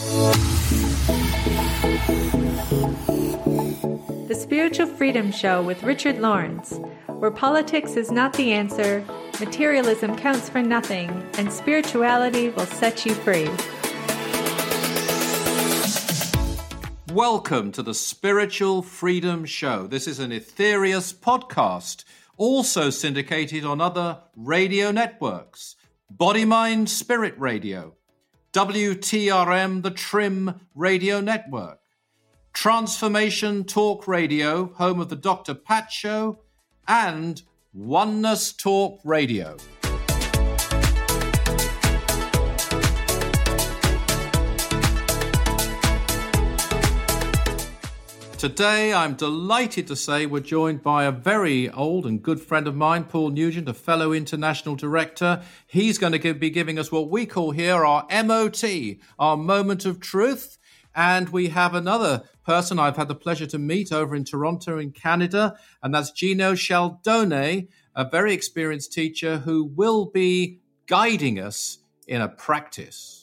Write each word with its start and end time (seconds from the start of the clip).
The 0.00 0.32
Spiritual 4.34 4.86
Freedom 4.86 5.30
Show 5.30 5.62
with 5.62 5.82
Richard 5.82 6.20
Lawrence, 6.20 6.72
where 7.06 7.30
politics 7.30 7.96
is 7.96 8.10
not 8.10 8.32
the 8.32 8.50
answer, 8.52 9.04
materialism 9.40 10.16
counts 10.16 10.48
for 10.48 10.62
nothing, 10.62 11.10
and 11.34 11.52
spirituality 11.52 12.48
will 12.48 12.64
set 12.64 13.04
you 13.04 13.12
free. 13.12 13.50
Welcome 17.12 17.70
to 17.72 17.82
the 17.82 17.92
Spiritual 17.92 18.80
Freedom 18.80 19.44
Show. 19.44 19.86
This 19.86 20.06
is 20.06 20.18
an 20.18 20.30
Aetherius 20.30 21.12
podcast, 21.12 22.04
also 22.38 22.88
syndicated 22.88 23.66
on 23.66 23.82
other 23.82 24.22
radio 24.34 24.92
networks 24.92 25.76
Body 26.08 26.46
Mind 26.46 26.88
Spirit 26.88 27.34
Radio, 27.38 27.96
WTRM, 28.52 29.82
the 29.82 29.92
Trim 29.92 30.60
Radio 30.74 31.20
Network, 31.20 31.78
Transformation 32.52 33.62
Talk 33.62 34.08
Radio, 34.08 34.72
home 34.74 34.98
of 35.00 35.08
the 35.08 35.14
Dr. 35.14 35.54
Pat 35.54 35.92
Show, 35.92 36.40
and 36.88 37.42
Oneness 37.72 38.52
Talk 38.52 39.00
Radio. 39.04 39.56
Today, 48.40 48.94
I'm 48.94 49.16
delighted 49.16 49.86
to 49.88 49.96
say 49.96 50.24
we're 50.24 50.40
joined 50.40 50.82
by 50.82 51.04
a 51.04 51.12
very 51.12 51.68
old 51.68 52.06
and 52.06 52.22
good 52.22 52.40
friend 52.40 52.66
of 52.66 52.74
mine, 52.74 53.04
Paul 53.04 53.28
Nugent, 53.28 53.68
a 53.68 53.74
fellow 53.74 54.14
international 54.14 54.76
director. 54.76 55.42
He's 55.66 55.98
going 55.98 56.18
to 56.18 56.32
be 56.32 56.48
giving 56.48 56.78
us 56.78 56.90
what 56.90 57.10
we 57.10 57.26
call 57.26 57.50
here 57.50 57.84
our 57.84 58.06
MOT, 58.24 58.64
our 59.18 59.36
moment 59.36 59.84
of 59.84 60.00
truth. 60.00 60.56
And 60.94 61.28
we 61.28 61.48
have 61.48 61.74
another 61.74 62.22
person 62.42 62.78
I've 62.78 62.96
had 62.96 63.08
the 63.08 63.14
pleasure 63.14 63.44
to 63.44 63.58
meet 63.58 63.92
over 63.92 64.16
in 64.16 64.24
Toronto, 64.24 64.78
in 64.78 64.92
Canada, 64.92 65.58
and 65.82 65.94
that's 65.94 66.10
Gino 66.10 66.54
Scialdone, 66.54 67.68
a 67.94 68.08
very 68.08 68.32
experienced 68.32 68.94
teacher 68.94 69.36
who 69.36 69.64
will 69.64 70.06
be 70.06 70.60
guiding 70.86 71.38
us 71.38 71.80
in 72.08 72.22
a 72.22 72.28
practice. 72.28 73.19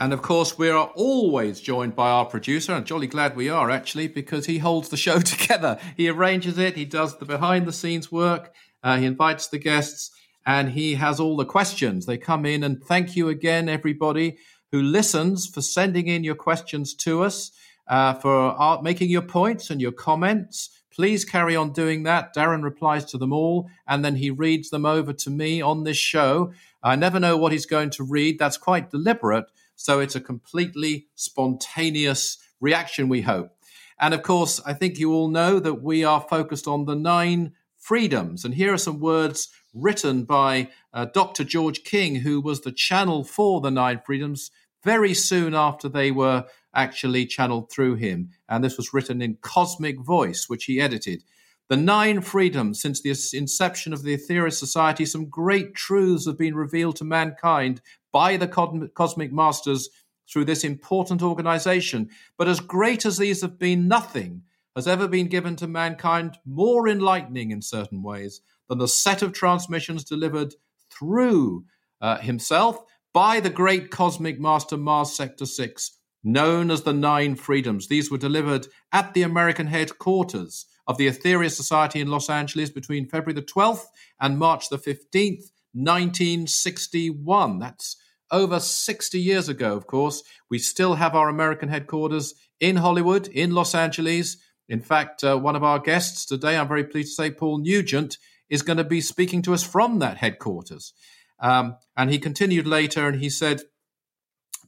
And 0.00 0.12
of 0.12 0.22
course, 0.22 0.56
we 0.56 0.68
are 0.68 0.92
always 0.94 1.60
joined 1.60 1.96
by 1.96 2.08
our 2.08 2.24
producer, 2.24 2.72
and 2.72 2.86
jolly 2.86 3.08
glad 3.08 3.34
we 3.34 3.48
are 3.48 3.68
actually, 3.68 4.06
because 4.06 4.46
he 4.46 4.58
holds 4.58 4.90
the 4.90 4.96
show 4.96 5.18
together. 5.20 5.78
He 5.96 6.08
arranges 6.08 6.56
it, 6.56 6.76
he 6.76 6.84
does 6.84 7.18
the 7.18 7.24
behind 7.24 7.66
the 7.66 7.72
scenes 7.72 8.12
work, 8.12 8.54
uh, 8.84 8.98
he 8.98 9.06
invites 9.06 9.48
the 9.48 9.58
guests, 9.58 10.12
and 10.46 10.70
he 10.70 10.94
has 10.94 11.18
all 11.18 11.36
the 11.36 11.44
questions. 11.44 12.06
They 12.06 12.16
come 12.16 12.46
in, 12.46 12.62
and 12.62 12.82
thank 12.82 13.16
you 13.16 13.28
again, 13.28 13.68
everybody 13.68 14.38
who 14.70 14.82
listens, 14.82 15.48
for 15.48 15.62
sending 15.62 16.06
in 16.06 16.22
your 16.22 16.36
questions 16.36 16.94
to 16.94 17.24
us, 17.24 17.50
uh, 17.88 18.14
for 18.14 18.32
our, 18.32 18.80
making 18.80 19.10
your 19.10 19.22
points 19.22 19.68
and 19.68 19.80
your 19.80 19.92
comments. 19.92 20.70
Please 20.94 21.24
carry 21.24 21.56
on 21.56 21.72
doing 21.72 22.04
that. 22.04 22.34
Darren 22.36 22.62
replies 22.62 23.04
to 23.06 23.18
them 23.18 23.32
all, 23.32 23.68
and 23.88 24.04
then 24.04 24.14
he 24.14 24.30
reads 24.30 24.70
them 24.70 24.86
over 24.86 25.12
to 25.12 25.30
me 25.30 25.60
on 25.60 25.82
this 25.82 25.96
show. 25.96 26.52
I 26.84 26.94
never 26.94 27.18
know 27.18 27.36
what 27.36 27.50
he's 27.50 27.66
going 27.66 27.90
to 27.90 28.04
read. 28.04 28.38
That's 28.38 28.56
quite 28.56 28.90
deliberate 28.90 29.46
so 29.78 30.00
it's 30.00 30.16
a 30.16 30.20
completely 30.20 31.06
spontaneous 31.14 32.36
reaction, 32.60 33.08
we 33.08 33.22
hope. 33.22 33.52
And 34.00 34.12
of 34.12 34.22
course, 34.22 34.60
I 34.66 34.74
think 34.74 34.98
you 34.98 35.12
all 35.12 35.28
know 35.28 35.60
that 35.60 35.82
we 35.82 36.02
are 36.02 36.20
focused 36.20 36.66
on 36.66 36.84
the 36.84 36.96
nine 36.96 37.52
freedoms. 37.76 38.44
And 38.44 38.54
here 38.54 38.72
are 38.72 38.78
some 38.78 38.98
words 38.98 39.48
written 39.72 40.24
by 40.24 40.70
uh, 40.92 41.06
Dr. 41.06 41.44
George 41.44 41.84
King, 41.84 42.16
who 42.16 42.40
was 42.40 42.62
the 42.62 42.72
channel 42.72 43.22
for 43.22 43.60
the 43.60 43.70
nine 43.70 44.00
freedoms 44.04 44.50
very 44.82 45.14
soon 45.14 45.54
after 45.54 45.88
they 45.88 46.10
were 46.10 46.46
actually 46.74 47.24
channeled 47.24 47.70
through 47.70 47.94
him. 47.94 48.30
And 48.48 48.64
this 48.64 48.76
was 48.76 48.92
written 48.92 49.22
in 49.22 49.38
Cosmic 49.40 50.00
Voice, 50.00 50.48
which 50.48 50.64
he 50.64 50.80
edited. 50.80 51.22
The 51.68 51.76
nine 51.76 52.22
freedoms 52.22 52.80
since 52.80 53.02
the 53.02 53.10
inception 53.36 53.92
of 53.92 54.02
the 54.02 54.16
Aetherius 54.16 54.54
Society, 54.58 55.04
some 55.04 55.26
great 55.26 55.74
truths 55.74 56.26
have 56.26 56.38
been 56.38 56.54
revealed 56.54 56.96
to 56.96 57.04
mankind 57.04 57.82
by 58.12 58.36
the 58.36 58.48
cosmic 58.94 59.32
masters 59.32 59.88
through 60.30 60.44
this 60.44 60.64
important 60.64 61.22
organization. 61.22 62.10
But 62.36 62.48
as 62.48 62.60
great 62.60 63.06
as 63.06 63.18
these 63.18 63.42
have 63.42 63.58
been, 63.58 63.88
nothing 63.88 64.42
has 64.76 64.86
ever 64.86 65.08
been 65.08 65.26
given 65.26 65.56
to 65.56 65.66
mankind 65.66 66.38
more 66.44 66.88
enlightening 66.88 67.50
in 67.50 67.62
certain 67.62 68.02
ways 68.02 68.40
than 68.68 68.78
the 68.78 68.88
set 68.88 69.22
of 69.22 69.32
transmissions 69.32 70.04
delivered 70.04 70.54
through 70.90 71.64
uh, 72.00 72.18
himself 72.18 72.84
by 73.12 73.40
the 73.40 73.50
great 73.50 73.90
cosmic 73.90 74.38
master 74.38 74.76
Mars 74.76 75.12
Sector 75.12 75.46
6, 75.46 75.98
known 76.22 76.70
as 76.70 76.82
the 76.82 76.92
Nine 76.92 77.34
Freedoms. 77.34 77.88
These 77.88 78.10
were 78.10 78.18
delivered 78.18 78.68
at 78.92 79.14
the 79.14 79.22
American 79.22 79.66
headquarters 79.66 80.66
of 80.86 80.96
the 80.96 81.08
Aetherius 81.08 81.56
Society 81.56 82.00
in 82.00 82.08
Los 82.08 82.30
Angeles 82.30 82.70
between 82.70 83.08
February 83.08 83.34
the 83.34 83.42
12th 83.42 83.86
and 84.20 84.38
March 84.38 84.68
the 84.68 84.78
15th, 84.78 85.50
1961. 85.84 87.58
That's 87.58 87.96
over 88.30 88.60
60 88.60 89.20
years 89.20 89.48
ago, 89.48 89.76
of 89.76 89.86
course. 89.86 90.22
We 90.50 90.58
still 90.58 90.94
have 90.94 91.14
our 91.14 91.28
American 91.28 91.68
headquarters 91.68 92.34
in 92.60 92.76
Hollywood, 92.76 93.28
in 93.28 93.52
Los 93.52 93.74
Angeles. 93.74 94.36
In 94.68 94.80
fact, 94.80 95.24
uh, 95.24 95.36
one 95.38 95.56
of 95.56 95.64
our 95.64 95.78
guests 95.78 96.26
today, 96.26 96.56
I'm 96.56 96.68
very 96.68 96.84
pleased 96.84 97.16
to 97.16 97.22
say, 97.22 97.30
Paul 97.30 97.58
Nugent, 97.58 98.18
is 98.50 98.62
going 98.62 98.76
to 98.76 98.84
be 98.84 99.00
speaking 99.00 99.42
to 99.42 99.54
us 99.54 99.62
from 99.62 99.98
that 99.98 100.18
headquarters. 100.18 100.92
Um, 101.40 101.76
and 101.96 102.10
he 102.10 102.18
continued 102.18 102.66
later 102.66 103.06
and 103.06 103.20
he 103.20 103.30
said 103.30 103.62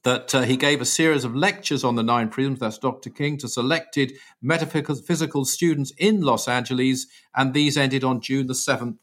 that 0.02 0.34
uh, 0.34 0.42
he 0.42 0.56
gave 0.56 0.80
a 0.80 0.86
series 0.86 1.24
of 1.24 1.34
lectures 1.34 1.84
on 1.84 1.96
the 1.96 2.02
nine 2.02 2.30
freedoms, 2.30 2.60
that's 2.60 2.78
Dr. 2.78 3.10
King, 3.10 3.36
to 3.38 3.48
selected 3.48 4.14
metaphysical 4.40 5.44
students 5.44 5.92
in 5.98 6.22
Los 6.22 6.48
Angeles. 6.48 7.06
And 7.34 7.52
these 7.52 7.76
ended 7.76 8.04
on 8.04 8.20
June 8.20 8.46
the 8.46 8.54
7th, 8.54 8.96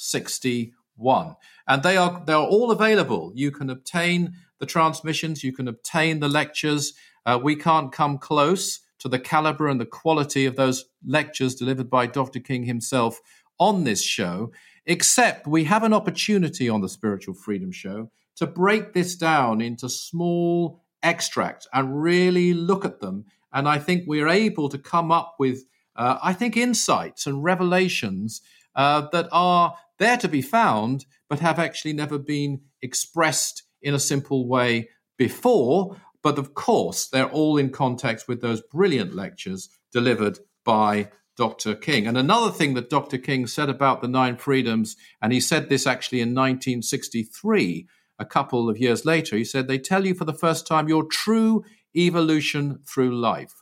1961 0.00 1.36
and 1.66 1.82
they 1.82 1.96
are 1.96 2.22
they 2.26 2.32
are 2.32 2.46
all 2.46 2.70
available. 2.70 3.32
You 3.34 3.50
can 3.50 3.70
obtain 3.70 4.34
the 4.58 4.66
transmissions, 4.66 5.44
you 5.44 5.52
can 5.52 5.68
obtain 5.68 6.20
the 6.20 6.28
lectures. 6.28 6.94
Uh, 7.26 7.38
we 7.42 7.56
can't 7.56 7.92
come 7.92 8.18
close 8.18 8.80
to 8.98 9.08
the 9.08 9.18
caliber 9.18 9.68
and 9.68 9.80
the 9.80 9.86
quality 9.86 10.46
of 10.46 10.56
those 10.56 10.86
lectures 11.04 11.54
delivered 11.54 11.90
by 11.90 12.06
Dr. 12.06 12.40
King 12.40 12.64
himself 12.64 13.20
on 13.58 13.84
this 13.84 14.02
show, 14.02 14.52
except 14.86 15.46
we 15.46 15.64
have 15.64 15.82
an 15.82 15.92
opportunity 15.92 16.68
on 16.68 16.80
the 16.80 16.88
Spiritual 16.88 17.34
Freedom 17.34 17.72
Show 17.72 18.10
to 18.36 18.46
break 18.46 18.92
this 18.92 19.16
down 19.16 19.60
into 19.60 19.88
small 19.88 20.82
extracts 21.02 21.66
and 21.72 22.02
really 22.02 22.52
look 22.52 22.84
at 22.84 23.00
them. 23.00 23.24
And 23.52 23.68
I 23.68 23.78
think 23.78 24.04
we're 24.06 24.28
able 24.28 24.68
to 24.68 24.78
come 24.78 25.10
up 25.12 25.36
with, 25.38 25.64
uh, 25.96 26.18
I 26.22 26.32
think, 26.32 26.56
insights 26.56 27.26
and 27.26 27.42
revelations 27.42 28.40
uh, 28.74 29.08
that 29.12 29.28
are 29.32 29.74
there 29.98 30.16
to 30.18 30.28
be 30.28 30.42
found, 30.42 31.04
but 31.28 31.40
have 31.40 31.58
actually 31.58 31.92
never 31.92 32.18
been 32.18 32.62
expressed 32.82 33.64
in 33.82 33.94
a 33.94 33.98
simple 33.98 34.48
way 34.48 34.88
before. 35.18 35.96
But 36.22 36.38
of 36.38 36.54
course, 36.54 37.06
they're 37.08 37.30
all 37.30 37.56
in 37.56 37.70
context 37.70 38.28
with 38.28 38.40
those 38.40 38.62
brilliant 38.62 39.14
lectures 39.14 39.68
delivered 39.92 40.38
by 40.64 41.10
Dr. 41.36 41.74
King. 41.74 42.06
And 42.06 42.18
another 42.18 42.52
thing 42.52 42.74
that 42.74 42.90
Dr. 42.90 43.16
King 43.16 43.46
said 43.46 43.70
about 43.70 44.02
the 44.02 44.08
nine 44.08 44.36
freedoms, 44.36 44.96
and 45.22 45.32
he 45.32 45.40
said 45.40 45.68
this 45.68 45.86
actually 45.86 46.20
in 46.20 46.34
1963, 46.34 47.86
a 48.18 48.26
couple 48.26 48.68
of 48.68 48.76
years 48.76 49.06
later, 49.06 49.36
he 49.36 49.44
said, 49.44 49.66
They 49.66 49.78
tell 49.78 50.04
you 50.04 50.14
for 50.14 50.26
the 50.26 50.34
first 50.34 50.66
time 50.66 50.88
your 50.88 51.04
true 51.04 51.64
evolution 51.96 52.80
through 52.86 53.18
life. 53.18 53.54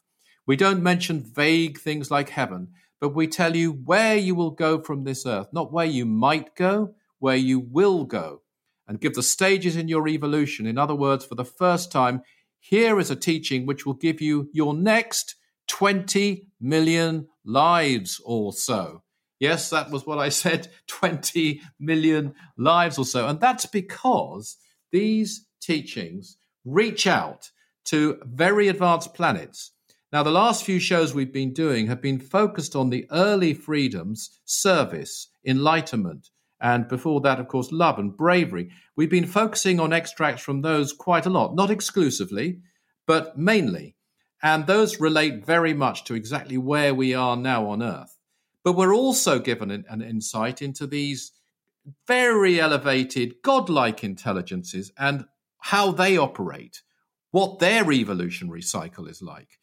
We 0.46 0.56
don't 0.56 0.82
mention 0.82 1.20
vague 1.22 1.78
things 1.78 2.10
like 2.10 2.30
heaven 2.30 2.70
but 3.00 3.14
we 3.14 3.26
tell 3.26 3.56
you 3.56 3.72
where 3.72 4.16
you 4.16 4.34
will 4.34 4.50
go 4.50 4.80
from 4.80 5.04
this 5.04 5.24
earth, 5.26 5.48
not 5.52 5.72
where 5.72 5.86
you 5.86 6.04
might 6.04 6.54
go, 6.54 6.94
where 7.18 7.36
you 7.36 7.60
will 7.60 8.04
go, 8.04 8.42
and 8.86 9.00
give 9.00 9.14
the 9.14 9.22
stages 9.22 9.76
in 9.76 9.88
your 9.88 10.08
evolution. 10.08 10.66
In 10.66 10.78
other 10.78 10.94
words, 10.94 11.24
for 11.24 11.34
the 11.34 11.44
first 11.44 11.92
time, 11.92 12.22
here 12.60 12.98
is 12.98 13.10
a 13.10 13.16
teaching 13.16 13.66
which 13.66 13.86
will 13.86 13.94
give 13.94 14.20
you 14.20 14.50
your 14.52 14.74
next 14.74 15.36
20 15.68 16.46
million 16.60 17.28
lives 17.44 18.20
or 18.24 18.52
so. 18.52 19.02
Yes, 19.38 19.70
that 19.70 19.90
was 19.90 20.06
what 20.06 20.18
I 20.18 20.28
said 20.30 20.68
20 20.88 21.60
million 21.78 22.34
lives 22.56 22.98
or 22.98 23.04
so. 23.04 23.28
And 23.28 23.40
that's 23.40 23.66
because 23.66 24.56
these 24.90 25.46
teachings 25.60 26.36
reach 26.64 27.06
out 27.06 27.50
to 27.86 28.18
very 28.24 28.68
advanced 28.68 29.14
planets 29.14 29.72
now, 30.10 30.22
the 30.22 30.30
last 30.30 30.64
few 30.64 30.80
shows 30.80 31.12
we've 31.12 31.32
been 31.32 31.52
doing 31.52 31.88
have 31.88 32.00
been 32.00 32.18
focused 32.18 32.74
on 32.74 32.88
the 32.88 33.06
early 33.10 33.52
freedoms, 33.52 34.40
service, 34.46 35.28
enlightenment, 35.44 36.30
and 36.60 36.88
before 36.88 37.20
that, 37.20 37.38
of 37.38 37.48
course, 37.48 37.70
love 37.70 37.98
and 37.98 38.16
bravery. 38.16 38.70
We've 38.96 39.10
been 39.10 39.26
focusing 39.26 39.78
on 39.78 39.92
extracts 39.92 40.42
from 40.42 40.62
those 40.62 40.94
quite 40.94 41.26
a 41.26 41.30
lot, 41.30 41.54
not 41.54 41.70
exclusively, 41.70 42.60
but 43.06 43.36
mainly. 43.38 43.96
And 44.42 44.66
those 44.66 44.98
relate 44.98 45.44
very 45.44 45.74
much 45.74 46.04
to 46.04 46.14
exactly 46.14 46.56
where 46.56 46.94
we 46.94 47.12
are 47.12 47.36
now 47.36 47.68
on 47.68 47.82
Earth. 47.82 48.16
But 48.64 48.76
we're 48.76 48.94
also 48.94 49.38
given 49.38 49.70
an, 49.70 49.84
an 49.88 50.00
insight 50.00 50.62
into 50.62 50.86
these 50.86 51.32
very 52.06 52.58
elevated, 52.58 53.36
godlike 53.42 54.02
intelligences 54.02 54.90
and 54.98 55.26
how 55.58 55.92
they 55.92 56.16
operate, 56.16 56.82
what 57.30 57.58
their 57.58 57.92
evolutionary 57.92 58.62
cycle 58.62 59.06
is 59.06 59.20
like. 59.20 59.58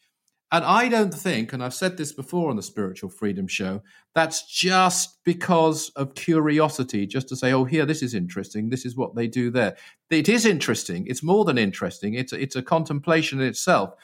And 0.52 0.64
I 0.64 0.88
don't 0.88 1.12
think, 1.12 1.52
and 1.52 1.62
I've 1.62 1.74
said 1.74 1.96
this 1.96 2.12
before 2.12 2.50
on 2.50 2.56
the 2.56 2.62
Spiritual 2.62 3.10
Freedom 3.10 3.48
Show, 3.48 3.82
that's 4.14 4.46
just 4.46 5.18
because 5.24 5.90
of 5.96 6.14
curiosity, 6.14 7.04
just 7.06 7.28
to 7.28 7.36
say, 7.36 7.52
oh, 7.52 7.64
here, 7.64 7.84
this 7.84 8.00
is 8.00 8.14
interesting. 8.14 8.68
This 8.68 8.86
is 8.86 8.96
what 8.96 9.16
they 9.16 9.26
do 9.26 9.50
there. 9.50 9.76
It 10.08 10.28
is 10.28 10.46
interesting. 10.46 11.06
It's 11.08 11.22
more 11.22 11.44
than 11.44 11.58
interesting. 11.58 12.14
It's, 12.14 12.32
it's 12.32 12.54
a 12.54 12.62
contemplation 12.62 13.40
in 13.40 13.48
itself. 13.48 13.94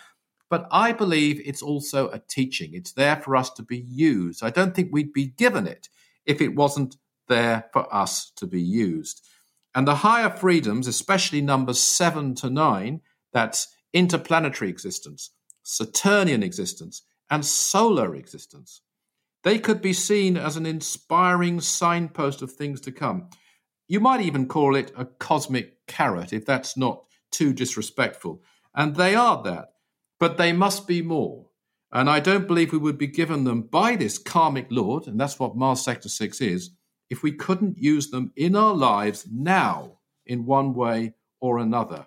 But 0.51 0.67
I 0.73 0.93
believe 0.93 1.41
it's 1.45 1.63
also 1.63 2.11
a 2.11 2.19
teaching. 2.19 2.75
It's 2.75 2.93
there 2.93 3.17
for 3.17 3.37
us 3.37 3.49
to 3.51 3.63
be 3.63 3.79
used. 3.79 4.43
I 4.43 4.51
don't 4.51 4.75
think 4.75 4.89
we'd 4.91 5.13
be 5.13 5.27
given 5.27 5.69
it 5.69 5.89
if 6.27 6.41
it 6.41 6.57
wasn't 6.57 6.97
there 7.29 7.67
for 7.73 7.93
us 7.95 8.33
to 8.37 8.47
be 8.47 8.61
used. 8.61 9.25
And 9.77 9.87
the 9.87 9.95
higher 9.95 10.29
freedoms, 10.29 10.89
especially 10.89 11.41
numbers 11.41 11.81
seven 11.81 12.35
to 12.37 12.51
nine, 12.51 13.01
that's 13.33 13.69
interplanetary 13.95 14.71
existence 14.71 15.31
Saturnian 15.63 16.43
existence, 16.43 17.03
and 17.31 17.45
solar 17.45 18.15
existence. 18.15 18.83
They 19.45 19.59
could 19.59 19.81
be 19.81 19.93
seen 19.93 20.37
as 20.37 20.57
an 20.57 20.67
inspiring 20.67 21.61
signpost 21.61 22.43
of 22.43 22.53
things 22.53 22.81
to 22.83 22.93
come. 22.93 23.29
You 23.89 24.01
might 24.01 24.21
even 24.21 24.47
call 24.47 24.77
it 24.77 24.93
a 24.97 25.05
cosmic 25.05 25.87
carrot, 25.87 26.33
if 26.33 26.47
that's 26.47 26.77
not 26.77 27.05
too 27.31 27.53
disrespectful. 27.53 28.43
And 28.75 28.95
they 28.97 29.15
are 29.15 29.43
that, 29.43 29.73
but 30.21 30.37
they 30.37 30.53
must 30.53 30.87
be 30.87 31.03
more. 31.03 31.47
And 31.91 32.09
I 32.09 32.21
don't 32.21 32.47
believe 32.47 32.73
we 32.73 32.79
would 32.79 32.99
be 32.99 33.07
given 33.07 33.45
them 33.45 33.63
by 33.63 33.97
this 33.97 34.17
karmic 34.17 34.69
Lord, 34.71 35.07
and 35.07 35.21
that's 35.21 35.39
what 35.39 35.57
Mars 35.57 35.83
Sector 35.83 36.09
6 36.09 36.41
is, 36.41 36.71
if 37.11 37.23
we 37.23 37.33
couldn't 37.33 37.77
use 37.77 38.09
them 38.09 38.33
in 38.37 38.57
our 38.57 38.75
lives 38.75 39.27
now 39.31 39.99
in 40.25 40.47
one 40.47 40.73
way 40.73 41.13
or 41.41 41.59
another. 41.59 42.07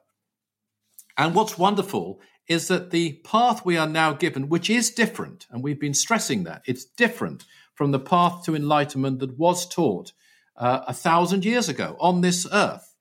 And 1.18 1.36
what's 1.36 1.58
wonderful 1.58 2.20
is 2.48 2.68
that 2.68 2.92
the 2.92 3.14
path 3.24 3.66
we 3.66 3.78
are 3.78 3.88
now 3.88 4.14
given, 4.14 4.50
which 4.50 4.70
is 4.70 4.92
different, 4.92 5.48
and 5.50 5.64
we've 5.64 5.80
been 5.80 5.94
stressing 5.94 6.44
that, 6.44 6.62
it's 6.66 6.86
different 6.86 7.46
from 7.74 7.92
the 7.92 8.00
path 8.00 8.44
to 8.46 8.56
enlightenment 8.56 9.20
that 9.20 9.38
was 9.38 9.68
taught 9.68 10.14
uh, 10.58 10.82
a 10.88 10.94
thousand 10.94 11.44
years 11.44 11.68
ago 11.68 11.98
on 12.00 12.22
this 12.22 12.48
earth, 12.52 12.96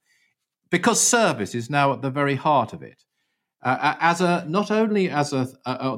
because 0.70 1.00
service 1.00 1.54
is 1.54 1.70
now 1.70 1.92
at 1.92 2.02
the 2.02 2.10
very 2.10 2.34
heart 2.34 2.72
of 2.72 2.82
it. 2.82 3.04
Uh, 3.62 3.94
as 4.00 4.20
a 4.20 4.44
not 4.48 4.70
only 4.70 5.08
as 5.08 5.32
a, 5.32 5.46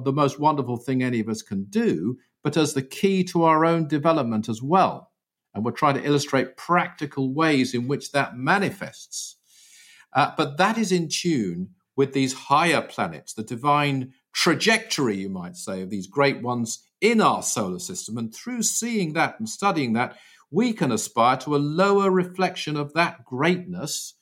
the 0.04 0.12
most 0.12 0.38
wonderful 0.38 0.76
thing 0.76 1.02
any 1.02 1.18
of 1.18 1.28
us 1.28 1.42
can 1.42 1.64
do, 1.64 2.16
but 2.44 2.56
as 2.56 2.74
the 2.74 2.82
key 2.82 3.24
to 3.24 3.42
our 3.42 3.64
own 3.64 3.88
development 3.88 4.48
as 4.48 4.62
well. 4.62 5.10
And 5.52 5.64
we're 5.64 5.72
trying 5.72 5.94
to 5.94 6.04
illustrate 6.04 6.56
practical 6.56 7.32
ways 7.32 7.74
in 7.74 7.88
which 7.88 8.12
that 8.12 8.36
manifests. 8.36 9.36
Uh, 10.12 10.30
but 10.36 10.58
that 10.58 10.78
is 10.78 10.92
in 10.92 11.08
tune 11.08 11.70
with 11.96 12.12
these 12.12 12.34
higher 12.34 12.82
planets, 12.82 13.32
the 13.32 13.42
divine 13.42 14.12
trajectory, 14.32 15.16
you 15.16 15.30
might 15.30 15.56
say, 15.56 15.82
of 15.82 15.90
these 15.90 16.06
great 16.06 16.42
ones 16.42 16.84
in 17.00 17.20
our 17.20 17.42
solar 17.42 17.78
system. 17.78 18.18
And 18.18 18.34
through 18.34 18.62
seeing 18.62 19.14
that 19.14 19.36
and 19.38 19.48
studying 19.48 19.94
that, 19.94 20.16
we 20.50 20.72
can 20.72 20.92
aspire 20.92 21.38
to 21.38 21.56
a 21.56 21.58
lower 21.58 22.10
reflection 22.10 22.76
of 22.76 22.92
that 22.92 23.24
greatness 23.24 24.14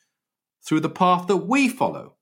through 0.65 0.81
the 0.81 0.89
path 0.89 1.27
that 1.27 1.49
we 1.49 1.69
follow 1.69 2.15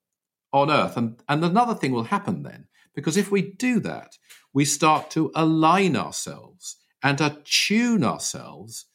on 0.51 0.69
Earth. 0.69 0.97
And, 0.97 1.21
and 1.29 1.45
another 1.45 1.75
thing 1.75 1.91
will 1.91 2.03
happen 2.05 2.43
then, 2.43 2.67
because 2.95 3.15
if 3.15 3.31
we 3.31 3.41
do 3.41 3.79
that, 3.81 4.17
we 4.53 4.65
start 4.65 5.09
to 5.11 5.31
align 5.35 5.95
ourselves 5.95 6.77
and 7.01 7.19
attune 7.21 8.03
ourselves 8.03 8.85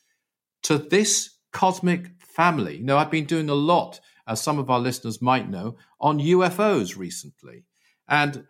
to 0.64 0.76
this 0.78 1.38
cosmic 1.52 2.10
family. 2.20 2.76
You 2.76 2.84
know, 2.84 2.98
I've 2.98 3.10
been 3.10 3.24
doing 3.24 3.48
a 3.48 3.54
lot 3.54 4.00
as 4.28 4.42
some 4.42 4.58
of 4.58 4.70
our 4.70 4.78
listeners 4.78 5.22
might 5.22 5.48
know, 5.48 5.76
on 6.00 6.20
UFOs 6.20 6.96
recently. 6.96 7.64
And 8.08 8.46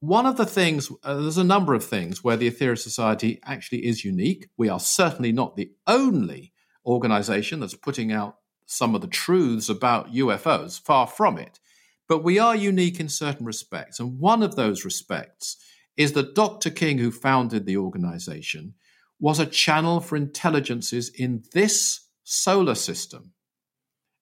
one 0.00 0.26
of 0.26 0.36
the 0.36 0.46
things, 0.46 0.90
uh, 1.02 1.14
there's 1.20 1.38
a 1.38 1.44
number 1.44 1.74
of 1.74 1.84
things 1.84 2.24
where 2.24 2.36
the 2.36 2.50
Aetherius 2.50 2.78
Society 2.78 3.40
actually 3.44 3.86
is 3.86 4.04
unique. 4.04 4.48
We 4.56 4.68
are 4.68 4.80
certainly 4.80 5.32
not 5.32 5.56
the 5.56 5.72
only 5.86 6.52
organization 6.86 7.60
that's 7.60 7.74
putting 7.74 8.10
out 8.10 8.36
some 8.64 8.94
of 8.94 9.00
the 9.00 9.08
truths 9.08 9.68
about 9.68 10.12
UFOs, 10.12 10.80
far 10.80 11.06
from 11.06 11.38
it. 11.38 11.60
But 12.08 12.24
we 12.24 12.38
are 12.38 12.56
unique 12.56 13.00
in 13.00 13.08
certain 13.08 13.44
respects. 13.44 14.00
And 14.00 14.18
one 14.18 14.42
of 14.42 14.56
those 14.56 14.84
respects 14.84 15.56
is 15.96 16.12
that 16.12 16.34
Dr. 16.34 16.70
King, 16.70 16.98
who 16.98 17.10
founded 17.10 17.66
the 17.66 17.76
organization, 17.76 18.74
was 19.20 19.40
a 19.40 19.46
channel 19.46 20.00
for 20.00 20.16
intelligences 20.16 21.10
in 21.10 21.42
this 21.52 22.06
solar 22.22 22.74
system. 22.74 23.32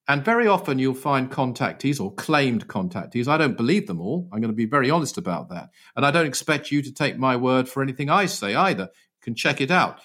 And 0.08 0.25
very 0.25 0.47
often 0.47 0.79
you'll 0.79 0.94
find 0.94 1.31
contactees 1.31 2.00
or 2.00 2.14
claimed 2.14 2.69
contactees. 2.69 3.26
I 3.26 3.37
don't 3.37 3.56
believe 3.56 3.88
them 3.88 4.00
all. 4.00 4.29
I'm 4.32 4.41
going 4.41 4.53
to 4.53 4.56
be 4.56 4.67
very 4.67 4.88
honest 4.88 5.19
about 5.19 5.49
that. 5.49 5.70
And 5.97 6.06
I 6.06 6.12
don't 6.12 6.26
expect 6.26 6.70
you 6.70 6.81
to 6.82 6.93
take 6.93 7.19
my 7.19 7.35
word 7.35 7.69
for 7.69 7.82
anything 7.82 8.08
I 8.08 8.26
say 8.26 8.55
either. 8.55 8.85
You 8.85 9.20
can 9.20 9.35
check 9.35 9.61
it 9.61 9.70
out. 9.70 9.99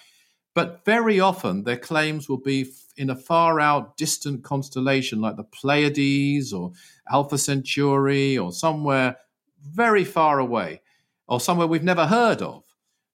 But 0.54 0.84
very 0.84 1.20
often 1.20 1.62
their 1.62 1.76
claims 1.76 2.28
will 2.28 2.40
be 2.40 2.66
in 2.96 3.10
a 3.10 3.16
far 3.16 3.60
out, 3.60 3.96
distant 3.96 4.42
constellation 4.42 5.20
like 5.20 5.36
the 5.36 5.44
Pleiades 5.44 6.52
or 6.52 6.72
Alpha 7.10 7.38
Centauri 7.38 8.36
or 8.36 8.52
somewhere 8.52 9.16
very 9.62 10.04
far 10.04 10.40
away 10.40 10.82
or 11.28 11.40
somewhere 11.40 11.66
we've 11.66 11.82
never 11.82 12.06
heard 12.06 12.42
of. 12.42 12.61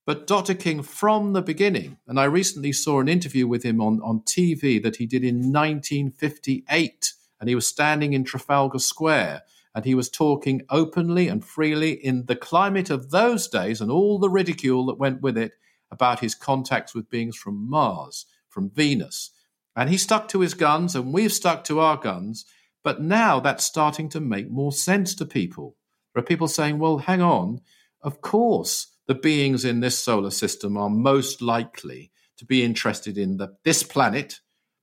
But 0.08 0.26
Dr. 0.26 0.54
King, 0.54 0.82
from 0.82 1.34
the 1.34 1.42
beginning, 1.42 1.98
and 2.06 2.18
I 2.18 2.24
recently 2.24 2.72
saw 2.72 2.98
an 2.98 3.08
interview 3.08 3.46
with 3.46 3.62
him 3.62 3.78
on, 3.78 4.00
on 4.00 4.20
TV 4.20 4.82
that 4.82 4.96
he 4.96 5.04
did 5.04 5.22
in 5.22 5.52
1958, 5.52 7.12
and 7.38 7.46
he 7.46 7.54
was 7.54 7.68
standing 7.68 8.14
in 8.14 8.24
Trafalgar 8.24 8.78
Square, 8.78 9.42
and 9.74 9.84
he 9.84 9.94
was 9.94 10.08
talking 10.08 10.62
openly 10.70 11.28
and 11.28 11.44
freely 11.44 11.92
in 11.92 12.24
the 12.24 12.36
climate 12.36 12.88
of 12.88 13.10
those 13.10 13.48
days 13.48 13.82
and 13.82 13.90
all 13.90 14.18
the 14.18 14.30
ridicule 14.30 14.86
that 14.86 14.98
went 14.98 15.20
with 15.20 15.36
it 15.36 15.52
about 15.90 16.20
his 16.20 16.34
contacts 16.34 16.94
with 16.94 17.10
beings 17.10 17.36
from 17.36 17.68
Mars, 17.68 18.24
from 18.48 18.70
Venus. 18.70 19.32
And 19.76 19.90
he 19.90 19.98
stuck 19.98 20.26
to 20.28 20.40
his 20.40 20.54
guns, 20.54 20.96
and 20.96 21.12
we've 21.12 21.34
stuck 21.34 21.64
to 21.64 21.80
our 21.80 21.98
guns. 21.98 22.46
But 22.82 23.02
now 23.02 23.40
that's 23.40 23.62
starting 23.62 24.08
to 24.08 24.20
make 24.20 24.50
more 24.50 24.72
sense 24.72 25.14
to 25.16 25.26
people. 25.26 25.76
There 26.14 26.22
are 26.22 26.26
people 26.26 26.48
saying, 26.48 26.78
well, 26.78 26.96
hang 26.96 27.20
on, 27.20 27.60
of 28.00 28.22
course 28.22 28.86
the 29.08 29.14
beings 29.14 29.64
in 29.64 29.80
this 29.80 29.98
solar 29.98 30.30
system 30.30 30.76
are 30.76 30.90
most 30.90 31.42
likely 31.42 32.12
to 32.36 32.44
be 32.44 32.62
interested 32.62 33.18
in 33.18 33.38
the, 33.38 33.48
this 33.64 33.82
planet 33.82 34.38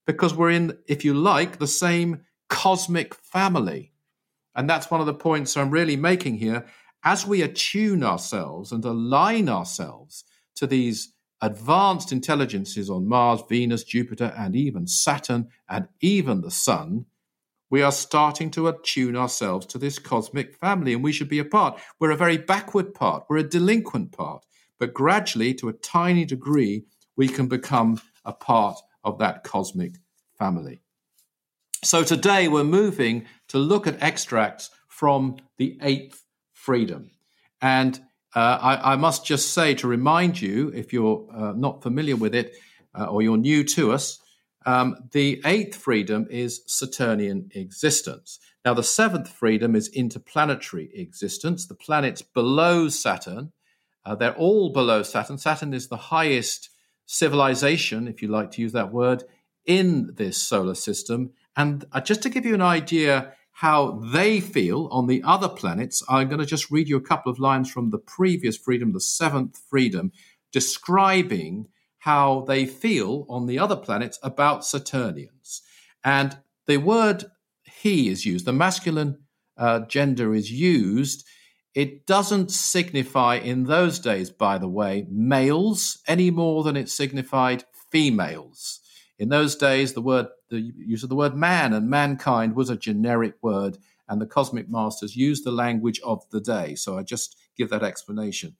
because 0.05 0.35
we're 0.35 0.50
in, 0.50 0.77
if 0.88 1.05
you 1.05 1.13
like, 1.13 1.57
the 1.57 1.67
same 1.67 2.21
cosmic 2.50 3.15
family. 3.15 3.93
And 4.55 4.69
that's 4.69 4.91
one 4.91 5.00
of 5.00 5.05
the 5.05 5.13
points 5.13 5.55
I'm 5.55 5.69
really 5.69 5.95
making 5.95 6.38
here. 6.38 6.65
As 7.03 7.25
we 7.25 7.43
attune 7.43 8.03
ourselves 8.03 8.71
and 8.71 8.83
align 8.83 9.47
ourselves 9.47 10.25
to 10.55 10.65
these 10.65 11.13
advanced 11.41 12.11
intelligences 12.11 12.89
on 12.89 13.07
Mars, 13.07 13.41
Venus, 13.47 13.83
Jupiter, 13.83 14.33
and 14.38 14.55
even 14.55 14.88
Saturn, 14.88 15.50
and 15.69 15.88
even 16.01 16.41
the 16.41 16.51
Sun, 16.51 17.05
we 17.69 17.81
are 17.81 17.91
starting 17.91 18.51
to 18.51 18.67
attune 18.67 19.15
ourselves 19.15 19.65
to 19.67 19.77
this 19.77 20.00
cosmic 20.00 20.55
family, 20.55 20.93
and 20.93 21.03
we 21.03 21.12
should 21.12 21.29
be 21.29 21.39
a 21.39 21.45
part. 21.45 21.79
We're 22.00 22.12
a 22.12 22.17
very 22.17 22.38
backward 22.38 22.93
part, 22.93 23.25
we're 23.29 23.38
a 23.38 23.43
delinquent 23.43 24.12
part, 24.12 24.45
but 24.79 24.93
gradually, 24.93 25.53
to 25.55 25.69
a 25.69 25.74
tiny 25.74 26.25
degree, 26.25 26.86
we 27.15 27.27
can 27.27 27.48
become 27.48 28.01
a 28.25 28.34
part 28.34 28.77
of 29.03 29.19
that 29.19 29.43
cosmic 29.43 29.95
family. 30.38 30.81
So 31.84 32.03
today, 32.03 32.48
we're 32.48 32.63
moving 32.63 33.25
to 33.50 33.57
look 33.57 33.88
at 33.88 34.01
extracts 34.01 34.69
from 34.88 35.38
the 35.57 35.77
eighth 35.81 36.24
freedom. 36.53 37.12
And 37.62 38.00
uh, 38.36 38.57
I, 38.62 38.93
I, 38.93 38.95
must 38.95 39.25
just 39.25 39.53
say 39.53 39.75
to 39.75 39.88
remind 39.88 40.41
you, 40.41 40.72
if 40.75 40.91
you're 40.91 41.25
uh, 41.34 41.53
not 41.53 41.84
familiar 41.84 42.15
with 42.15 42.36
it 42.36 42.53
uh, 42.93 43.05
or 43.05 43.22
you're 43.22 43.38
new 43.38 43.63
to 43.63 43.93
us, 43.93 44.19
um, 44.65 44.95
the 45.12 45.41
eighth 45.45 45.75
freedom 45.75 46.27
is 46.29 46.62
Saturnian 46.65 47.50
existence. 47.53 48.39
Now, 48.63 48.74
the 48.74 48.84
seventh 48.84 49.29
freedom 49.29 49.75
is 49.75 49.89
interplanetary 49.89 50.89
existence. 50.93 51.67
The 51.67 51.75
planets 51.75 52.24
below 52.24 52.89
Saturn, 52.89 53.51
uh, 54.05 54.15
they're 54.15 54.36
all 54.36 54.72
below 54.72 55.03
Saturn. 55.03 55.38
Saturn 55.38 55.74
is 55.74 55.88
the 55.88 55.98
highest 55.98 56.69
civilization, 57.05 58.07
if 58.07 58.22
you 58.22 58.27
like 58.27 58.51
to 58.51 58.62
use 58.62 58.72
that 58.72 58.91
word, 58.91 59.24
in 59.65 60.13
this 60.15 60.41
solar 60.41 60.75
system. 60.75 61.31
And 61.55 61.86
uh, 61.91 62.01
just 62.01 62.24
to 62.24 62.29
give 62.29 62.45
you 62.45 62.55
an 62.55 62.62
idea 62.62 63.34
how 63.51 63.91
they 64.12 64.39
feel 64.41 64.89
on 64.91 65.07
the 65.07 65.24
other 65.24 65.48
planets, 65.48 66.03
I'm 66.10 66.27
going 66.27 66.39
to 66.39 66.45
just 66.45 66.72
read 66.72 66.89
you 66.89 66.98
a 66.98 67.01
couple 67.01 67.31
of 67.31 67.39
lines 67.39 67.72
from 67.72 67.91
the 67.91 67.98
previous 67.98 68.57
freedom, 68.57 68.91
the 68.91 69.00
seventh 69.00 69.57
freedom, 69.69 70.12
describing 70.51 71.67
how 72.05 72.45
they 72.47 72.65
feel 72.65 73.25
on 73.29 73.47
the 73.47 73.59
other 73.59 73.75
planets 73.75 74.19
about 74.21 74.65
Saturnians. 74.65 75.63
And 76.03 76.38
the 76.67 76.77
word 76.77 77.25
he 77.81 78.09
is 78.09 78.25
used, 78.25 78.45
the 78.45 78.53
masculine 78.53 79.17
uh, 79.57 79.79
gender 79.81 80.33
is 80.35 80.51
used 80.51 81.25
It 81.75 82.05
doesn't 82.07 82.51
signify 82.51 83.35
in 83.35 83.65
those 83.65 84.00
days, 84.00 84.29
by 84.29 84.57
the 84.57 84.69
way, 84.69 85.05
males 85.09 86.01
any 86.07 86.31
more 86.31 86.63
than 86.63 86.77
it 86.77 86.89
signified 86.89 87.65
females. 87.91 88.79
In 89.19 89.27
those 89.27 89.57
days, 89.57 89.93
the 89.93 90.01
word, 90.01 90.27
the 90.50 90.62
use 90.77 91.03
of 91.03 91.09
the 91.09 91.17
word 91.17 91.35
man 91.35 91.74
and 91.74 91.89
mankind 91.89 92.55
was 92.55 92.69
a 92.69 92.77
generic 92.77 93.35
word, 93.41 93.77
and 94.07 94.21
the 94.21 94.25
cosmic 94.25 94.69
masters 94.69 95.17
used 95.17 95.43
the 95.43 95.51
language 95.51 96.00
of 96.05 96.24
the 96.31 96.39
day. 96.39 96.75
So 96.75 96.97
I 96.97 97.03
just 97.03 97.35
give 97.57 97.69
that 97.71 97.83
explanation. 97.83 98.55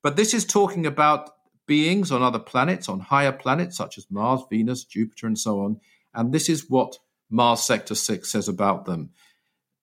But 0.00 0.14
this 0.14 0.32
is 0.32 0.44
talking 0.44 0.86
about 0.86 1.30
beings 1.66 2.10
on 2.10 2.22
other 2.22 2.38
planets, 2.38 2.88
on 2.88 3.00
higher 3.00 3.32
planets 3.32 3.76
such 3.76 3.98
as 3.98 4.10
Mars, 4.10 4.42
Venus, 4.50 4.84
Jupiter, 4.84 5.26
and 5.26 5.38
so 5.38 5.60
on. 5.60 5.80
And 6.14 6.32
this 6.32 6.48
is 6.48 6.68
what 6.68 6.98
Mars 7.30 7.62
Sector 7.62 7.94
6 7.94 8.30
says 8.30 8.48
about 8.48 8.84
them. 8.84 9.10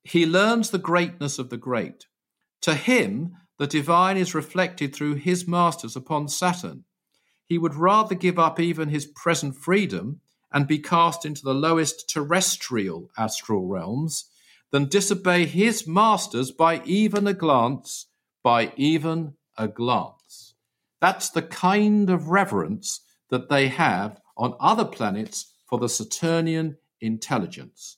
He 0.04 0.26
learns 0.26 0.70
the 0.70 0.78
greatness 0.78 1.40
of 1.40 1.50
the 1.50 1.58
great. 1.58 2.06
To 2.62 2.76
him, 2.76 3.36
the 3.58 3.68
divine 3.68 4.18
is 4.18 4.36
reflected 4.36 4.96
through 4.96 5.16
his 5.16 5.48
masters 5.48 5.96
upon 5.96 6.28
Saturn. 6.28 6.86
He 7.46 7.58
would 7.58 7.76
rather 7.76 8.16
give 8.16 8.38
up 8.38 8.60
even 8.60 8.90
his 8.90 9.06
present 9.06 9.56
freedom 9.56 10.22
and 10.52 10.68
be 10.68 10.80
cast 10.80 11.26
into 11.26 11.42
the 11.44 11.54
lowest 11.54 12.10
terrestrial 12.10 13.10
astral 13.18 13.68
realms 13.68 14.30
than 14.72 14.88
disobey 14.88 15.46
his 15.46 15.88
masters 15.88 16.52
by 16.52 16.82
even 16.86 17.28
a 17.28 17.34
glance, 17.34 18.08
by 18.44 18.72
even 18.76 19.34
a 19.58 19.68
glance. 19.68 20.19
That's 21.01 21.29
the 21.29 21.41
kind 21.41 22.10
of 22.10 22.29
reverence 22.29 23.01
that 23.29 23.50
they 23.50 23.68
have 23.70 24.20
on 24.38 24.56
other 24.60 24.86
planets 24.86 25.53
for 25.68 25.77
the 25.77 25.89
Saturnian 25.89 26.77
intelligence. 27.01 27.98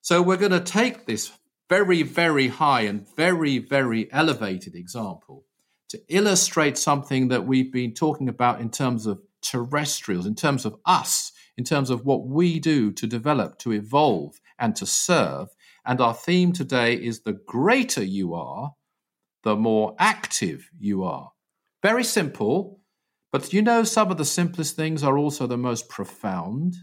So 0.00 0.22
we're 0.22 0.36
going 0.36 0.52
to 0.52 0.60
take 0.60 1.06
this 1.06 1.32
very, 1.68 2.02
very 2.02 2.48
high 2.48 2.82
and 2.82 3.06
very, 3.16 3.58
very 3.58 4.12
elevated 4.12 4.74
example 4.74 5.44
to 5.88 6.00
illustrate 6.08 6.76
something 6.78 7.28
that 7.28 7.46
we've 7.46 7.72
been 7.72 7.94
talking 7.94 8.28
about 8.28 8.60
in 8.60 8.70
terms 8.70 9.06
of 9.06 9.20
terrestrials, 9.42 10.26
in 10.26 10.34
terms 10.34 10.64
of 10.64 10.76
us, 10.84 11.32
in 11.56 11.64
terms 11.64 11.90
of 11.90 12.04
what 12.04 12.26
we 12.26 12.58
do 12.58 12.90
to 12.92 13.06
develop, 13.06 13.58
to 13.58 13.72
evolve, 13.72 14.40
and 14.58 14.74
to 14.76 14.86
serve. 14.86 15.48
And 15.86 16.00
our 16.00 16.14
theme 16.14 16.52
today 16.52 16.94
is 16.94 17.20
the 17.20 17.32
greater 17.32 18.02
you 18.02 18.34
are, 18.34 18.72
the 19.42 19.56
more 19.56 19.94
active 19.98 20.70
you 20.78 21.04
are. 21.04 21.30
Very 21.84 22.02
simple, 22.02 22.80
but 23.30 23.52
you 23.52 23.60
know 23.60 23.84
some 23.84 24.10
of 24.10 24.16
the 24.16 24.24
simplest 24.24 24.74
things 24.74 25.04
are 25.04 25.18
also 25.18 25.46
the 25.46 25.58
most 25.58 25.90
profound. 25.90 26.76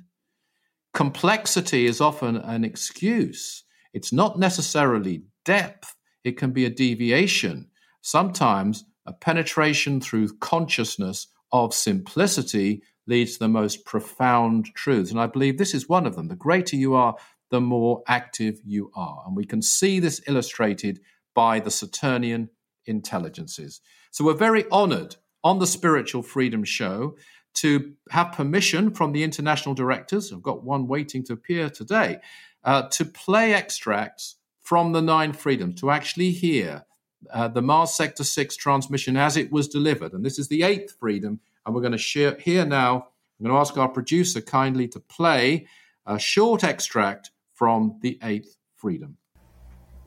Complexity 0.94 1.88
is 1.88 2.00
often 2.00 2.36
an 2.36 2.64
excuse. 2.64 3.64
It's 3.96 4.14
not 4.14 4.38
necessarily 4.38 5.24
depth, 5.44 5.96
it 6.24 6.38
can 6.38 6.52
be 6.52 6.66
a 6.66 6.70
deviation. 6.70 7.72
Sometimes 8.02 8.86
a 9.08 9.14
penetration 9.14 10.02
through 10.02 10.38
consciousness 10.38 11.26
of 11.52 11.74
simplicity 11.74 12.84
leads 13.08 13.34
to 13.34 13.40
the 13.40 13.48
most 13.48 13.84
profound 13.86 14.68
truths. 14.76 15.10
And 15.10 15.20
I 15.20 15.26
believe 15.26 15.58
this 15.58 15.74
is 15.74 15.90
one 15.90 16.06
of 16.06 16.16
them. 16.16 16.28
The 16.28 16.36
greater 16.36 16.76
you 16.76 16.94
are, 16.94 17.16
the 17.50 17.60
more 17.60 18.04
active 18.08 18.60
you 18.64 18.92
are. 18.94 19.24
And 19.26 19.36
we 19.36 19.46
can 19.46 19.64
see 19.64 20.00
this 20.00 20.22
illustrated 20.28 21.00
by 21.34 21.60
the 21.60 21.72
Saturnian 21.72 22.50
intelligences. 22.86 23.82
So 24.12 24.26
we're 24.26 24.34
very 24.34 24.66
honored 24.70 25.16
on 25.42 25.60
the 25.60 25.68
Spiritual 25.68 26.22
Freedom 26.22 26.66
Show 26.66 27.16
to 27.56 27.94
have 28.10 28.34
permission 28.34 28.92
from 28.92 29.14
the 29.14 29.24
international 29.24 29.74
directors. 29.74 30.32
I've 30.32 30.44
got 30.44 30.64
one 30.64 30.88
waiting 30.88 31.24
to 31.26 31.34
appear 31.34 31.70
today 31.70 32.20
uh, 32.64 32.84
to 32.90 33.06
play 33.06 33.54
extracts 33.54 34.36
from 34.60 34.92
the 34.92 35.02
Nine 35.02 35.34
Freedoms, 35.34 35.80
to 35.82 35.92
actually 35.92 36.32
hear 36.32 36.86
uh, 37.32 37.48
the 37.48 37.62
Mars 37.62 37.94
Sector 37.94 38.24
6 38.26 38.56
transmission 38.58 39.16
as 39.16 39.38
it 39.38 39.52
was 39.52 39.68
delivered. 39.68 40.14
And 40.14 40.26
this 40.26 40.38
is 40.38 40.50
the 40.50 40.64
eighth 40.64 40.96
freedom. 41.00 41.40
And 41.66 41.74
we're 41.74 41.82
going 41.82 41.92
to 41.94 41.98
share 41.98 42.38
here 42.40 42.66
now. 42.66 43.08
I'm 43.40 43.46
going 43.46 43.56
to 43.56 43.60
ask 43.60 43.78
our 43.78 43.90
producer 43.90 44.42
kindly 44.42 44.88
to 44.90 45.00
play 45.00 45.68
a 46.06 46.20
short 46.20 46.64
extract 46.64 47.32
from 47.54 47.98
the 48.02 48.20
eighth 48.24 48.58
freedom. 48.76 49.18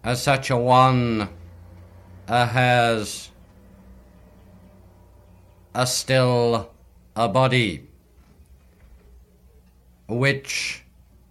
As 0.02 0.22
such 0.22 0.50
a 0.50 0.56
one 0.56 1.28
uh, 2.28 2.46
has 2.46 3.30
a 5.74 5.86
still 5.86 6.70
a 7.16 7.28
body 7.28 7.88
which 10.06 10.84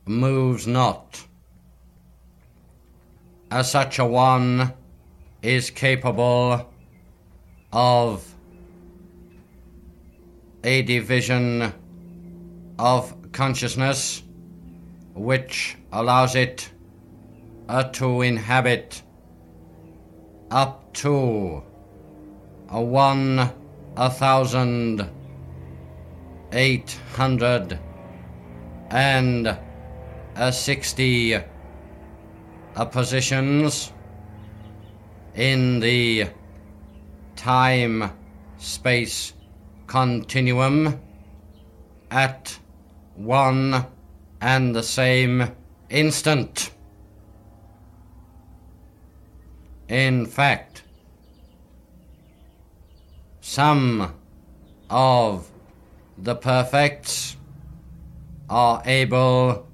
moves 0.06 0.68
not. 0.68 1.26
As 3.50 3.72
such 3.72 4.00
a 4.00 4.06
one 4.06 4.74
is 5.42 5.70
capable 5.70 6.70
of 7.72 8.36
a 10.64 10.82
division 10.82 11.74
of 12.80 13.16
consciousness 13.32 14.24
which 15.14 15.78
allows 15.92 16.36
it 16.36 16.70
uh, 17.70 17.84
to 17.84 18.22
inhabit 18.22 19.02
up 20.52 20.94
to 20.94 21.64
a 22.70 22.82
one 22.82 23.52
a 23.96 24.10
thousand 24.10 25.08
eight 26.52 27.00
hundred 27.16 27.80
and 28.90 29.58
sixty 30.52 31.38
positions 32.92 33.92
in 35.36 35.80
the 35.80 36.28
time 37.36 38.12
space 38.58 39.34
continuum 39.88 41.00
at 42.10 42.58
one 43.16 43.86
and 44.42 44.76
the 44.76 44.84
same 44.84 45.52
instant. 45.90 46.72
In 49.88 50.26
fact, 50.26 50.83
some 53.46 54.14
of 54.90 55.52
the 56.18 56.34
perfects 56.34 57.36
are 58.50 58.82
able 58.86 59.68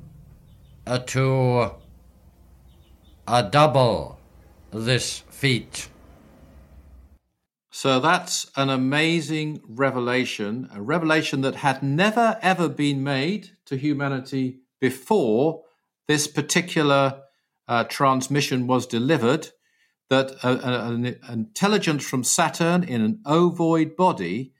uh, 0.87 0.97
to 0.97 1.71
uh, 3.27 3.41
double 3.43 4.19
this 4.71 5.19
feat. 5.29 5.87
So 7.69 7.99
that's 7.99 8.49
an 8.55 8.71
amazing 8.71 9.61
revelation, 9.67 10.67
a 10.73 10.81
revelation 10.81 11.41
that 11.41 11.57
had 11.57 11.83
never 11.83 12.39
ever 12.41 12.69
been 12.69 13.03
made 13.03 13.51
to 13.67 13.77
humanity 13.77 14.61
before 14.81 15.61
this 16.07 16.27
particular 16.27 17.21
uh, 17.67 17.83
transmission 17.83 18.65
was 18.65 18.87
delivered. 18.87 19.49
That 20.09 20.43
an 20.43 21.17
intelligence 21.29 22.07
from 22.07 22.23
Saturn 22.23 22.83
in 22.83 23.01
an 23.01 23.19
ovoid 23.25 23.95
body, 23.95 24.53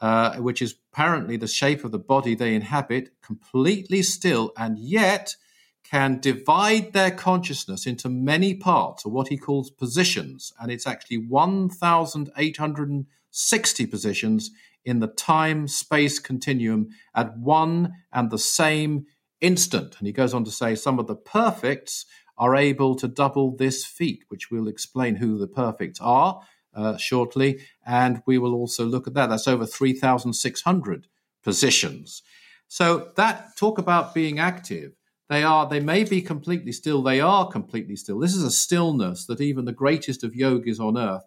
uh, 0.00 0.36
which 0.36 0.62
is 0.62 0.76
apparently 0.92 1.36
the 1.36 1.46
shape 1.46 1.84
of 1.84 1.92
the 1.92 1.98
body 1.98 2.34
they 2.34 2.54
inhabit, 2.54 3.10
completely 3.22 4.02
still, 4.02 4.52
and 4.56 4.78
yet 4.78 5.36
can 5.84 6.18
divide 6.20 6.94
their 6.94 7.10
consciousness 7.10 7.86
into 7.86 8.08
many 8.08 8.54
parts, 8.54 9.04
or 9.04 9.12
what 9.12 9.28
he 9.28 9.36
calls 9.36 9.70
positions, 9.70 10.54
and 10.58 10.72
it's 10.72 10.86
actually 10.86 11.18
1,860 11.18 13.86
positions 13.86 14.50
in 14.84 15.00
the 15.00 15.06
time 15.06 15.68
space 15.68 16.18
continuum 16.18 16.88
at 17.14 17.36
one 17.38 17.92
and 18.12 18.30
the 18.30 18.38
same 18.38 19.06
instant. 19.40 19.96
And 19.98 20.06
he 20.06 20.12
goes 20.12 20.32
on 20.32 20.44
to 20.44 20.50
say 20.50 20.74
some 20.74 20.98
of 20.98 21.06
the 21.06 21.16
perfects 21.16 22.06
are 22.36 22.56
able 22.56 22.94
to 22.96 23.08
double 23.08 23.56
this 23.56 23.84
feat, 23.84 24.24
which 24.28 24.50
we'll 24.50 24.68
explain 24.68 25.16
who 25.16 25.38
the 25.38 25.46
perfects 25.46 26.00
are 26.00 26.40
uh, 26.74 26.96
shortly. 26.96 27.60
And 27.86 28.22
we 28.26 28.38
will 28.38 28.54
also 28.54 28.84
look 28.84 29.06
at 29.06 29.14
that. 29.14 29.28
That's 29.28 29.48
over 29.48 29.66
3,600 29.66 31.06
positions. 31.42 32.22
So 32.66 33.10
that 33.16 33.56
talk 33.56 33.78
about 33.78 34.14
being 34.14 34.38
active 34.38 34.92
they 35.28 35.42
are, 35.42 35.66
they 35.66 35.80
may 35.80 36.04
be 36.04 36.20
completely 36.20 36.72
still, 36.72 37.02
they 37.02 37.20
are 37.20 37.48
completely 37.48 37.96
still. 37.96 38.18
This 38.18 38.34
is 38.34 38.44
a 38.44 38.50
stillness 38.50 39.24
that 39.26 39.40
even 39.40 39.64
the 39.64 39.72
greatest 39.72 40.22
of 40.22 40.36
yogis 40.36 40.78
on 40.78 40.98
earth 40.98 41.24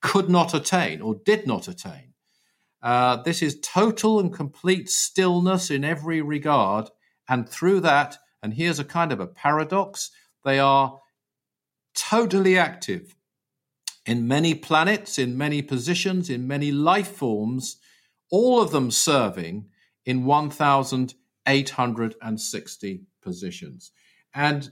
could 0.00 0.28
not 0.28 0.52
attain 0.52 1.00
or 1.00 1.14
did 1.24 1.46
not 1.46 1.68
attain. 1.68 2.14
Uh, 2.82 3.16
this 3.22 3.40
is 3.40 3.60
total 3.60 4.20
and 4.20 4.34
complete 4.34 4.90
stillness 4.90 5.70
in 5.70 5.84
every 5.84 6.20
regard. 6.20 6.90
And 7.28 7.48
through 7.48 7.80
that, 7.80 8.18
and 8.44 8.54
here's 8.54 8.78
a 8.78 8.84
kind 8.84 9.10
of 9.10 9.18
a 9.20 9.26
paradox, 9.26 10.10
they 10.44 10.58
are 10.58 11.00
totally 11.94 12.58
active 12.58 13.16
in 14.04 14.28
many 14.28 14.54
planets, 14.54 15.18
in 15.18 15.38
many 15.38 15.62
positions, 15.62 16.28
in 16.28 16.46
many 16.46 16.70
life 16.70 17.08
forms, 17.08 17.78
all 18.30 18.60
of 18.60 18.70
them 18.70 18.90
serving 18.90 19.64
in 20.04 20.26
1,860 20.26 23.06
positions. 23.22 23.92
And 24.34 24.70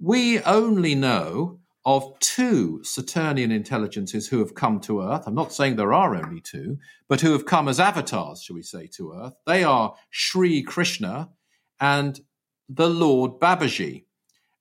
we 0.00 0.40
only 0.40 0.96
know 0.96 1.60
of 1.84 2.18
two 2.18 2.82
Saturnian 2.82 3.52
intelligences 3.52 4.26
who 4.26 4.40
have 4.40 4.56
come 4.56 4.80
to 4.80 5.00
Earth. 5.00 5.22
I'm 5.26 5.36
not 5.36 5.52
saying 5.52 5.76
there 5.76 5.94
are 5.94 6.16
only 6.16 6.40
two, 6.40 6.78
but 7.08 7.20
who 7.20 7.30
have 7.32 7.46
come 7.46 7.68
as 7.68 7.78
avatars, 7.78 8.42
shall 8.42 8.56
we 8.56 8.62
say, 8.62 8.88
to 8.96 9.12
Earth. 9.12 9.34
They 9.46 9.62
are 9.62 9.94
Sri 10.10 10.64
Krishna 10.64 11.30
and 11.78 12.20
the 12.68 12.88
Lord 12.88 13.40
Babaji. 13.40 14.04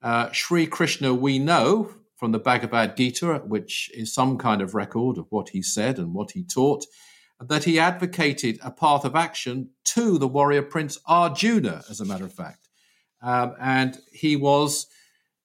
Uh, 0.01 0.31
Sri 0.31 0.65
Krishna, 0.67 1.13
we 1.13 1.39
know 1.39 1.93
from 2.15 2.31
the 2.31 2.39
Bhagavad 2.39 2.98
Gita, 2.98 3.41
which 3.46 3.89
is 3.93 4.13
some 4.13 4.38
kind 4.38 4.62
of 4.62 4.75
record 4.75 5.17
of 5.17 5.25
what 5.29 5.50
he 5.50 5.62
said 5.62 5.98
and 5.98 6.13
what 6.13 6.31
he 6.31 6.43
taught, 6.43 6.86
that 7.39 7.63
he 7.63 7.79
advocated 7.79 8.60
a 8.63 8.72
path 8.72 9.05
of 9.05 9.15
action 9.15 9.70
to 9.84 10.17
the 10.17 10.27
warrior 10.27 10.62
prince 10.62 11.00
Arjuna, 11.08 11.84
as 11.89 12.00
a 12.00 12.05
matter 12.05 12.25
of 12.25 12.34
fact. 12.34 12.70
Um, 13.22 13.55
and 13.60 14.00
he 14.12 14.36
was 14.36 14.88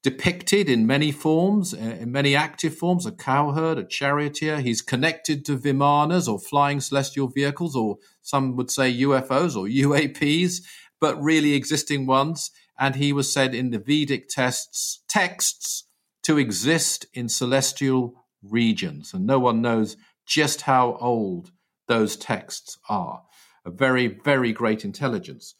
depicted 0.03 0.69
in 0.69 0.87
many 0.87 1.11
forms, 1.11 1.75
uh, 1.75 1.79
in 1.79 2.13
many 2.13 2.37
active 2.37 2.77
forms, 2.77 3.07
a 3.07 3.13
cowherd, 3.13 3.79
a 3.79 3.85
charioteer. 3.85 4.61
He's 4.61 4.81
connected 4.81 5.45
to 5.47 5.59
Vimanas 5.59 6.29
or 6.29 6.39
flying 6.39 6.81
celestial 6.81 7.29
vehicles, 7.29 7.75
or 7.75 7.97
some 8.23 8.55
would 8.57 8.71
say 8.71 8.93
UFOs 9.01 9.57
or 9.57 9.67
UAPs, 9.67 10.63
but 11.01 11.23
really 11.23 11.55
existing 11.55 12.07
ones. 12.07 12.51
And 12.79 12.97
he 12.97 13.13
was 13.13 13.33
said 13.33 13.55
in 13.55 13.71
the 13.71 13.79
Vedic 13.79 14.29
texts, 14.29 15.03
texts 15.09 15.85
to 16.23 16.39
exist 16.39 17.07
in 17.15 17.29
celestial 17.29 18.15
regions. 18.43 19.15
And 19.15 19.27
no 19.27 19.39
one 19.39 19.63
knows 19.63 19.97
just 20.27 20.63
how 20.63 20.97
old 21.01 21.53
those 21.89 22.17
texts 22.17 22.79
are. 22.89 23.23
A 23.65 23.71
very, 23.71 24.07
very 24.07 24.53
great 24.53 24.85
intelligence. 24.85 25.55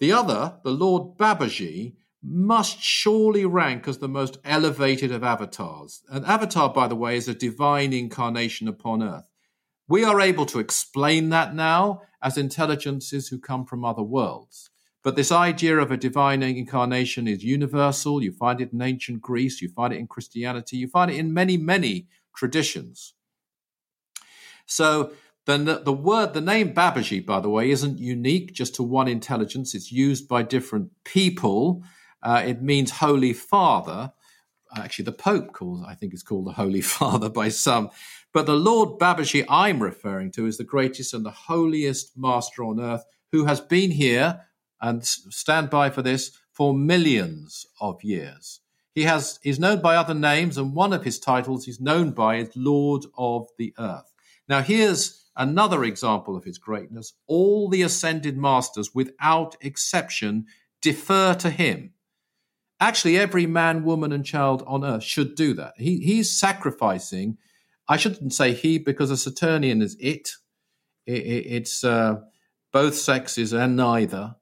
The 0.00 0.12
other, 0.12 0.58
the 0.64 0.70
Lord 0.70 1.16
Babaji, 1.16 1.94
must 2.22 2.80
surely 2.80 3.44
rank 3.44 3.88
as 3.88 3.98
the 3.98 4.08
most 4.08 4.38
elevated 4.44 5.10
of 5.10 5.24
avatars. 5.24 6.02
An 6.08 6.24
avatar, 6.24 6.72
by 6.72 6.86
the 6.86 6.94
way, 6.94 7.16
is 7.16 7.28
a 7.28 7.34
divine 7.34 7.92
incarnation 7.92 8.68
upon 8.68 9.02
earth. 9.02 9.28
We 9.88 10.04
are 10.04 10.20
able 10.20 10.46
to 10.46 10.60
explain 10.60 11.30
that 11.30 11.54
now 11.54 12.02
as 12.22 12.38
intelligences 12.38 13.28
who 13.28 13.40
come 13.40 13.66
from 13.66 13.84
other 13.84 14.02
worlds. 14.02 14.70
But 15.02 15.16
this 15.16 15.32
idea 15.32 15.78
of 15.78 15.90
a 15.90 15.96
divine 15.96 16.42
incarnation 16.42 17.26
is 17.26 17.42
universal. 17.42 18.22
You 18.22 18.32
find 18.32 18.60
it 18.60 18.72
in 18.72 18.80
ancient 18.80 19.20
Greece, 19.20 19.60
you 19.60 19.68
find 19.68 19.92
it 19.92 19.98
in 19.98 20.06
Christianity, 20.06 20.76
you 20.76 20.88
find 20.88 21.10
it 21.10 21.16
in 21.16 21.34
many, 21.34 21.56
many 21.56 22.08
traditions. 22.36 23.14
So 24.66 25.12
the, 25.46 25.56
the 25.84 25.92
word, 25.92 26.34
the 26.34 26.40
name 26.40 26.72
Babaji, 26.72 27.26
by 27.26 27.40
the 27.40 27.48
way, 27.48 27.70
isn't 27.70 27.98
unique 27.98 28.52
just 28.52 28.76
to 28.76 28.82
one 28.82 29.08
intelligence. 29.08 29.74
It's 29.74 29.90
used 29.90 30.28
by 30.28 30.42
different 30.42 30.90
people 31.04 31.82
uh, 32.22 32.42
it 32.46 32.62
means 32.62 32.90
Holy 32.90 33.32
Father. 33.32 34.12
Actually, 34.76 35.06
the 35.06 35.12
Pope 35.12 35.52
calls, 35.52 35.84
I 35.86 35.94
think, 35.94 36.14
is 36.14 36.22
called 36.22 36.46
the 36.46 36.52
Holy 36.52 36.80
Father 36.80 37.28
by 37.28 37.48
some. 37.48 37.90
But 38.32 38.46
the 38.46 38.54
Lord 38.54 38.98
Babaji 38.98 39.44
I'm 39.48 39.82
referring 39.82 40.30
to 40.32 40.46
is 40.46 40.56
the 40.56 40.64
greatest 40.64 41.12
and 41.12 41.26
the 41.26 41.30
holiest 41.30 42.12
master 42.16 42.64
on 42.64 42.80
earth 42.80 43.04
who 43.32 43.44
has 43.44 43.60
been 43.60 43.90
here 43.90 44.40
and 44.82 45.06
stand 45.06 45.70
by 45.70 45.88
for 45.88 46.02
this 46.02 46.32
for 46.52 46.74
millions 46.74 47.64
of 47.80 48.02
years. 48.02 48.60
He 48.94 49.04
has 49.04 49.38
is 49.42 49.58
known 49.58 49.80
by 49.80 49.96
other 49.96 50.14
names, 50.14 50.58
and 50.58 50.74
one 50.74 50.92
of 50.92 51.04
his 51.04 51.18
titles 51.18 51.64
he's 51.64 51.80
known 51.80 52.10
by 52.10 52.36
is 52.36 52.50
Lord 52.54 53.06
of 53.16 53.48
the 53.56 53.72
Earth. 53.78 54.12
Now, 54.48 54.60
here's 54.60 55.30
another 55.36 55.84
example 55.84 56.36
of 56.36 56.44
his 56.44 56.58
greatness. 56.58 57.14
All 57.26 57.70
the 57.70 57.82
ascended 57.82 58.36
masters, 58.36 58.94
without 58.94 59.56
exception, 59.62 60.46
defer 60.82 61.32
to 61.34 61.48
him. 61.48 61.94
Actually, 62.80 63.16
every 63.16 63.46
man, 63.46 63.84
woman, 63.84 64.12
and 64.12 64.26
child 64.26 64.62
on 64.66 64.84
earth 64.84 65.04
should 65.04 65.36
do 65.36 65.54
that. 65.54 65.72
He, 65.78 65.98
he's 66.00 66.36
sacrificing. 66.36 67.38
I 67.88 67.96
shouldn't 67.96 68.34
say 68.34 68.52
he 68.52 68.78
because 68.78 69.10
a 69.10 69.16
Saturnian 69.16 69.80
is 69.80 69.96
it. 70.00 70.32
it, 71.06 71.22
it 71.22 71.46
it's 71.46 71.84
uh, 71.84 72.16
both 72.72 72.96
sexes 72.96 73.52
and 73.52 73.76
neither. 73.76 74.34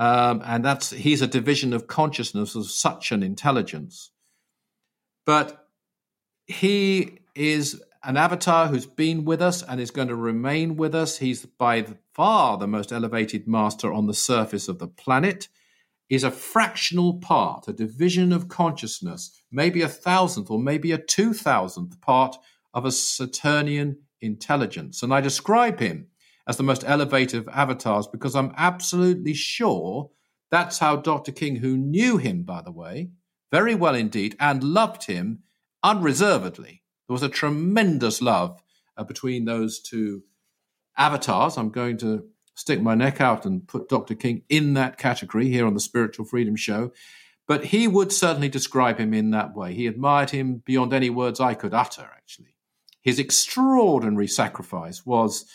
Um, 0.00 0.40
and 0.46 0.64
that's 0.64 0.90
he's 0.90 1.20
a 1.20 1.26
division 1.26 1.74
of 1.74 1.86
consciousness 1.86 2.54
of 2.54 2.70
such 2.70 3.12
an 3.12 3.22
intelligence. 3.22 4.10
But 5.26 5.68
he 6.46 7.18
is 7.34 7.82
an 8.02 8.16
avatar 8.16 8.68
who's 8.68 8.86
been 8.86 9.26
with 9.26 9.42
us 9.42 9.62
and 9.62 9.78
is 9.78 9.90
going 9.90 10.08
to 10.08 10.16
remain 10.16 10.76
with 10.76 10.94
us. 10.94 11.18
He's 11.18 11.44
by 11.44 11.86
far 12.14 12.56
the 12.56 12.66
most 12.66 12.92
elevated 12.92 13.46
master 13.46 13.92
on 13.92 14.06
the 14.06 14.14
surface 14.14 14.68
of 14.68 14.78
the 14.78 14.88
planet 14.88 15.48
is 16.08 16.24
a 16.24 16.30
fractional 16.30 17.20
part, 17.20 17.68
a 17.68 17.72
division 17.74 18.32
of 18.32 18.48
consciousness, 18.48 19.42
maybe 19.52 19.82
a 19.82 19.88
thousandth 19.88 20.50
or 20.50 20.58
maybe 20.58 20.92
a 20.92 20.98
two 20.98 21.34
thousandth 21.34 22.00
part 22.00 22.36
of 22.72 22.86
a 22.86 22.90
Saturnian 22.90 23.98
intelligence. 24.22 25.02
And 25.02 25.12
I 25.12 25.20
describe 25.20 25.78
him 25.78 26.06
as 26.50 26.56
the 26.56 26.64
most 26.64 26.82
elevated 26.84 27.38
of 27.38 27.48
avatars 27.50 28.08
because 28.08 28.34
I'm 28.34 28.52
absolutely 28.56 29.34
sure 29.34 30.10
that's 30.50 30.80
how 30.80 30.96
Dr. 30.96 31.30
King, 31.30 31.54
who 31.54 31.76
knew 31.76 32.16
him, 32.16 32.42
by 32.42 32.60
the 32.60 32.72
way, 32.72 33.10
very 33.52 33.76
well 33.76 33.94
indeed, 33.94 34.34
and 34.40 34.64
loved 34.64 35.04
him 35.04 35.44
unreservedly. 35.84 36.82
There 37.06 37.14
was 37.14 37.22
a 37.22 37.28
tremendous 37.28 38.20
love 38.20 38.64
uh, 38.96 39.04
between 39.04 39.44
those 39.44 39.78
two 39.78 40.24
avatars. 40.98 41.56
I'm 41.56 41.70
going 41.70 41.98
to 41.98 42.24
stick 42.56 42.82
my 42.82 42.96
neck 42.96 43.20
out 43.20 43.46
and 43.46 43.68
put 43.68 43.88
Dr. 43.88 44.16
King 44.16 44.42
in 44.48 44.74
that 44.74 44.98
category 44.98 45.48
here 45.48 45.68
on 45.68 45.74
the 45.74 45.80
Spiritual 45.80 46.24
Freedom 46.24 46.56
Show. 46.56 46.90
But 47.46 47.66
he 47.66 47.86
would 47.86 48.10
certainly 48.10 48.48
describe 48.48 48.98
him 48.98 49.14
in 49.14 49.30
that 49.30 49.54
way. 49.54 49.72
He 49.72 49.86
admired 49.86 50.30
him 50.30 50.64
beyond 50.66 50.92
any 50.92 51.10
words 51.10 51.38
I 51.38 51.54
could 51.54 51.74
utter, 51.74 52.10
actually. 52.16 52.56
His 53.02 53.20
extraordinary 53.20 54.26
sacrifice 54.26 55.06
was 55.06 55.46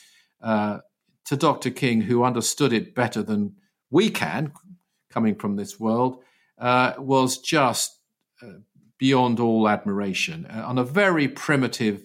uh, 0.46 0.78
to 1.26 1.36
Dr. 1.36 1.72
King, 1.72 2.02
who 2.02 2.24
understood 2.24 2.72
it 2.72 2.94
better 2.94 3.24
than 3.24 3.56
we 3.90 4.12
can, 4.12 4.54
coming 5.10 5.36
from 5.36 5.56
this 5.56 5.80
world, 5.80 6.24
uh, 6.60 6.94
was 7.00 7.40
just 7.40 8.00
uh, 8.44 8.60
beyond 9.00 9.40
all 9.40 9.68
admiration. 9.68 10.46
Uh, 10.46 10.64
on 10.66 10.78
a 10.78 10.84
very 10.84 11.28
primitive, 11.28 12.04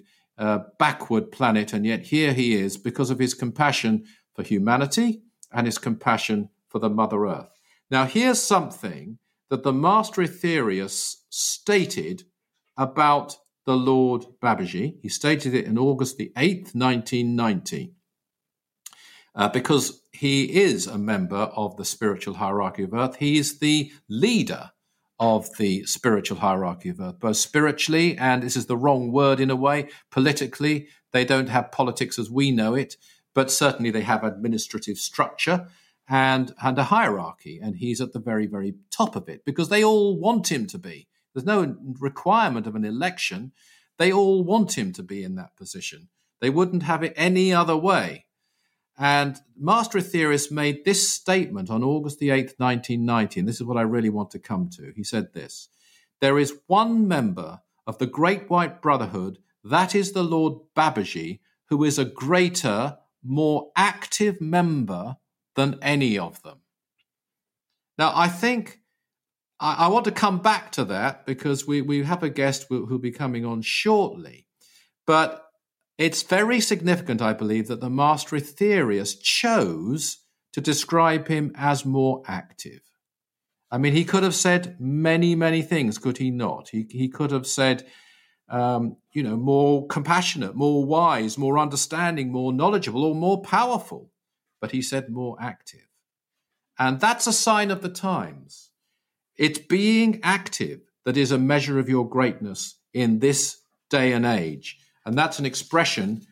backward 0.79 1.31
planet, 1.31 1.75
and 1.75 1.85
yet 1.85 2.07
here 2.07 2.33
he 2.33 2.55
is 2.55 2.79
because 2.79 3.11
of 3.11 3.19
his 3.19 3.35
compassion 3.35 4.03
for 4.35 4.43
humanity 4.43 5.21
and 5.53 5.67
his 5.67 5.77
compassion 5.77 6.49
for 6.67 6.79
the 6.79 6.89
Mother 6.89 7.27
Earth. 7.27 7.51
Now, 7.91 8.07
here's 8.07 8.41
something 8.41 9.19
that 9.51 9.65
the 9.65 9.73
Master 9.75 10.23
Aetherius 10.23 11.17
stated 11.29 12.23
about 12.79 13.37
the 13.67 13.77
Lord 13.77 14.25
Babaji. 14.43 14.97
He 15.03 15.11
stated 15.11 15.55
it 15.55 15.67
in 15.67 15.77
August 15.77 16.17
the 16.17 16.33
8th, 16.37 16.75
1990. 16.75 17.93
Uh, 19.35 19.49
because 19.49 20.03
he 20.13 20.61
is 20.61 20.87
a 20.87 20.99
member 20.99 21.37
of 21.37 21.77
the 21.77 21.85
spiritual 21.85 22.35
hierarchy 22.35 22.83
of 22.83 22.93
Earth. 22.93 23.17
He 23.17 23.39
is 23.39 23.59
the 23.61 23.93
leader 24.09 24.73
of 25.21 25.57
the 25.57 25.85
spiritual 25.85 26.39
hierarchy 26.39 26.89
of 26.89 27.01
Earth, 27.01 27.21
both 27.21 27.37
spiritually 27.37 28.19
and 28.19 28.43
this 28.43 28.57
is 28.57 28.67
the 28.67 28.77
wrong 28.77 29.13
word 29.13 29.39
in 29.39 29.51
a 29.51 29.57
way, 29.57 29.89
politically. 30.11 30.89
They 31.13 31.25
don't 31.25 31.49
have 31.49 31.71
politics 31.71 32.19
as 32.19 32.31
we 32.31 32.51
know 32.51 32.75
it 32.75 32.97
but 33.35 33.51
certainly 33.51 33.91
they 33.91 34.03
have 34.03 34.25
administrative 34.25 34.99
structure 34.99 35.69
and, 36.09 36.53
and 36.63 36.79
a 36.79 36.85
hierarchy, 36.85 37.61
and 37.63 37.77
he's 37.77 38.01
at 38.01 38.13
the 38.13 38.19
very, 38.19 38.47
very 38.47 38.75
top 38.91 39.15
of 39.15 39.29
it 39.29 39.45
because 39.45 39.69
they 39.69 39.85
all 39.85 40.19
want 40.19 40.51
him 40.51 40.67
to 40.69 40.79
be. 40.79 41.07
There's 41.33 41.47
no 41.47 41.77
requirement 42.01 42.67
of 42.67 42.75
an 42.75 42.85
election. 42.85 43.53
They 43.99 44.13
all 44.13 44.43
want 44.43 44.77
him 44.77 44.93
to 44.95 45.03
be 45.05 45.23
in 45.23 45.37
that 45.37 45.57
position. 45.57 46.09
They 46.41 46.51
wouldn't 46.51 46.83
have 46.83 47.05
it 47.05 47.13
any 47.17 47.53
other 47.53 47.77
way. 47.77 48.27
And 49.01 49.41
Master 49.59 49.99
Aetherius 49.99 50.53
made 50.53 50.85
this 50.85 51.09
statement 51.09 51.71
on 51.71 51.83
August 51.83 52.19
the 52.19 52.29
8th, 52.29 52.59
1990, 52.59 53.41
and 53.41 53.49
this 53.49 53.57
is 53.57 53.65
what 53.65 53.79
I 53.79 53.83
really 53.83 54.11
want 54.11 54.31
to 54.33 54.39
come 54.39 54.69
to. 54.77 54.93
He 54.95 55.03
said 55.03 55.33
this 55.33 55.71
There 56.21 56.39
is 56.39 56.59
one 56.67 57.09
member 57.09 57.63
of 57.87 57.97
the 57.97 58.07
Great 58.07 58.51
White 58.51 58.83
Brotherhood, 58.83 59.39
that 59.65 59.95
is 59.95 60.13
the 60.13 60.23
Lord 60.23 60.59
Babaji, 60.77 61.41
who 61.71 61.83
is 61.83 61.99
a 61.99 62.05
greater 62.05 62.99
more 63.25 63.73
active 63.75 64.39
member 64.39 65.17
than 65.57 65.79
any 65.81 66.19
of 66.19 66.43
them. 66.43 66.59
Now, 67.97 68.13
I 68.15 68.29
think 68.29 68.81
I, 69.59 69.87
I 69.87 69.89
want 69.89 70.05
to 70.07 70.13
come 70.13 70.41
back 70.41 70.73
to 70.73 70.85
that 70.85 71.25
because 71.25 71.67
we, 71.67 71.81
we 71.81 72.03
have 72.03 72.23
a 72.23 72.29
guest 72.29 72.67
who 72.69 72.85
will 72.85 72.99
be 72.99 73.13
coming 73.13 73.47
on 73.47 73.63
shortly. 73.63 74.47
But 75.07 75.50
it's 76.01 76.23
very 76.23 76.61
significant, 76.61 77.21
I 77.21 77.35
believe, 77.35 77.69
that 77.69 77.83
the 77.83 77.91
Master 77.91 78.37
Aetherius 78.37 79.21
chose 79.21 80.17
to 80.55 80.61
describe 80.63 81.29
him 81.29 81.53
as 81.55 81.85
more 81.85 82.23
active. 82.27 82.81
I 83.71 83.77
mean, 83.77 83.93
he 83.93 84.07
could 84.07 84.23
have 84.23 84.35
said 84.35 84.77
many, 84.81 85.35
many 85.35 85.61
things, 85.61 85.99
could 85.99 86.17
he 86.17 86.31
not? 86.31 86.71
He, 86.71 86.87
he 86.89 87.11
could 87.11 87.31
have 87.33 87.47
said, 87.47 87.87
um, 88.49 88.97
you 89.13 89.23
know, 89.23 89.37
more 89.37 89.87
compassionate, 89.89 90.57
more 90.57 90.87
wise, 90.87 91.37
more 91.37 91.59
understanding, 91.59 92.33
more 92.33 92.51
knowledgeable, 92.51 93.05
or 93.05 93.15
more 93.15 93.43
powerful. 93.43 94.11
But 94.59 94.71
he 94.71 94.81
said 94.81 95.11
more 95.11 95.37
active. 95.39 95.87
And 96.79 96.99
that's 96.99 97.27
a 97.27 97.33
sign 97.33 97.71
of 97.71 97.83
the 97.83 97.91
times. 97.91 98.71
It's 99.37 99.59
being 99.59 100.19
active 100.23 100.81
that 101.05 101.19
is 101.19 101.31
a 101.31 101.39
measure 101.39 101.79
of 101.79 101.91
your 101.91 102.09
greatness 102.09 102.77
in 102.95 103.19
this 103.19 103.61
day 103.91 104.13
and 104.13 104.25
age. 104.25 104.79
And 105.05 105.17
that's 105.17 105.39
an 105.39 105.47
expression 105.47 106.27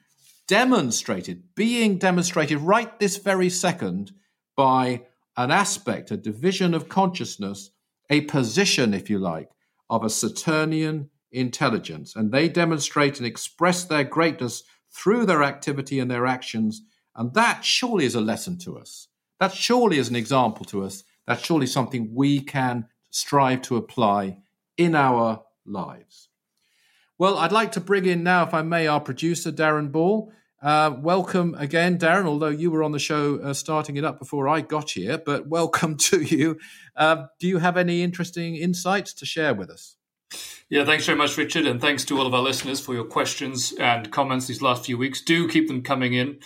demonstrated, 0.47 1.55
being 1.55 1.99
demonstrated 1.99 2.59
right 2.59 2.99
this 2.99 3.19
very 3.19 3.51
second 3.51 4.13
by 4.57 5.03
an 5.37 5.51
aspect, 5.51 6.11
a 6.11 6.17
division 6.17 6.75
of 6.75 6.89
consciousness, 6.89 7.71
a 8.11 8.23
position, 8.23 8.95
if 8.95 9.09
you 9.09 9.19
like, 9.19 9.51
of 9.89 10.03
a 10.03 10.11
Saturnian 10.11 11.11
intelligence. 11.31 12.17
And 12.17 12.33
they 12.33 12.49
demonstrate 12.49 13.19
and 13.19 13.27
express 13.27 13.85
their 13.85 14.05
greatness 14.05 14.65
through 14.91 15.27
their 15.27 15.43
activity 15.43 16.01
and 16.01 16.11
their 16.11 16.27
actions. 16.27 16.83
And 17.15 17.35
that 17.35 17.65
surely 17.65 18.05
is 18.05 18.15
a 18.15 18.21
lesson 18.21 18.59
to 18.59 18.79
us. 18.79 19.09
That 19.39 19.53
surely 19.53 19.99
is 19.99 20.09
an 20.09 20.17
example 20.17 20.65
to 20.67 20.83
us. 20.83 21.05
That's 21.27 21.45
surely 21.45 21.67
something 21.67 22.15
we 22.15 22.41
can 22.41 22.89
strive 23.11 23.63
to 23.63 23.77
apply 23.77 24.39
in 24.77 24.95
our 24.95 25.45
lives. 25.67 26.28
Well, 27.21 27.37
I'd 27.37 27.51
like 27.51 27.73
to 27.73 27.81
bring 27.81 28.07
in 28.07 28.23
now, 28.23 28.45
if 28.45 28.55
I 28.55 28.63
may, 28.63 28.87
our 28.87 29.01
producer, 29.01 29.51
Darren 29.51 29.91
Ball. 29.91 30.33
Uh, 30.63 30.95
welcome 30.97 31.57
again, 31.59 31.99
Darren, 31.99 32.27
although 32.27 32.47
you 32.47 32.71
were 32.71 32.85
on 32.85 32.93
the 32.93 33.01
show 33.01 33.41
uh, 33.41 33.55
starting 33.55 33.97
it 33.97 34.05
up 34.05 34.21
before 34.21 34.47
I 34.47 34.61
got 34.61 34.93
here, 34.93 35.19
but 35.19 35.49
welcome 35.49 35.97
to 35.97 36.23
you. 36.23 36.61
Uh, 36.95 37.27
do 37.41 37.49
you 37.49 37.59
have 37.59 37.77
any 37.77 38.03
interesting 38.05 38.55
insights 38.55 39.13
to 39.15 39.27
share 39.27 39.53
with 39.53 39.69
us? 39.69 39.97
Yeah, 40.71 40.85
thanks 40.85 41.07
very 41.07 41.19
much, 41.19 41.37
Richard, 41.37 41.67
and 41.67 41.81
thanks 41.81 42.05
to 42.05 42.17
all 42.17 42.27
of 42.27 42.35
our 42.35 42.43
listeners 42.43 42.79
for 42.79 42.95
your 42.95 43.05
questions 43.05 43.73
and 43.81 44.13
comments 44.13 44.47
these 44.47 44.63
last 44.63 44.87
few 44.87 44.97
weeks. 44.97 45.21
Do 45.21 45.49
keep 45.49 45.67
them 45.67 45.83
coming 45.83 46.15
in. 46.15 46.39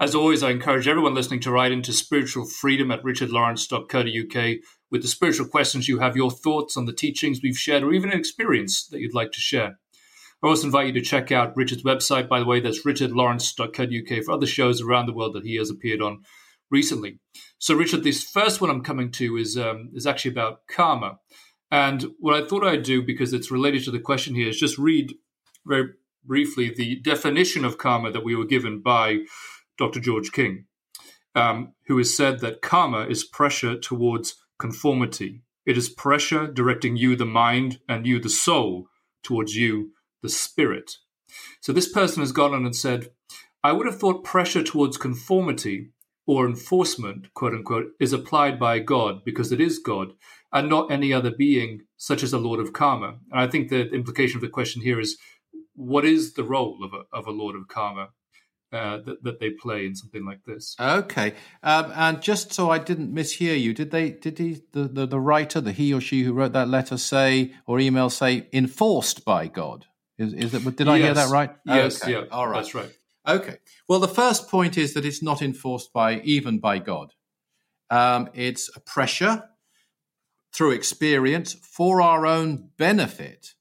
As 0.00 0.16
always, 0.16 0.42
I 0.42 0.50
encourage 0.50 0.88
everyone 0.88 1.14
listening 1.14 1.40
to 1.40 1.52
write 1.52 1.70
into 1.70 1.92
spiritual 1.92 2.44
freedom 2.44 2.90
at 2.90 3.04
richardlawrence.co.uk 3.04 4.56
with 4.90 5.02
the 5.02 5.08
spiritual 5.08 5.46
questions 5.46 5.86
you 5.86 6.00
have, 6.00 6.16
your 6.16 6.32
thoughts 6.32 6.76
on 6.76 6.86
the 6.86 6.92
teachings 6.92 7.38
we've 7.40 7.56
shared, 7.56 7.84
or 7.84 7.92
even 7.92 8.10
an 8.10 8.18
experience 8.18 8.84
that 8.88 8.98
you'd 8.98 9.14
like 9.14 9.30
to 9.30 9.40
share. 9.40 9.78
I 10.42 10.48
also 10.48 10.66
invite 10.66 10.86
you 10.86 10.92
to 10.92 11.00
check 11.00 11.32
out 11.32 11.56
Richard's 11.56 11.82
website, 11.82 12.28
by 12.28 12.38
the 12.38 12.46
way, 12.46 12.60
that's 12.60 12.84
richardlawrence.co.uk 12.84 14.24
for 14.24 14.32
other 14.32 14.46
shows 14.46 14.80
around 14.80 15.06
the 15.06 15.12
world 15.12 15.34
that 15.34 15.44
he 15.44 15.56
has 15.56 15.68
appeared 15.68 16.00
on 16.00 16.22
recently. 16.70 17.18
So, 17.58 17.74
Richard, 17.74 18.04
this 18.04 18.22
first 18.22 18.60
one 18.60 18.70
I'm 18.70 18.84
coming 18.84 19.10
to 19.12 19.36
is 19.36 19.56
um, 19.58 19.90
is 19.94 20.06
actually 20.06 20.32
about 20.32 20.60
karma. 20.68 21.18
And 21.70 22.06
what 22.18 22.34
I 22.34 22.46
thought 22.46 22.64
I'd 22.64 22.82
do, 22.82 23.02
because 23.02 23.32
it's 23.32 23.50
related 23.50 23.84
to 23.84 23.90
the 23.90 23.98
question 23.98 24.34
here, 24.34 24.48
is 24.48 24.58
just 24.58 24.78
read 24.78 25.14
very 25.66 25.90
briefly 26.24 26.72
the 26.74 27.00
definition 27.00 27.64
of 27.64 27.78
karma 27.78 28.10
that 28.12 28.24
we 28.24 28.36
were 28.36 28.46
given 28.46 28.80
by 28.80 29.18
Dr. 29.76 30.00
George 30.00 30.32
King, 30.32 30.64
um, 31.34 31.72
who 31.86 31.98
has 31.98 32.16
said 32.16 32.40
that 32.40 32.62
karma 32.62 33.06
is 33.06 33.24
pressure 33.24 33.78
towards 33.78 34.36
conformity. 34.58 35.42
It 35.66 35.76
is 35.76 35.88
pressure 35.88 36.46
directing 36.46 36.96
you, 36.96 37.16
the 37.16 37.26
mind, 37.26 37.80
and 37.88 38.06
you, 38.06 38.18
the 38.18 38.30
soul, 38.30 38.86
towards 39.22 39.54
you, 39.54 39.90
the 40.22 40.28
spirit. 40.28 40.92
So 41.60 41.72
this 41.72 41.90
person 41.90 42.22
has 42.22 42.32
gone 42.32 42.54
on 42.54 42.64
and 42.64 42.74
said, 42.74 43.10
I 43.62 43.72
would 43.72 43.86
have 43.86 43.98
thought 43.98 44.24
pressure 44.24 44.62
towards 44.62 44.96
conformity 44.96 45.90
or 46.26 46.46
enforcement, 46.46 47.32
quote 47.34 47.54
unquote, 47.54 47.86
is 47.98 48.12
applied 48.12 48.58
by 48.58 48.78
God 48.78 49.24
because 49.24 49.50
it 49.50 49.60
is 49.60 49.78
God 49.78 50.12
and 50.52 50.68
not 50.68 50.90
any 50.90 51.12
other 51.12 51.30
being, 51.30 51.82
such 51.96 52.22
as 52.22 52.32
a 52.32 52.38
Lord 52.38 52.60
of 52.60 52.72
Karma. 52.72 53.18
And 53.30 53.40
I 53.40 53.46
think 53.46 53.68
the 53.68 53.88
implication 53.90 54.36
of 54.36 54.42
the 54.42 54.48
question 54.48 54.82
here 54.82 55.00
is 55.00 55.18
what 55.74 56.04
is 56.04 56.34
the 56.34 56.44
role 56.44 56.78
of 56.84 56.92
a, 56.92 57.16
of 57.16 57.26
a 57.26 57.30
Lord 57.32 57.56
of 57.56 57.68
Karma? 57.68 58.10
Uh, 58.70 58.98
that, 58.98 59.24
that 59.24 59.40
they 59.40 59.48
play 59.48 59.86
in 59.86 59.94
something 59.94 60.26
like 60.26 60.44
this. 60.44 60.76
Okay, 60.78 61.32
um, 61.62 61.90
and 61.96 62.20
just 62.20 62.52
so 62.52 62.68
I 62.68 62.76
didn't 62.76 63.14
mishear 63.14 63.58
you, 63.58 63.72
did 63.72 63.90
they? 63.90 64.10
Did 64.10 64.38
he, 64.38 64.60
the, 64.72 64.82
the 64.82 65.06
the 65.06 65.18
writer, 65.18 65.62
the 65.62 65.72
he 65.72 65.94
or 65.94 66.02
she 66.02 66.22
who 66.24 66.34
wrote 66.34 66.52
that 66.52 66.68
letter, 66.68 66.98
say 66.98 67.54
or 67.64 67.80
email 67.80 68.10
say 68.10 68.46
enforced 68.52 69.24
by 69.24 69.46
God? 69.46 69.86
Is, 70.18 70.32
is 70.34 70.54
it? 70.54 70.76
Did 70.76 70.88
I 70.88 70.96
yes. 70.96 71.04
hear 71.04 71.14
that 71.14 71.30
right? 71.30 71.50
Yes. 71.64 72.02
Okay. 72.02 72.12
Yeah. 72.12 72.24
All 72.30 72.48
right. 72.48 72.56
That's 72.56 72.74
right. 72.74 72.90
Okay. 73.26 73.58
Well, 73.88 74.00
the 74.00 74.08
first 74.08 74.48
point 74.48 74.76
is 74.76 74.94
that 74.94 75.04
it's 75.04 75.22
not 75.22 75.42
enforced 75.42 75.92
by 75.92 76.20
even 76.20 76.58
by 76.58 76.78
God. 76.78 77.12
Um, 77.90 78.28
it's 78.34 78.70
a 78.74 78.80
pressure 78.80 79.44
through 80.52 80.72
experience 80.72 81.54
for 81.54 82.02
our 82.02 82.26
own 82.26 82.70
benefit, 82.78 83.54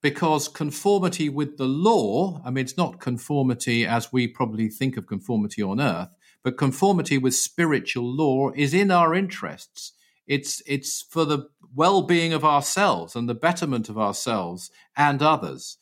because 0.00 0.48
conformity 0.48 1.28
with 1.28 1.56
the 1.56 1.66
law. 1.66 2.40
I 2.44 2.50
mean, 2.50 2.64
it's 2.64 2.76
not 2.76 3.00
conformity 3.00 3.86
as 3.86 4.12
we 4.12 4.28
probably 4.28 4.68
think 4.68 4.96
of 4.96 5.06
conformity 5.06 5.62
on 5.62 5.80
earth, 5.80 6.08
but 6.42 6.56
conformity 6.56 7.18
with 7.18 7.34
spiritual 7.34 8.04
law 8.04 8.50
is 8.54 8.74
in 8.74 8.90
our 8.90 9.14
interests. 9.14 9.92
It's 10.26 10.62
it's 10.66 11.02
for 11.02 11.24
the 11.24 11.48
well-being 11.74 12.32
of 12.32 12.44
ourselves 12.44 13.16
and 13.16 13.28
the 13.28 13.34
betterment 13.34 13.88
of 13.88 13.98
ourselves 13.98 14.70
and 14.96 15.22
others. 15.22 15.76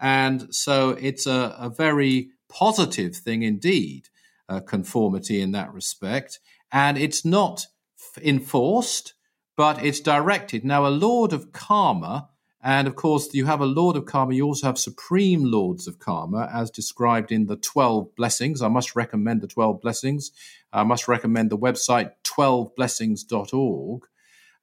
And 0.00 0.54
so 0.54 0.90
it's 0.90 1.26
a, 1.26 1.54
a 1.58 1.70
very 1.70 2.30
positive 2.48 3.16
thing 3.16 3.42
indeed, 3.42 4.08
uh, 4.48 4.60
conformity 4.60 5.40
in 5.40 5.52
that 5.52 5.72
respect. 5.72 6.38
And 6.70 6.98
it's 6.98 7.24
not 7.24 7.66
f- 7.98 8.22
enforced, 8.22 9.14
but 9.56 9.84
it's 9.84 10.00
directed. 10.00 10.64
Now, 10.64 10.86
a 10.86 10.88
lord 10.88 11.32
of 11.32 11.52
karma, 11.52 12.28
and 12.62 12.88
of 12.88 12.96
course, 12.96 13.32
you 13.32 13.46
have 13.46 13.60
a 13.60 13.66
lord 13.66 13.96
of 13.96 14.06
karma, 14.06 14.34
you 14.34 14.44
also 14.44 14.66
have 14.66 14.78
supreme 14.78 15.44
lords 15.44 15.86
of 15.86 15.98
karma, 15.98 16.50
as 16.52 16.70
described 16.70 17.32
in 17.32 17.46
the 17.46 17.56
12 17.56 18.14
blessings. 18.16 18.60
I 18.60 18.68
must 18.68 18.96
recommend 18.96 19.40
the 19.40 19.46
12 19.46 19.80
blessings. 19.80 20.32
I 20.72 20.82
must 20.82 21.08
recommend 21.08 21.50
the 21.50 21.58
website 21.58 22.12
12blessings.org. 22.24 24.02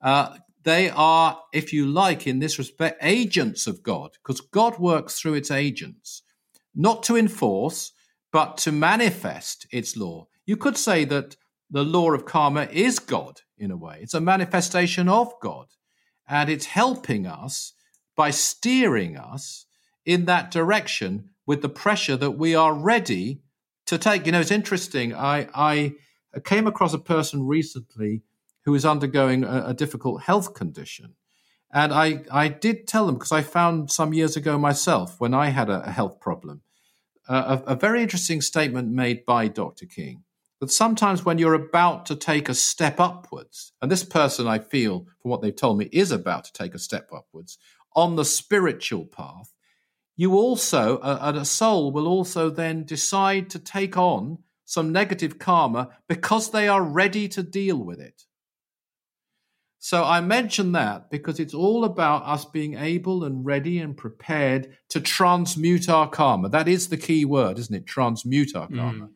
Uh, 0.02 0.38
they 0.64 0.90
are, 0.90 1.40
if 1.54 1.74
you 1.74 1.86
like, 1.86 2.26
in 2.26 2.40
this 2.40 2.58
respect, 2.58 3.00
agents 3.02 3.68
of 3.68 3.84
God, 3.84 4.12
because 4.14 4.42
God 4.42 4.80
works 4.80 5.20
through 5.20 5.36
its 5.36 5.52
agents, 5.52 6.24
not 6.74 7.04
to 7.04 7.16
enforce, 7.16 7.92
but 8.32 8.58
to 8.58 8.72
manifest 8.72 9.68
its 9.72 9.96
law. 9.96 10.28
You 10.46 10.58
could 10.58 10.78
say 10.78 11.06
that 11.06 11.36
the 11.70 11.84
law 11.84 12.12
of 12.12 12.26
karma 12.26 12.68
is 12.72 13.00
God 13.00 13.42
in 13.58 13.72
a 13.72 13.78
way, 13.78 14.00
it's 14.02 14.14
a 14.14 14.22
manifestation 14.22 15.08
of 15.08 15.34
God, 15.42 15.68
and 16.28 16.50
it's 16.50 16.66
helping 16.66 17.28
us 17.28 17.74
by 18.16 18.30
steering 18.30 19.18
us 19.18 19.66
in 20.06 20.26
that 20.26 20.52
direction 20.52 21.30
with 21.46 21.62
the 21.62 21.70
pressure 21.70 22.18
that 22.18 22.32
we 22.32 22.56
are 22.56 22.74
ready 22.74 23.42
to 23.86 23.98
take. 23.98 24.26
You 24.26 24.32
know, 24.32 24.40
it's 24.40 24.52
interesting. 24.52 25.14
I, 25.14 25.48
I 25.54 25.94
came 26.46 26.68
across 26.68 26.94
a 26.94 27.00
person 27.00 27.46
recently 27.46 28.22
who 28.66 28.76
is 28.76 28.86
undergoing 28.86 29.44
a, 29.44 29.66
a 29.68 29.74
difficult 29.74 30.24
health 30.24 30.54
condition. 30.54 31.16
And 31.72 31.92
I, 31.92 32.24
I 32.32 32.48
did 32.50 32.88
tell 32.88 33.06
them, 33.06 33.16
because 33.16 33.32
I 33.32 33.42
found 33.42 33.92
some 33.92 34.14
years 34.14 34.38
ago 34.38 34.58
myself 34.58 35.20
when 35.20 35.34
I 35.34 35.50
had 35.50 35.70
a, 35.70 35.84
a 35.84 35.92
health 35.92 36.20
problem, 36.20 36.62
uh, 37.28 37.60
a, 37.66 37.72
a 37.72 37.76
very 37.76 38.02
interesting 38.02 38.42
statement 38.42 38.92
made 38.92 39.26
by 39.26 39.48
Dr. 39.48 39.86
King 39.86 40.24
that 40.60 40.72
sometimes 40.72 41.26
when 41.26 41.38
you're 41.38 41.54
about 41.54 42.06
to 42.06 42.16
take 42.16 42.48
a 42.48 42.54
step 42.54 43.00
upwards, 43.00 43.74
and 43.82 43.92
this 43.92 44.04
person 44.04 44.48
I 44.48 44.60
feel, 44.60 45.08
from 45.22 45.32
what 45.32 45.42
they've 45.42 45.56
told 45.56 45.78
me, 45.78 45.90
is 45.92 46.12
about 46.12 46.46
to 46.46 46.54
take 46.54 46.74
a 46.74 46.80
step 46.80 47.10
upwards 47.14 47.58
on 47.96 48.16
the 48.16 48.26
spiritual 48.26 49.06
path, 49.06 49.52
you 50.16 50.36
also, 50.36 51.00
uh, 51.00 51.34
a 51.36 51.44
soul 51.44 51.92
will 51.92 52.08
also 52.08 52.50
then 52.50 52.86
decide 52.86 53.50
to 53.50 53.60
take 53.60 53.98
on 53.98 54.38
some 54.64 54.92
negative 54.92 55.40
karma 55.40 55.90
because 56.08 56.52
they 56.52 56.68
are 56.68 56.84
ready 56.84 57.28
to 57.28 57.44
deal 57.44 57.78
with 57.78 58.00
it. 58.00 58.24
So 59.86 60.06
I 60.06 60.22
mention 60.22 60.72
that 60.72 61.10
because 61.10 61.42
it's 61.42 61.54
all 61.54 61.84
about 61.84 62.24
us 62.24 62.46
being 62.46 62.76
able 62.76 63.26
and 63.26 63.46
ready 63.46 63.80
and 63.80 63.98
prepared 63.98 64.78
to 64.88 65.02
transmute 65.02 65.90
our 65.90 66.10
karma. 66.10 66.48
That 66.48 66.70
is 66.70 66.88
the 66.88 66.96
key 66.96 67.26
word, 67.26 67.60
isn't 67.60 67.76
it? 67.76 67.86
Transmute 67.86 68.56
our 68.56 68.70
karma. 68.70 69.08
Mm. 69.08 69.10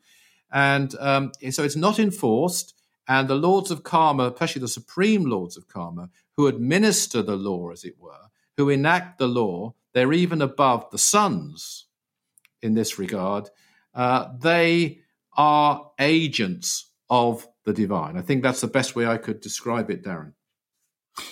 And 0.52 0.96
um, 1.00 1.32
so 1.52 1.64
it's 1.64 1.78
not 1.78 2.00
enforced. 2.00 2.74
And 3.08 3.30
the 3.30 3.36
lords 3.36 3.72
of 3.72 3.84
karma, 3.84 4.30
especially 4.30 4.60
the 4.60 4.68
supreme 4.68 5.24
lords 5.24 5.56
of 5.56 5.70
karma, 5.70 6.10
who 6.36 6.48
administer 6.48 7.22
the 7.22 7.38
law, 7.38 7.72
as 7.72 7.86
it 7.86 7.96
were, 7.98 8.28
who 8.58 8.68
enact 8.68 9.20
the 9.20 9.30
law, 9.30 9.74
they're 9.94 10.12
even 10.12 10.42
above 10.42 10.92
the 10.92 10.98
sons 10.98 11.86
in 12.62 12.74
this 12.74 13.00
regard. 13.00 13.50
Uh, 13.96 14.34
they 14.38 15.00
are 15.38 15.92
agents 15.98 16.92
of 17.10 17.48
the 17.64 17.72
divine. 17.72 18.18
I 18.18 18.22
think 18.22 18.44
that's 18.44 18.60
the 18.60 18.68
best 18.68 18.98
way 18.98 19.08
I 19.08 19.16
could 19.16 19.40
describe 19.40 19.90
it, 19.90 20.04
Darren. 20.04 20.34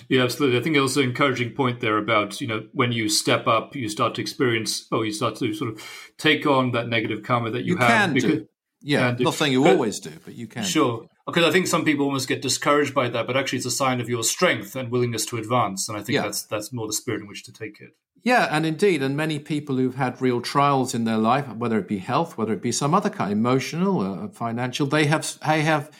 Yeah, 0.09 0.23
absolutely. 0.23 0.59
I 0.59 0.61
think 0.61 0.77
also 0.77 1.01
an 1.01 1.09
encouraging 1.09 1.51
point 1.51 1.79
there 1.79 1.97
about, 1.97 2.41
you 2.41 2.47
know, 2.47 2.67
when 2.73 2.91
you 2.91 3.09
step 3.09 3.47
up, 3.47 3.75
you 3.75 3.89
start 3.89 4.15
to 4.15 4.21
experience, 4.21 4.87
oh, 4.91 5.01
you 5.01 5.11
start 5.11 5.35
to 5.37 5.53
sort 5.53 5.71
of 5.71 6.11
take 6.17 6.45
on 6.45 6.71
that 6.71 6.87
negative 6.87 7.23
karma 7.23 7.51
that 7.51 7.65
you, 7.65 7.73
you 7.73 7.77
have. 7.77 7.87
Can 7.87 8.13
because, 8.13 8.31
do. 8.31 8.47
Yeah, 8.81 9.07
can 9.07 9.15
do. 9.17 9.23
not 9.23 9.33
saying 9.33 9.51
you 9.51 9.63
but, 9.63 9.73
always 9.73 9.99
do, 9.99 10.11
but 10.23 10.35
you 10.35 10.47
can. 10.47 10.63
Sure. 10.63 11.01
Do. 11.01 11.09
Because 11.27 11.43
I 11.43 11.51
think 11.51 11.67
some 11.67 11.85
people 11.85 12.05
almost 12.05 12.27
get 12.27 12.41
discouraged 12.41 12.93
by 12.93 13.09
that, 13.09 13.25
but 13.25 13.35
actually 13.35 13.57
it's 13.57 13.65
a 13.65 13.71
sign 13.71 13.99
of 13.99 14.09
your 14.09 14.23
strength 14.23 14.75
and 14.75 14.91
willingness 14.91 15.25
to 15.27 15.37
advance. 15.37 15.89
And 15.89 15.97
I 15.97 16.01
think 16.01 16.15
yeah. 16.15 16.21
that's 16.23 16.43
that's 16.43 16.71
more 16.71 16.87
the 16.87 16.93
spirit 16.93 17.21
in 17.21 17.27
which 17.27 17.43
to 17.45 17.51
take 17.51 17.81
it. 17.81 17.95
Yeah, 18.21 18.47
and 18.49 18.65
indeed, 18.65 19.03
and 19.03 19.15
many 19.15 19.37
people 19.37 19.77
who've 19.77 19.95
had 19.95 20.19
real 20.19 20.41
trials 20.41 20.95
in 20.95 21.03
their 21.03 21.17
life, 21.17 21.47
whether 21.55 21.77
it 21.77 21.87
be 21.87 21.99
health, 21.99 22.39
whether 22.39 22.53
it 22.53 22.61
be 22.61 22.71
some 22.71 22.95
other 22.95 23.09
kind, 23.09 23.31
emotional, 23.31 24.01
or 24.01 24.29
financial, 24.29 24.87
they 24.87 25.05
have 25.05 25.37
they 25.45 25.61
have 25.61 25.91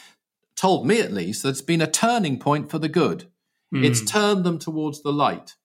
told 0.55 0.87
me 0.87 0.99
at 1.01 1.11
least 1.13 1.43
that 1.43 1.49
it's 1.49 1.61
been 1.61 1.81
a 1.81 1.87
turning 1.89 2.39
point 2.39 2.71
for 2.71 2.79
the 2.79 2.89
good 2.89 3.27
Mm. 3.73 3.84
It's 3.86 4.01
turned 4.04 4.43
them 4.43 4.60
towards 4.60 5.01
the 5.01 5.12
light. 5.13 5.56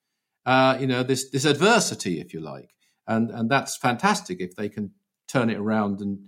uh, 0.47 0.77
you 0.81 0.87
know, 0.87 1.03
this 1.03 1.31
this 1.31 1.45
adversity, 1.45 2.21
if 2.21 2.33
you 2.35 2.41
like, 2.41 2.71
and 3.07 3.31
and 3.31 3.51
that's 3.51 3.77
fantastic 3.77 4.41
if 4.41 4.57
they 4.57 4.69
can 4.69 4.93
turn 5.29 5.51
it 5.51 5.59
around 5.59 6.01
and 6.01 6.19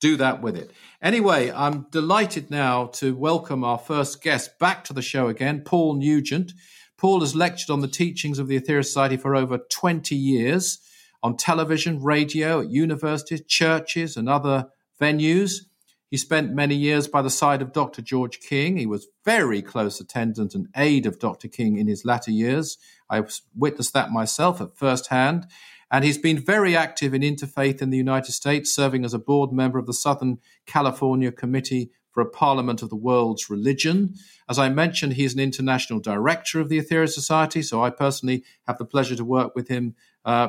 do 0.00 0.16
that 0.16 0.42
with 0.42 0.56
it. 0.56 0.70
Anyway, 1.02 1.50
I'm 1.50 1.86
delighted 1.90 2.50
now 2.50 2.86
to 2.94 3.14
welcome 3.16 3.64
our 3.64 3.78
first 3.78 4.22
guest 4.22 4.58
back 4.58 4.84
to 4.84 4.92
the 4.92 5.02
show 5.02 5.28
again, 5.28 5.62
Paul 5.64 5.94
Nugent. 5.96 6.52
Paul 6.98 7.20
has 7.20 7.34
lectured 7.34 7.70
on 7.70 7.80
the 7.80 7.88
teachings 7.88 8.38
of 8.38 8.48
the 8.48 8.58
Aetherius 8.58 8.86
Society 8.86 9.16
for 9.16 9.34
over 9.36 9.58
20 9.70 10.14
years 10.14 10.78
on 11.22 11.36
television, 11.36 12.02
radio, 12.02 12.60
at 12.60 12.70
universities, 12.70 13.42
churches, 13.46 14.16
and 14.16 14.28
other 14.28 14.66
venues. 15.00 15.65
He 16.10 16.16
spent 16.16 16.52
many 16.52 16.74
years 16.74 17.08
by 17.08 17.22
the 17.22 17.30
side 17.30 17.62
of 17.62 17.72
Dr. 17.72 18.00
George 18.00 18.40
King. 18.40 18.76
He 18.76 18.86
was 18.86 19.08
very 19.24 19.60
close 19.60 20.00
attendant 20.00 20.54
and 20.54 20.68
aide 20.76 21.04
of 21.04 21.18
Dr. 21.18 21.48
King 21.48 21.78
in 21.78 21.88
his 21.88 22.04
latter 22.04 22.30
years. 22.30 22.78
I 23.10 23.24
witnessed 23.54 23.92
that 23.94 24.10
myself 24.10 24.60
at 24.60 24.76
first 24.76 25.08
hand. 25.08 25.46
And 25.90 26.04
he's 26.04 26.18
been 26.18 26.38
very 26.38 26.76
active 26.76 27.14
in 27.14 27.22
interfaith 27.22 27.80
in 27.80 27.90
the 27.90 27.96
United 27.96 28.32
States, 28.32 28.74
serving 28.74 29.04
as 29.04 29.14
a 29.14 29.18
board 29.18 29.52
member 29.52 29.78
of 29.78 29.86
the 29.86 29.94
Southern 29.94 30.38
California 30.66 31.30
Committee 31.30 31.90
for 32.10 32.22
a 32.22 32.30
Parliament 32.30 32.82
of 32.82 32.88
the 32.88 32.96
World's 32.96 33.50
Religion. 33.50 34.14
As 34.48 34.58
I 34.58 34.68
mentioned, 34.68 35.12
he's 35.12 35.34
an 35.34 35.40
international 35.40 36.00
director 36.00 36.60
of 36.60 36.68
the 36.68 36.80
Aetherius 36.80 37.12
Society, 37.12 37.62
so 37.62 37.84
I 37.84 37.90
personally 37.90 38.42
have 38.66 38.78
the 38.78 38.84
pleasure 38.84 39.14
to 39.16 39.24
work 39.24 39.54
with 39.54 39.68
him 39.68 39.94
uh, 40.24 40.48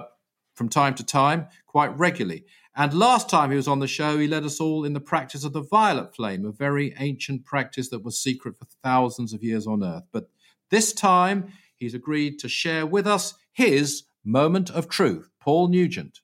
from 0.56 0.70
time 0.70 0.96
to 0.96 1.06
time, 1.06 1.48
quite 1.68 1.96
regularly. 1.98 2.46
And 2.80 2.94
last 2.94 3.28
time 3.28 3.50
he 3.50 3.56
was 3.56 3.68
on 3.68 3.80
the 3.80 3.88
show, 3.88 4.20
he 4.20 4.28
led 4.28 4.46
us 4.46 4.62
all 4.62 4.86
in 4.86 4.94
the 4.94 5.00
practice 5.00 5.44
of 5.44 5.52
the 5.52 5.64
violet 5.64 6.16
flame, 6.16 6.46
a 6.46 6.52
very 6.52 6.94
ancient 7.00 7.44
practice 7.44 7.90
that 7.90 8.04
was 8.04 8.20
secret 8.20 8.56
for 8.56 8.68
thousands 8.84 9.34
of 9.34 9.44
years 9.44 9.66
on 9.66 9.84
earth. 9.84 10.04
But 10.12 10.30
this 10.70 10.94
time, 10.94 11.52
he's 11.76 11.96
agreed 11.96 12.38
to 12.38 12.48
share 12.48 12.86
with 12.86 13.08
us 13.08 13.34
his 13.52 14.04
moment 14.24 14.70
of 14.70 14.88
truth. 14.90 15.32
Paul 15.42 15.70
Nugent. 15.70 16.20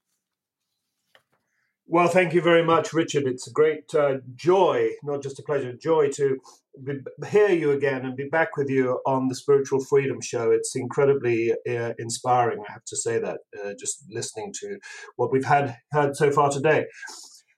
Well, 1.87 2.07
thank 2.07 2.33
you 2.33 2.41
very 2.41 2.63
much, 2.63 2.93
Richard. 2.93 3.23
It's 3.23 3.47
a 3.47 3.51
great 3.51 3.93
uh, 3.95 4.17
joy, 4.35 4.91
not 5.01 5.23
just 5.23 5.39
a 5.39 5.43
pleasure, 5.43 5.73
joy 5.73 6.11
to 6.11 6.39
be, 6.85 6.93
hear 7.29 7.49
you 7.49 7.71
again 7.71 8.05
and 8.05 8.15
be 8.15 8.27
back 8.29 8.57
with 8.57 8.69
you 8.69 8.99
on 9.05 9.27
the 9.27 9.35
Spiritual 9.35 9.83
Freedom 9.83 10.19
Show. 10.21 10.51
It's 10.51 10.75
incredibly 10.75 11.51
uh, 11.51 11.93
inspiring, 11.99 12.63
I 12.67 12.71
have 12.71 12.85
to 12.85 12.97
say 12.97 13.19
that, 13.19 13.39
uh, 13.63 13.73
just 13.79 14.05
listening 14.09 14.53
to 14.61 14.77
what 15.15 15.31
we've 15.31 15.45
had 15.45 15.77
had 15.91 16.15
so 16.15 16.31
far 16.31 16.49
today. 16.49 16.85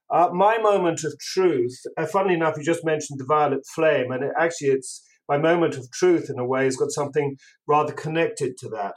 Uh, 0.10 0.30
my 0.32 0.58
moment 0.58 1.04
of 1.04 1.18
truth, 1.20 1.76
uh, 1.98 2.06
funnily 2.06 2.36
enough, 2.36 2.58
you 2.58 2.64
just 2.64 2.86
mentioned 2.86 3.20
the 3.20 3.26
violet 3.26 3.62
flame, 3.74 4.12
and 4.12 4.24
it, 4.24 4.32
actually, 4.40 4.70
it's 4.70 5.04
my 5.28 5.38
moment 5.38 5.76
of 5.78 5.90
truth 5.92 6.30
in 6.30 6.38
a 6.38 6.46
way 6.46 6.66
has 6.66 6.78
got 6.78 6.92
something 6.92 7.38
rather 7.68 7.94
connected 7.94 8.58
to 8.58 8.70
that. 8.70 8.94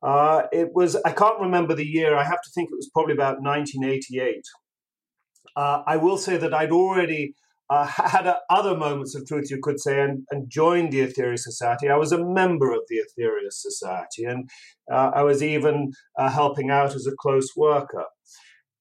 Uh, 0.00 0.42
it 0.52 0.68
was, 0.74 0.94
I 1.04 1.10
can't 1.10 1.40
remember 1.40 1.74
the 1.74 1.86
year, 1.86 2.16
I 2.16 2.22
have 2.22 2.40
to 2.40 2.50
think 2.54 2.68
it 2.70 2.76
was 2.76 2.90
probably 2.92 3.14
about 3.14 3.40
1988. 3.40 4.42
Uh, 5.56 5.82
I 5.86 5.96
will 5.96 6.18
say 6.18 6.36
that 6.36 6.54
I'd 6.54 6.70
already 6.70 7.34
uh, 7.70 7.86
had 7.86 8.26
uh, 8.26 8.36
other 8.48 8.76
moments 8.76 9.14
of 9.14 9.26
truth, 9.26 9.50
you 9.50 9.58
could 9.62 9.80
say, 9.80 10.00
and, 10.00 10.24
and, 10.30 10.50
joined 10.50 10.92
the 10.92 11.00
Aetherius 11.00 11.40
Society. 11.40 11.88
I 11.88 11.96
was 11.96 12.12
a 12.12 12.24
member 12.24 12.72
of 12.72 12.80
the 12.88 12.96
Aetherius 12.96 13.52
Society, 13.52 14.24
and 14.24 14.48
uh, 14.90 15.10
I 15.14 15.22
was 15.22 15.42
even 15.42 15.92
uh, 16.18 16.30
helping 16.30 16.70
out 16.70 16.94
as 16.94 17.06
a 17.06 17.16
close 17.16 17.50
worker. 17.56 18.06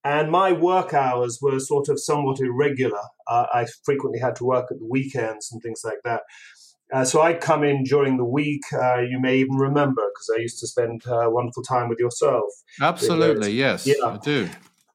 And 0.04 0.32
my 0.32 0.54
work 0.54 0.94
hours 0.94 1.40
were 1.42 1.60
sort 1.60 1.90
of 1.90 2.00
somewhat 2.00 2.40
irregular. 2.40 3.02
I 3.28 3.66
frequently 3.84 4.20
had 4.20 4.38
to 4.38 4.46
work 4.46 4.68
at 4.72 4.80
the 4.80 4.86
weekends 4.86 5.52
and 5.52 5.62
things 5.62 5.82
like 5.84 6.00
that. 6.06 6.22
Uh, 6.94 7.04
so 7.04 7.22
I'd 7.22 7.42
come 7.42 7.64
in 7.64 7.84
during 7.84 8.18
the 8.18 8.24
week. 8.24 8.62
Uh, 8.72 9.00
you 9.00 9.20
may 9.20 9.38
even 9.38 9.58
remember 9.58 10.02
because 10.14 10.30
I 10.38 10.42
used 10.42 10.60
to 10.60 10.68
spend 10.68 11.06
uh, 11.06 11.28
wonderful 11.30 11.64
time 11.64 11.90
with 11.90 12.00
yourself. 12.00 12.46
Absolutely, 12.80 13.52
yes, 13.52 13.86
yeah. 13.86 13.96
I 14.06 14.18
do. 14.18 14.50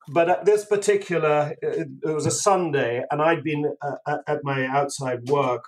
But 0.08 0.28
at 0.28 0.44
this 0.44 0.64
particular, 0.64 1.54
it, 1.62 1.88
it 2.02 2.14
was 2.14 2.26
a 2.26 2.30
Sunday, 2.30 3.04
and 3.10 3.22
I'd 3.22 3.44
been 3.44 3.72
uh, 3.80 4.18
at 4.26 4.40
my 4.42 4.66
outside 4.66 5.28
work 5.28 5.64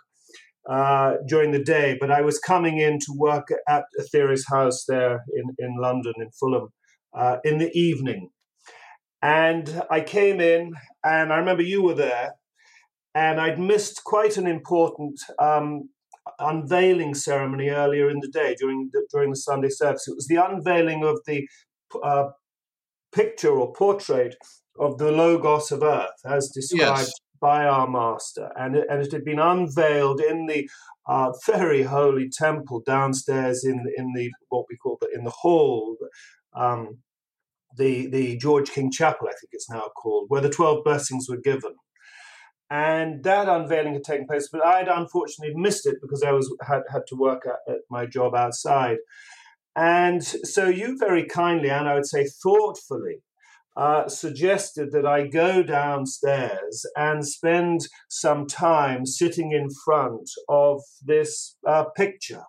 uh, 0.69 1.15
during 1.29 1.53
the 1.53 1.63
day, 1.63 1.97
but 2.01 2.11
I 2.11 2.23
was 2.23 2.39
coming 2.39 2.79
in 2.79 2.99
to 3.01 3.15
work 3.17 3.49
at 3.69 3.85
Aetherius 4.01 4.45
House 4.51 4.85
there 4.89 5.25
in, 5.35 5.55
in 5.59 5.77
London, 5.77 6.15
in 6.17 6.31
Fulham, 6.31 6.69
uh, 7.13 7.37
in 7.45 7.59
the 7.59 7.71
evening. 7.79 8.31
And 9.23 9.83
I 9.91 10.01
came 10.01 10.41
in, 10.41 10.75
and 11.05 11.33
I 11.33 11.37
remember 11.37 11.63
you 11.63 11.83
were 11.83 11.95
there, 11.95 12.35
and 13.15 13.41
I'd 13.41 13.61
missed 13.61 14.03
quite 14.05 14.37
an 14.37 14.47
important 14.47 15.21
um, 15.39 15.91
unveiling 16.39 17.15
ceremony 17.15 17.69
earlier 17.69 18.11
in 18.11 18.21
the 18.21 18.29
day 18.29 18.57
during 18.59 18.91
the, 18.93 19.07
during 19.13 19.31
the 19.31 19.37
Sunday 19.37 19.69
service. 19.69 20.09
It 20.09 20.17
was 20.17 20.27
the 20.27 20.37
unveiling 20.37 21.05
of 21.05 21.21
the 21.27 21.47
uh, 22.03 22.31
picture 23.15 23.51
or 23.51 23.73
portrait 23.73 24.37
of 24.79 24.99
the 24.99 25.13
Logos 25.13 25.71
of 25.71 25.83
Earth 25.83 26.21
as 26.25 26.51
described 26.51 27.01
yes. 27.01 27.13
by 27.41 27.65
our 27.65 27.89
Master, 27.89 28.51
and 28.57 28.77
it, 28.77 28.87
and 28.91 29.01
it 29.01 29.13
had 29.13 29.25
been 29.25 29.39
unveiled 29.39 30.21
in 30.21 30.47
the 30.47 30.69
uh, 31.07 31.33
very 31.47 31.83
holy 31.83 32.29
temple 32.29 32.83
downstairs 32.85 33.65
in 33.65 33.85
in 33.97 34.13
the 34.15 34.31
what 34.49 34.67
we 34.69 34.77
call 34.77 34.99
the 35.01 35.09
in 35.15 35.25
the 35.25 35.31
hall. 35.31 35.97
Um, 36.55 36.99
the, 37.77 38.07
the 38.07 38.37
George 38.37 38.71
King 38.71 38.89
Chapel, 38.89 39.27
I 39.27 39.33
think 39.33 39.51
it's 39.51 39.69
now 39.69 39.91
called, 40.01 40.27
where 40.29 40.41
the 40.41 40.49
12 40.49 40.85
blessings 40.85 41.27
were 41.29 41.41
given 41.41 41.75
and 42.71 43.23
that 43.25 43.49
unveiling 43.49 43.93
had 43.93 44.05
taken 44.05 44.27
place. 44.27 44.49
But 44.51 44.65
I 44.65 44.79
had 44.79 44.89
unfortunately 44.89 45.55
missed 45.57 45.87
it 45.87 45.97
because 46.01 46.23
I 46.23 46.33
was 46.33 46.53
had 46.67 46.83
had 46.91 47.03
to 47.09 47.17
work 47.17 47.47
at, 47.47 47.73
at 47.73 47.81
my 47.91 48.07
job 48.07 48.35
outside. 48.35 48.97
And 49.77 50.23
so 50.23 50.69
you 50.69 50.97
very 50.99 51.25
kindly, 51.25 51.71
and 51.71 51.89
I 51.89 51.95
would 51.95 52.07
say 52.07 52.27
thoughtfully, 52.43 53.23
uh, 53.77 54.09
suggested 54.09 54.93
that 54.93 55.05
I 55.05 55.27
go 55.27 55.63
downstairs 55.63 56.87
and 56.97 57.27
spend 57.27 57.89
some 58.09 58.47
time 58.47 59.05
sitting 59.05 59.51
in 59.51 59.69
front 59.85 60.31
of 60.49 60.81
this 61.05 61.57
uh, 61.67 61.85
picture. 61.97 62.45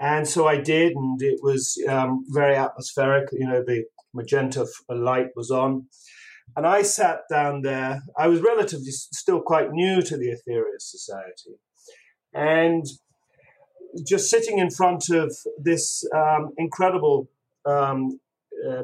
And 0.00 0.26
so 0.26 0.48
I 0.48 0.60
did, 0.60 0.96
and 0.96 1.22
it 1.22 1.38
was 1.40 1.80
um, 1.88 2.24
very 2.28 2.56
atmospheric. 2.56 3.28
You 3.30 3.46
know, 3.46 3.62
the 3.64 3.84
magenta 4.12 4.66
light 4.88 5.28
was 5.36 5.52
on. 5.52 5.86
And 6.56 6.66
I 6.66 6.82
sat 6.82 7.20
down 7.30 7.62
there. 7.62 8.02
I 8.18 8.26
was 8.26 8.40
relatively 8.40 8.90
still 8.90 9.40
quite 9.40 9.70
new 9.70 10.02
to 10.02 10.16
the 10.16 10.28
Aetherius 10.28 10.80
Society. 10.80 11.58
And 12.32 12.84
just 14.06 14.30
sitting 14.30 14.58
in 14.58 14.70
front 14.70 15.08
of 15.10 15.36
this 15.58 16.04
um, 16.14 16.50
incredible 16.58 17.28
um, 17.66 18.20
uh, 18.68 18.82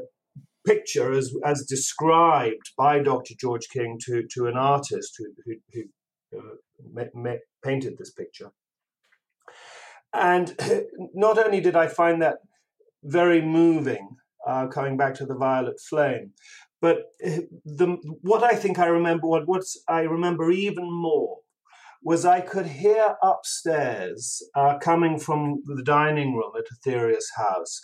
picture 0.67 1.13
as, 1.13 1.35
as 1.45 1.65
described 1.65 2.73
by 2.77 3.01
Dr. 3.01 3.35
George 3.39 3.69
King 3.69 3.99
to, 4.07 4.25
to 4.35 4.47
an 4.47 4.57
artist 4.57 5.19
who, 5.19 5.27
who, 5.45 5.55
who 5.73 6.39
uh, 6.39 6.55
ma- 6.93 7.05
ma- 7.15 7.37
painted 7.65 7.99
this 7.99 8.11
picture. 8.11 8.53
And 10.13 10.55
not 11.15 11.39
only 11.39 11.61
did 11.61 11.77
I 11.77 11.87
find 11.87 12.21
that 12.23 12.39
very 13.03 13.41
moving, 13.41 14.17
uh, 14.47 14.67
coming 14.67 14.97
back 14.97 15.15
to 15.15 15.27
the 15.27 15.35
violet 15.35 15.81
flame, 15.81 16.33
but 16.81 17.03
eh, 17.23 17.41
the 17.65 17.99
what 18.23 18.43
I 18.43 18.55
think 18.55 18.79
I 18.79 18.87
remember, 18.87 19.27
what 19.27 19.47
what's 19.47 19.83
I 19.89 20.01
remember 20.01 20.51
even 20.51 20.91
more, 20.91 21.39
was 22.03 22.25
I 22.25 22.41
could 22.41 22.67
hear 22.67 23.17
upstairs, 23.23 24.43
uh, 24.55 24.79
coming 24.79 25.19
from 25.19 25.63
the 25.67 25.83
dining 25.83 26.35
room 26.35 26.53
at 26.57 26.65
Aetherius 26.73 27.27
House, 27.37 27.81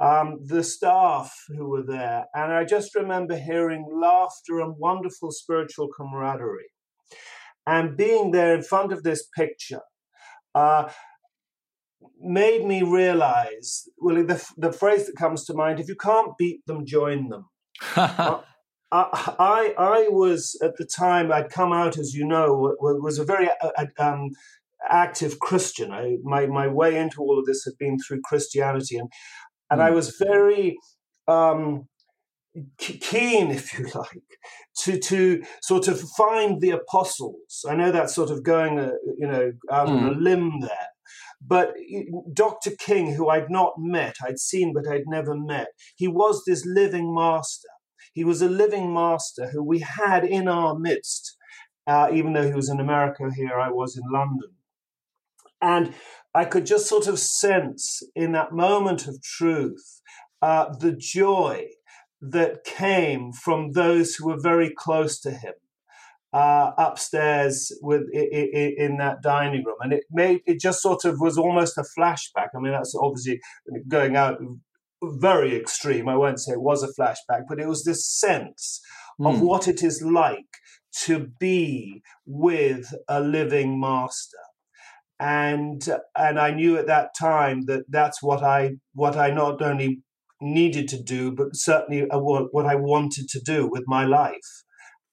um, 0.00 0.38
the 0.44 0.64
staff 0.64 1.32
who 1.48 1.68
were 1.68 1.84
there, 1.86 2.24
and 2.34 2.52
I 2.52 2.64
just 2.64 2.94
remember 2.94 3.36
hearing 3.36 3.86
laughter 3.92 4.60
and 4.60 4.74
wonderful 4.78 5.30
spiritual 5.30 5.88
camaraderie, 5.96 6.72
and 7.66 7.96
being 7.96 8.30
there 8.30 8.54
in 8.54 8.62
front 8.62 8.92
of 8.92 9.02
this 9.02 9.26
picture. 9.36 9.82
Uh, 10.54 10.90
made 12.18 12.64
me 12.64 12.82
realize 12.82 13.84
well 13.98 14.16
the, 14.24 14.52
the 14.56 14.72
phrase 14.72 15.06
that 15.06 15.16
comes 15.16 15.44
to 15.44 15.54
mind 15.54 15.78
if 15.78 15.88
you 15.88 15.94
can't 15.94 16.36
beat 16.38 16.64
them 16.66 16.84
join 16.84 17.28
them 17.28 17.46
I, 18.92 19.74
I, 19.78 20.08
was 20.08 20.58
at 20.62 20.76
the 20.76 20.84
time 20.84 21.30
I'd 21.30 21.50
come 21.50 21.72
out, 21.72 21.96
as 21.96 22.14
you 22.14 22.26
know, 22.26 22.74
was 22.80 23.18
a 23.18 23.24
very 23.24 23.48
uh, 23.48 23.70
uh, 23.78 23.86
um, 23.98 24.30
active 24.88 25.38
Christian. 25.38 25.92
I, 25.92 26.16
my 26.22 26.46
my 26.46 26.66
way 26.66 26.96
into 26.96 27.20
all 27.20 27.38
of 27.38 27.46
this 27.46 27.64
had 27.64 27.78
been 27.78 27.98
through 27.98 28.22
Christianity, 28.24 28.96
and 28.96 29.08
and 29.70 29.80
mm. 29.80 29.84
I 29.84 29.88
hmm. 29.90 29.94
was 29.94 30.16
very 30.18 30.76
um, 31.28 31.88
keen, 32.78 33.50
if 33.50 33.78
you 33.78 33.86
like, 33.94 34.22
to 34.80 34.98
to 34.98 35.42
sort 35.62 35.88
of 35.88 36.00
find 36.00 36.60
the 36.60 36.70
apostles. 36.70 37.64
I 37.68 37.76
know 37.76 37.92
that's 37.92 38.14
sort 38.14 38.30
of 38.30 38.42
going, 38.42 38.78
a, 38.78 38.88
uh, 38.88 38.92
you 39.18 39.26
know, 39.26 39.52
out 39.70 39.88
mm. 39.88 39.92
on 39.92 40.06
a 40.06 40.14
hmm. 40.14 40.22
limb 40.22 40.60
there. 40.60 40.88
But 41.40 41.74
Dr. 42.34 42.72
King, 42.78 43.14
who 43.14 43.28
I'd 43.30 43.50
not 43.50 43.74
met, 43.78 44.16
I'd 44.22 44.38
seen 44.38 44.74
but 44.74 44.86
I'd 44.86 45.06
never 45.06 45.34
met, 45.34 45.68
he 45.96 46.06
was 46.06 46.42
this 46.44 46.66
living 46.66 47.14
master. 47.14 47.68
He 48.12 48.24
was 48.24 48.42
a 48.42 48.48
living 48.48 48.92
master 48.92 49.50
who 49.50 49.62
we 49.62 49.80
had 49.80 50.24
in 50.24 50.48
our 50.48 50.78
midst, 50.78 51.36
uh, 51.86 52.10
even 52.12 52.32
though 52.32 52.46
he 52.46 52.54
was 52.54 52.68
in 52.68 52.80
America, 52.80 53.30
here 53.34 53.58
I 53.58 53.70
was 53.70 53.96
in 53.96 54.02
London. 54.10 54.50
And 55.62 55.94
I 56.34 56.44
could 56.44 56.66
just 56.66 56.86
sort 56.86 57.06
of 57.06 57.18
sense 57.18 58.02
in 58.14 58.32
that 58.32 58.52
moment 58.52 59.06
of 59.06 59.22
truth 59.22 60.00
uh, 60.42 60.74
the 60.78 60.92
joy 60.92 61.66
that 62.20 62.64
came 62.64 63.32
from 63.32 63.72
those 63.72 64.14
who 64.14 64.26
were 64.26 64.40
very 64.40 64.70
close 64.70 65.20
to 65.20 65.30
him 65.30 65.54
uh, 66.32 66.72
upstairs 66.78 67.72
with 67.82 68.02
in, 68.12 68.74
in 68.78 68.96
that 68.98 69.22
dining 69.22 69.64
room, 69.64 69.76
and 69.80 69.92
it 69.92 70.04
made 70.10 70.40
it 70.46 70.60
just 70.60 70.80
sort 70.80 71.04
of 71.04 71.20
was 71.20 71.36
almost 71.36 71.78
a 71.78 71.84
flashback. 71.98 72.48
I 72.54 72.60
mean, 72.60 72.72
that's 72.72 72.94
obviously 72.94 73.40
going 73.88 74.16
out 74.16 74.40
very 75.02 75.56
extreme. 75.56 76.08
I 76.08 76.16
won't 76.16 76.40
say 76.40 76.52
it 76.52 76.62
was 76.62 76.82
a 76.82 77.00
flashback, 77.00 77.42
but 77.48 77.60
it 77.60 77.68
was 77.68 77.84
this 77.84 78.06
sense 78.06 78.80
mm. 79.20 79.28
of 79.28 79.38
hmm. 79.38 79.46
what 79.46 79.68
it 79.68 79.82
is 79.82 80.02
like 80.02 80.58
to 81.04 81.28
be 81.38 82.02
with 82.26 82.92
a 83.08 83.20
living 83.20 83.80
master 83.80 84.38
and 85.20 85.86
and 86.16 86.38
I 86.40 86.50
knew 86.50 86.78
at 86.78 86.86
that 86.86 87.10
time 87.16 87.66
that 87.66 87.84
that's 87.88 88.22
what 88.22 88.42
I 88.42 88.76
what 88.94 89.16
I 89.16 89.30
not 89.30 89.60
only 89.60 90.00
needed 90.40 90.88
to 90.88 91.02
do, 91.02 91.30
but 91.30 91.48
certainly 91.52 92.06
what 92.10 92.64
I 92.64 92.74
wanted 92.74 93.28
to 93.28 93.40
do 93.40 93.68
with 93.70 93.84
my 93.86 94.06
life, 94.06 94.64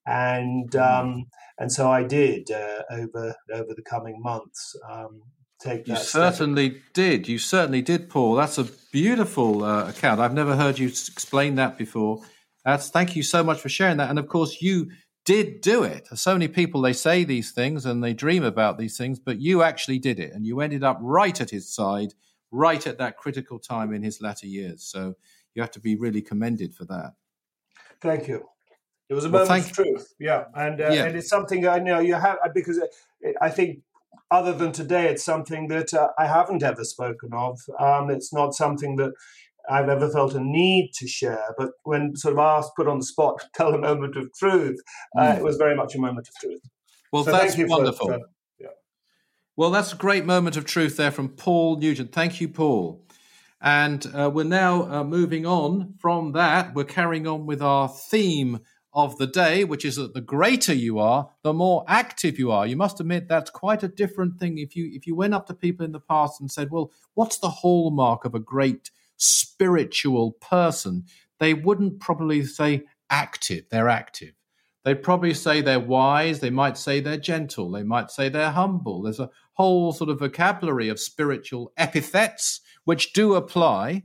and 0.06 0.70
mm. 0.70 0.80
um, 0.80 1.26
and 1.58 1.70
so 1.70 1.92
I 1.92 2.04
did 2.04 2.50
uh, 2.50 2.84
over 2.90 3.34
over 3.52 3.74
the 3.76 3.82
coming 3.82 4.16
months. 4.20 4.74
Um, 4.90 5.20
take 5.60 5.88
you 5.88 5.96
certainly 5.96 6.70
step. 6.70 6.82
did. 6.94 7.28
You 7.28 7.38
certainly 7.38 7.82
did, 7.82 8.08
Paul. 8.08 8.34
That's 8.34 8.58
a 8.58 8.64
beautiful 8.92 9.64
uh, 9.64 9.88
account. 9.88 10.20
I've 10.20 10.34
never 10.34 10.56
heard 10.56 10.78
you 10.78 10.88
explain 10.88 11.56
that 11.56 11.76
before. 11.76 12.22
That's 12.64 12.90
thank 12.90 13.16
you 13.16 13.22
so 13.22 13.42
much 13.42 13.60
for 13.60 13.68
sharing 13.68 13.96
that. 13.98 14.10
And 14.10 14.18
of 14.18 14.28
course, 14.28 14.60
you 14.60 14.90
did 15.24 15.60
do 15.60 15.82
it. 15.82 16.06
So 16.14 16.32
many 16.32 16.48
people 16.48 16.80
they 16.80 16.92
say 16.92 17.24
these 17.24 17.52
things 17.52 17.84
and 17.86 18.02
they 18.02 18.14
dream 18.14 18.44
about 18.44 18.78
these 18.78 18.96
things, 18.96 19.18
but 19.18 19.40
you 19.40 19.62
actually 19.62 19.98
did 19.98 20.18
it, 20.18 20.32
and 20.32 20.46
you 20.46 20.60
ended 20.60 20.84
up 20.84 20.98
right 21.00 21.40
at 21.40 21.50
his 21.50 21.72
side, 21.72 22.14
right 22.50 22.86
at 22.86 22.98
that 22.98 23.16
critical 23.16 23.58
time 23.58 23.92
in 23.92 24.02
his 24.02 24.20
latter 24.20 24.46
years. 24.46 24.82
So 24.84 25.14
you 25.54 25.62
have 25.62 25.70
to 25.72 25.80
be 25.80 25.96
really 25.96 26.22
commended 26.22 26.74
for 26.74 26.84
that. 26.86 27.14
Thank 28.00 28.28
you. 28.28 28.48
It 29.08 29.14
was 29.14 29.24
a 29.24 29.30
well, 29.30 29.46
moment 29.46 29.66
of 29.66 29.72
truth, 29.72 30.14
yeah, 30.20 30.44
and 30.54 30.80
uh, 30.80 30.90
yeah. 30.90 31.04
and 31.04 31.16
it's 31.16 31.30
something 31.30 31.66
I 31.66 31.78
know 31.78 31.98
you 31.98 32.14
have 32.14 32.38
because 32.54 32.78
I 33.40 33.48
think 33.48 33.80
other 34.30 34.52
than 34.52 34.72
today, 34.72 35.08
it's 35.08 35.24
something 35.24 35.68
that 35.68 35.94
uh, 35.94 36.08
I 36.18 36.26
haven't 36.26 36.62
ever 36.62 36.84
spoken 36.84 37.30
of. 37.32 37.60
Um, 37.78 38.10
it's 38.10 38.32
not 38.32 38.54
something 38.54 38.96
that 38.96 39.12
I've 39.68 39.88
ever 39.88 40.08
felt 40.08 40.34
a 40.34 40.40
need 40.40 40.92
to 40.94 41.06
share. 41.06 41.54
But 41.56 41.70
when 41.84 42.16
sort 42.16 42.32
of 42.32 42.38
asked, 42.38 42.72
put 42.76 42.88
on 42.88 42.98
the 42.98 43.04
spot, 43.04 43.44
tell 43.54 43.74
a 43.74 43.78
moment 43.78 44.16
of 44.16 44.32
truth, 44.34 44.80
uh, 45.16 45.22
mm. 45.22 45.38
it 45.38 45.42
was 45.42 45.56
very 45.56 45.74
much 45.74 45.94
a 45.94 45.98
moment 45.98 46.28
of 46.28 46.34
truth. 46.40 46.60
Well, 47.12 47.24
so 47.24 47.32
that's 47.32 47.56
wonderful. 47.56 48.08
For, 48.08 48.20
yeah. 48.58 48.68
Well, 49.56 49.70
that's 49.70 49.92
a 49.92 49.96
great 49.96 50.24
moment 50.24 50.56
of 50.56 50.64
truth 50.64 50.96
there 50.96 51.10
from 51.10 51.30
Paul 51.30 51.76
Nugent. 51.76 52.12
Thank 52.12 52.40
you, 52.40 52.48
Paul. 52.48 53.04
And 53.60 54.06
uh, 54.14 54.30
we're 54.32 54.44
now 54.44 54.90
uh, 54.90 55.04
moving 55.04 55.44
on 55.44 55.94
from 55.98 56.32
that. 56.32 56.74
We're 56.74 56.84
carrying 56.84 57.26
on 57.26 57.46
with 57.46 57.60
our 57.60 57.88
theme 57.88 58.60
of 58.92 59.18
the 59.18 59.26
day, 59.26 59.64
which 59.64 59.84
is 59.84 59.96
that 59.96 60.14
the 60.14 60.20
greater 60.20 60.72
you 60.74 60.98
are, 60.98 61.30
the 61.42 61.52
more 61.52 61.84
active 61.86 62.38
you 62.38 62.50
are. 62.50 62.66
You 62.66 62.76
must 62.76 63.00
admit 63.00 63.28
that's 63.28 63.50
quite 63.50 63.82
a 63.82 63.88
different 63.88 64.38
thing. 64.38 64.58
If 64.58 64.74
you 64.74 64.90
if 64.92 65.06
you 65.06 65.14
went 65.14 65.34
up 65.34 65.46
to 65.46 65.54
people 65.54 65.84
in 65.84 65.92
the 65.92 66.00
past 66.00 66.40
and 66.40 66.50
said, 66.50 66.70
"Well, 66.70 66.92
what's 67.14 67.38
the 67.38 67.50
hallmark 67.50 68.24
of 68.24 68.34
a 68.34 68.40
great 68.40 68.90
spiritual 69.18 70.32
person, 70.32 71.04
they 71.38 71.52
wouldn't 71.52 72.00
probably 72.00 72.44
say 72.44 72.84
active. 73.10 73.64
They're 73.70 73.88
active. 73.88 74.32
They'd 74.84 75.02
probably 75.02 75.34
say 75.34 75.60
they're 75.60 75.78
wise. 75.78 76.40
They 76.40 76.50
might 76.50 76.78
say 76.78 77.00
they're 77.00 77.18
gentle. 77.18 77.70
They 77.70 77.82
might 77.82 78.10
say 78.10 78.28
they're 78.28 78.50
humble. 78.50 79.02
There's 79.02 79.20
a 79.20 79.30
whole 79.54 79.92
sort 79.92 80.08
of 80.08 80.20
vocabulary 80.20 80.88
of 80.88 81.00
spiritual 81.00 81.72
epithets 81.76 82.60
which 82.84 83.12
do 83.12 83.34
apply. 83.34 84.04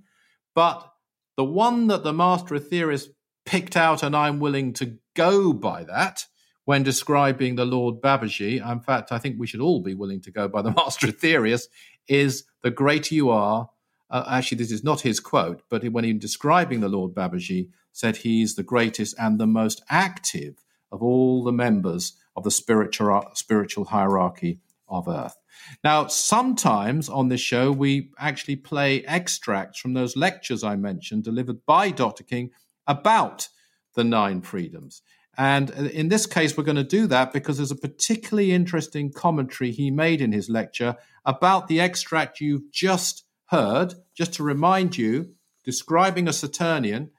But 0.56 0.92
the 1.38 1.46
one 1.46 1.88
that 1.88 2.04
the 2.04 2.14
master 2.14 2.56
Aetherius 2.56 3.08
picked 3.46 3.76
out, 3.76 4.04
and 4.04 4.16
I'm 4.16 4.40
willing 4.40 4.74
to 4.74 4.98
go 5.16 5.54
by 5.54 5.84
that 5.86 6.26
when 6.66 6.84
describing 6.84 7.56
the 7.56 7.66
Lord 7.66 8.02
Babaji, 8.02 8.66
in 8.66 8.80
fact, 8.80 9.12
I 9.12 9.18
think 9.18 9.36
we 9.38 9.48
should 9.48 9.60
all 9.60 9.82
be 9.82 9.94
willing 9.94 10.22
to 10.22 10.32
go 10.32 10.48
by 10.48 10.62
the 10.62 10.72
master 10.78 11.08
Aetherius, 11.08 11.68
is 12.08 12.46
the 12.62 12.72
greater 12.72 13.16
you 13.16 13.30
are, 13.30 13.70
uh, 14.10 14.24
actually, 14.30 14.60
this 14.60 14.72
is 14.72 14.84
not 14.84 15.02
his 15.02 15.20
quote, 15.20 15.64
but 15.70 15.84
when 15.86 16.04
he 16.04 16.14
describing 16.14 16.80
the 16.82 16.90
Lord 16.90 17.14
Babaji, 17.14 17.70
said 17.92 18.18
he's 18.18 18.56
the 18.56 18.64
greatest 18.64 19.16
and 19.20 19.40
the 19.40 19.48
most 19.48 19.82
active 19.90 20.64
of 20.92 21.02
all 21.02 21.44
the 21.44 21.52
members 21.52 22.14
of 22.36 22.44
the 22.44 22.52
spiritual, 22.52 23.24
spiritual 23.34 23.86
hierarchy 23.86 24.60
of 24.88 25.08
Earth. 25.08 25.36
Now, 25.84 26.08
sometimes 26.08 27.10
on 27.10 27.30
this 27.30 27.42
show, 27.42 27.72
we 27.72 28.12
actually 28.20 28.56
play 28.56 29.04
extracts 29.06 29.80
from 29.80 29.94
those 29.94 30.16
lectures 30.16 30.64
I 30.64 30.76
mentioned 30.76 31.24
delivered 31.24 31.66
by 31.66 31.90
Dr. 31.92 32.24
King 32.24 32.52
about 32.88 33.50
the 33.96 34.04
nine 34.04 34.42
freedoms. 34.42 35.02
And 35.38 35.72
in 35.72 36.10
this 36.10 36.26
case, 36.26 36.56
we're 36.56 36.64
going 36.64 36.76
to 36.76 36.84
do 36.84 37.08
that 37.08 37.34
because 37.34 37.58
there's 37.58 37.72
a 37.72 37.76
particularly 37.76 38.52
interesting 38.52 39.12
commentary 39.12 39.72
he 39.72 39.90
made 39.90 40.22
in 40.22 40.32
his 40.32 40.50
lecture 40.50 40.96
about 41.26 41.68
the 41.68 41.80
extract 41.80 42.40
you've 42.40 42.72
just 42.72 43.26
heard, 43.48 43.96
just 44.16 44.34
to 44.34 44.44
remind 44.44 44.98
you, 44.98 45.34
describing 45.64 46.28
a 46.28 46.34
Saturnian, 46.34 47.10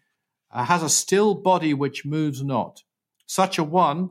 uh, 0.52 0.64
has 0.64 0.82
a 0.82 0.88
still 0.88 1.34
body 1.34 1.74
which 1.74 2.04
moves 2.04 2.42
not. 2.42 2.84
Such 3.26 3.58
a 3.58 3.64
one 3.64 4.10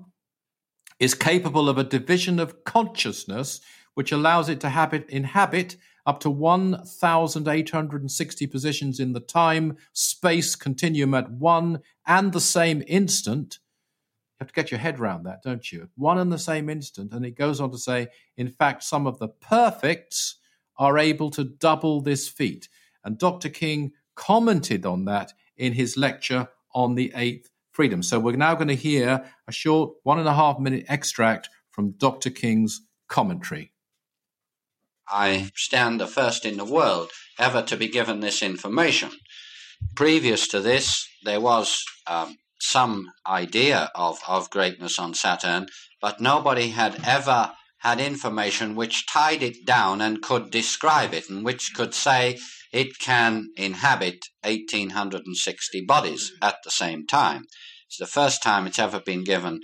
is 1.00 1.16
capable 1.16 1.70
of 1.70 1.78
a 1.78 1.84
division 1.84 2.40
of 2.40 2.64
consciousness 2.66 3.62
which 3.94 4.12
allows 4.12 4.50
it 4.50 4.60
to 4.62 4.70
habit, 4.70 5.10
inhabit 5.10 5.78
up 6.06 6.20
to 6.20 6.30
1,860 6.30 8.48
positions 8.48 9.00
in 9.00 9.14
the 9.14 9.20
time 9.20 9.78
space 9.94 10.56
continuum 10.56 11.14
at 11.14 11.32
one 11.32 11.80
and 12.06 12.34
the 12.34 12.42
same 12.42 12.84
instant. 12.88 13.60
You 14.34 14.46
have 14.46 14.50
to 14.50 14.54
get 14.54 14.72
your 14.72 14.80
head 14.80 15.00
around 15.00 15.24
that, 15.24 15.44
don't 15.44 15.72
you? 15.72 15.90
One 15.96 16.18
and 16.18 16.32
the 16.32 16.38
same 16.38 16.70
instant. 16.70 17.14
And 17.14 17.26
it 17.26 17.38
goes 17.38 17.62
on 17.62 17.72
to 17.72 17.78
say, 17.78 18.08
in 18.36 18.50
fact, 18.50 18.84
some 18.84 19.08
of 19.08 19.20
the 19.20 19.30
perfects 19.30 20.36
are 20.78 20.98
able 20.98 21.30
to 21.32 21.44
double 21.44 22.02
this 22.02 22.28
feat. 22.28 22.68
And 23.06 23.18
Dr. 23.18 23.50
King 23.50 23.94
commented 24.16 24.86
on 24.86 25.06
that 25.06 25.34
in 25.58 25.74
his 25.74 25.98
lecture 25.98 26.48
on 26.74 26.96
the 26.96 27.12
eighth 27.16 27.50
freedom. 27.72 28.04
So 28.04 28.20
we're 28.20 28.36
now 28.36 28.56
going 28.56 28.68
to 28.68 28.76
hear 28.76 29.24
a 29.48 29.52
short 29.52 29.94
one 30.04 30.20
and 30.20 30.28
a 30.28 30.34
half 30.34 30.60
minute 30.60 30.86
extract 30.88 31.50
from 31.72 31.92
Dr. 31.92 32.30
King's 32.30 32.82
commentary. 33.08 33.73
I 35.10 35.52
stand 35.56 36.00
the 36.00 36.08
first 36.08 36.46
in 36.46 36.58
the 36.58 36.66
world 36.66 37.10
ever 37.38 37.62
to 37.64 37.78
be 37.78 37.88
given 37.88 38.20
this 38.20 38.42
information. 38.42 39.12
Previous 39.96 40.48
to 40.50 40.60
this, 40.60 41.08
there 41.24 41.42
was 41.42 41.84
um, 42.08 42.38
some 42.60 43.12
idea 43.28 43.92
of, 43.96 44.20
of 44.28 44.50
greatness 44.50 44.98
on 44.98 45.14
Saturn, 45.14 45.68
but 46.02 46.22
nobody 46.22 46.70
had 46.70 47.00
ever 47.06 47.52
had 47.80 48.00
information 48.00 48.76
which 48.76 49.06
tied 49.08 49.44
it 49.44 49.66
down 49.66 50.00
and 50.00 50.22
could 50.22 50.50
describe 50.50 51.14
it, 51.14 51.30
and 51.30 51.44
which 51.44 51.74
could 51.76 51.94
say 51.94 52.40
it 52.72 52.98
can 52.98 53.50
inhabit 53.58 54.26
1860 54.44 55.82
bodies 55.86 56.32
at 56.42 56.56
the 56.64 56.72
same 56.72 57.06
time. 57.06 57.44
It's 57.88 57.98
the 57.98 58.08
first 58.08 58.42
time 58.42 58.66
it's 58.66 58.80
ever 58.80 59.00
been 59.00 59.24
given 59.24 59.60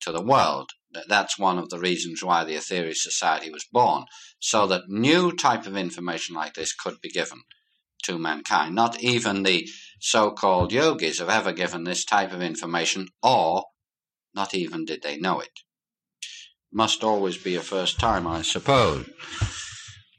to 0.00 0.10
the 0.10 0.20
world. 0.20 0.70
That's 1.08 1.38
one 1.38 1.58
of 1.58 1.70
the 1.70 1.78
reasons 1.78 2.22
why 2.22 2.44
the 2.44 2.56
Aetherius 2.56 2.96
Society 2.96 3.50
was 3.50 3.66
born, 3.70 4.04
so 4.38 4.66
that 4.66 4.88
new 4.88 5.32
type 5.32 5.66
of 5.66 5.76
information 5.76 6.34
like 6.34 6.54
this 6.54 6.74
could 6.74 7.00
be 7.00 7.10
given 7.10 7.42
to 8.04 8.18
mankind. 8.18 8.74
Not 8.74 9.00
even 9.00 9.42
the 9.42 9.68
so-called 10.00 10.72
yogis 10.72 11.18
have 11.18 11.28
ever 11.28 11.52
given 11.52 11.84
this 11.84 12.04
type 12.04 12.32
of 12.32 12.42
information, 12.42 13.08
or 13.22 13.64
not 14.34 14.54
even 14.54 14.84
did 14.84 15.02
they 15.02 15.16
know 15.16 15.40
it 15.40 15.60
must 16.72 17.04
always 17.04 17.36
be 17.36 17.54
a 17.54 17.60
first 17.60 18.00
time, 18.00 18.26
I 18.26 18.42
suppose. 18.42 19.08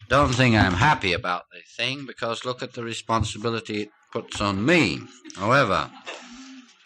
Don't 0.08 0.34
think 0.34 0.56
I'm 0.56 0.74
happy 0.74 1.14
about 1.14 1.44
the 1.52 1.62
thing 1.76 2.06
because 2.06 2.46
look 2.46 2.62
at 2.62 2.74
the 2.74 2.84
responsibility 2.84 3.82
it 3.82 3.90
puts 4.12 4.40
on 4.40 4.64
me. 4.64 5.02
However, 5.36 5.90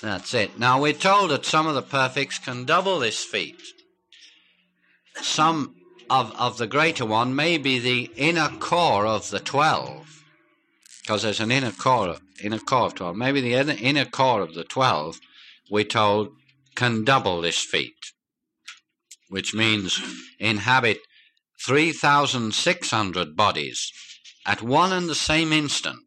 that's 0.02 0.34
it. 0.34 0.58
Now, 0.58 0.80
we're 0.80 0.94
told 0.94 1.32
that 1.32 1.46
some 1.46 1.68
of 1.68 1.76
the 1.76 1.82
perfects 1.82 2.40
can 2.40 2.64
double 2.64 3.00
this 3.00 3.24
feat. 3.24 3.62
Some 5.22 5.76
of, 6.10 6.34
of 6.36 6.58
the 6.58 6.68
greater 6.68 7.06
one 7.06 7.36
may 7.36 7.58
be 7.58 7.80
the 7.80 8.12
inner 8.16 8.50
core 8.50 9.06
of 9.06 9.30
the 9.30 9.40
12, 9.40 10.24
because 11.02 11.24
there's 11.24 11.40
an 11.40 11.52
inner 11.52 11.72
core, 11.72 12.18
inner 12.44 12.60
core 12.60 12.88
of 12.88 12.96
12. 12.96 13.16
Maybe 13.16 13.42
the 13.42 13.54
inner, 13.54 13.76
inner 13.80 14.06
core 14.06 14.42
of 14.42 14.54
the 14.54 14.64
12, 14.64 15.20
we're 15.70 15.84
told, 15.84 16.30
can 16.76 17.04
double 17.04 17.42
this 17.42 17.60
feat 17.60 18.14
which 19.30 19.54
means 19.54 20.00
inhabit 20.40 21.00
3,600 21.66 23.36
bodies 23.36 23.92
at 24.46 24.62
one 24.62 24.94
and 24.94 25.10
the 25.10 25.16
same 25.16 25.52
instant. 25.52 26.00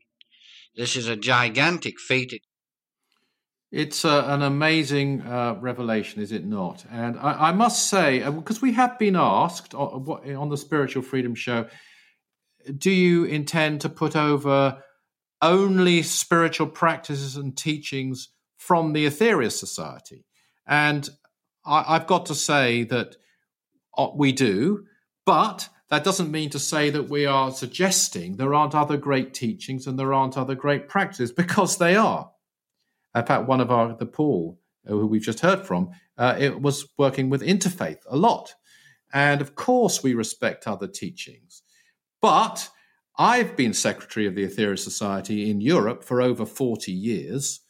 This 0.76 0.96
is 0.96 1.06
a 1.06 1.16
gigantic 1.16 1.98
feat. 2.00 2.42
It's 3.70 4.04
uh, 4.04 4.24
an 4.26 4.42
amazing 4.42 5.22
uh, 5.22 5.56
revelation, 5.60 6.20
is 6.20 6.32
it 6.32 6.44
not? 6.44 6.84
And 6.90 7.16
I, 7.16 7.50
I 7.50 7.52
must 7.52 7.88
say, 7.88 8.18
because 8.28 8.56
uh, 8.56 8.62
we 8.62 8.72
have 8.72 8.98
been 8.98 9.14
asked 9.14 9.74
on, 9.74 10.08
on 10.34 10.48
the 10.48 10.56
Spiritual 10.56 11.02
Freedom 11.02 11.36
Show, 11.36 11.66
do 12.76 12.90
you 12.90 13.24
intend 13.24 13.80
to 13.82 13.88
put 13.88 14.16
over 14.16 14.82
only 15.40 16.02
spiritual 16.02 16.66
practices 16.66 17.36
and 17.36 17.56
teachings 17.56 18.30
from 18.56 18.92
the 18.92 19.06
Aetherius 19.06 19.52
Society? 19.52 20.24
And 20.66 21.08
I, 21.64 21.94
have 21.94 22.08
got 22.08 22.26
to 22.26 22.34
say 22.34 22.82
that 22.84 23.16
uh, 23.96 24.08
we 24.14 24.32
do, 24.32 24.86
but 25.24 25.68
that 25.90 26.02
doesn't 26.02 26.32
mean 26.32 26.50
to 26.50 26.58
say 26.58 26.90
that 26.90 27.08
we 27.08 27.24
are 27.24 27.52
suggesting 27.52 28.36
there 28.36 28.54
aren't 28.54 28.74
other 28.74 28.96
great 28.96 29.32
teachings 29.32 29.86
and 29.86 29.96
there 29.96 30.12
aren't 30.12 30.36
other 30.36 30.56
great 30.56 30.88
practices, 30.88 31.30
because 31.32 31.78
they 31.78 31.94
are. 31.94 32.32
In 33.14 33.26
fact, 33.26 33.48
one 33.48 33.60
of 33.60 33.70
our, 33.70 33.96
the 33.96 34.06
Paul, 34.06 34.58
uh, 34.86 34.92
who 34.92 35.06
we've 35.06 35.22
just 35.22 35.40
heard 35.40 35.66
from, 35.66 35.90
uh, 36.16 36.36
it 36.38 36.60
was 36.60 36.86
working 36.98 37.30
with 37.30 37.42
interfaith 37.42 37.98
a 38.08 38.16
lot. 38.16 38.54
And 39.12 39.40
of 39.40 39.54
course, 39.54 40.02
we 40.02 40.14
respect 40.14 40.66
other 40.66 40.86
teachings. 40.86 41.62
But 42.20 42.68
I've 43.18 43.56
been 43.56 43.74
secretary 43.74 44.26
of 44.26 44.34
the 44.34 44.46
Aetherius 44.46 44.80
Society 44.80 45.50
in 45.50 45.60
Europe 45.60 46.04
for 46.04 46.22
over 46.22 46.46
40 46.46 46.92
years 46.92 47.60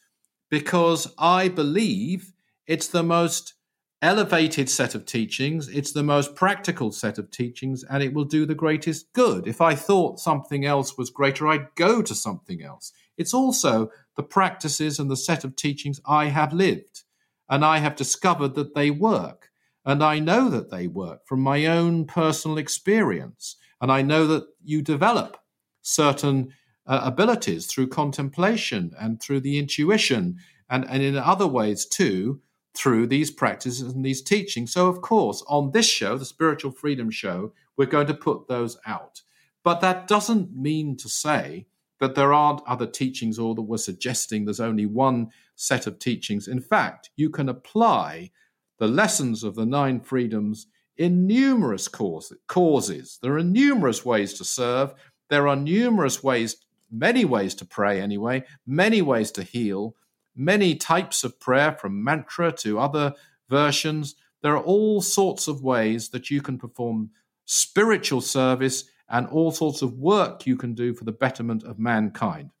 because 0.49 1.13
I 1.17 1.47
believe 1.47 2.33
it's 2.67 2.87
the 2.87 3.03
most 3.03 3.55
elevated 4.01 4.69
set 4.69 4.95
of 4.95 5.05
teachings, 5.05 5.67
it's 5.67 5.91
the 5.91 6.03
most 6.03 6.35
practical 6.35 6.91
set 6.91 7.17
of 7.17 7.29
teachings, 7.29 7.83
and 7.83 8.01
it 8.01 8.13
will 8.13 8.25
do 8.25 8.45
the 8.45 8.55
greatest 8.55 9.13
good. 9.13 9.47
If 9.47 9.61
I 9.61 9.75
thought 9.75 10.19
something 10.19 10.65
else 10.65 10.97
was 10.97 11.09
greater, 11.09 11.47
I'd 11.47 11.75
go 11.75 12.01
to 12.01 12.15
something 12.15 12.63
else. 12.63 12.91
It's 13.17 13.33
also 13.33 13.91
the 14.15 14.23
practices 14.23 14.97
and 14.97 15.09
the 15.09 15.17
set 15.17 15.43
of 15.43 15.55
teachings 15.55 16.01
I 16.05 16.25
have 16.25 16.53
lived, 16.53 17.03
and 17.49 17.63
I 17.63 17.77
have 17.77 17.95
discovered 17.95 18.55
that 18.55 18.73
they 18.73 18.89
work. 18.89 19.49
And 19.85 20.03
I 20.03 20.19
know 20.19 20.49
that 20.49 20.69
they 20.69 20.87
work 20.87 21.27
from 21.27 21.41
my 21.41 21.65
own 21.65 22.05
personal 22.05 22.57
experience. 22.57 23.55
And 23.81 23.91
I 23.91 24.03
know 24.03 24.27
that 24.27 24.45
you 24.63 24.81
develop 24.83 25.37
certain 25.81 26.53
uh, 26.85 27.01
abilities 27.03 27.65
through 27.65 27.87
contemplation 27.87 28.91
and 28.99 29.19
through 29.19 29.39
the 29.39 29.57
intuition 29.57 30.37
and, 30.69 30.85
and 30.87 31.01
in 31.01 31.17
other 31.17 31.47
ways 31.47 31.85
too 31.85 32.41
through 32.73 33.07
these 33.07 33.31
practices 33.31 33.93
and 33.93 34.05
these 34.05 34.21
teachings. 34.21 34.71
So, 34.73 34.87
of 34.87 35.01
course, 35.01 35.43
on 35.47 35.71
this 35.71 35.87
show, 35.87 36.17
the 36.17 36.25
Spiritual 36.25 36.71
Freedom 36.71 37.09
Show, 37.09 37.53
we're 37.77 37.85
going 37.85 38.07
to 38.07 38.13
put 38.13 38.47
those 38.47 38.77
out. 38.85 39.21
But 39.63 39.81
that 39.81 40.07
doesn't 40.07 40.55
mean 40.55 40.97
to 40.97 41.09
say 41.09 41.67
that 41.99 42.15
there 42.15 42.33
aren't 42.33 42.65
other 42.67 42.87
teachings 42.87 43.37
or 43.37 43.53
that 43.55 43.61
we're 43.61 43.77
suggesting 43.77 44.45
there's 44.45 44.59
only 44.59 44.85
one 44.85 45.29
set 45.55 45.85
of 45.85 45.99
teachings. 45.99 46.47
In 46.47 46.59
fact, 46.59 47.11
you 47.15 47.29
can 47.29 47.47
apply 47.47 48.31
the 48.79 48.87
lessons 48.87 49.43
of 49.43 49.55
the 49.55 49.65
nine 49.65 49.99
freedoms 49.99 50.65
in 50.97 51.27
numerous 51.27 51.87
causes. 51.87 53.19
There 53.21 53.37
are 53.37 53.43
numerous 53.43 54.03
ways 54.03 54.33
to 54.35 54.43
serve. 54.43 54.93
There 55.29 55.47
are 55.47 55.55
numerous 55.55 56.23
ways, 56.23 56.57
many 56.91 57.23
ways 57.23 57.53
to 57.55 57.65
pray 57.65 58.01
anyway, 58.01 58.43
many 58.65 59.01
ways 59.01 59.31
to 59.33 59.43
heal, 59.43 59.95
many 60.35 60.75
types 60.75 61.23
of 61.23 61.39
prayer 61.39 61.73
from 61.73 62.03
mantra 62.03 62.51
to 62.51 62.79
other 62.79 63.13
versions. 63.49 64.15
There 64.41 64.55
are 64.55 64.63
all 64.63 65.01
sorts 65.01 65.47
of 65.47 65.63
ways 65.63 66.09
that 66.09 66.29
you 66.29 66.41
can 66.41 66.57
perform 66.57 67.11
spiritual 67.45 68.21
service 68.21 68.85
and 69.09 69.27
all 69.27 69.51
sorts 69.51 69.81
of 69.81 69.99
work 69.99 70.45
you 70.45 70.55
can 70.55 70.73
do 70.73 70.93
for 70.93 71.03
the 71.03 71.11
betterment 71.11 71.63
of 71.63 71.77
mankind. 71.77 72.51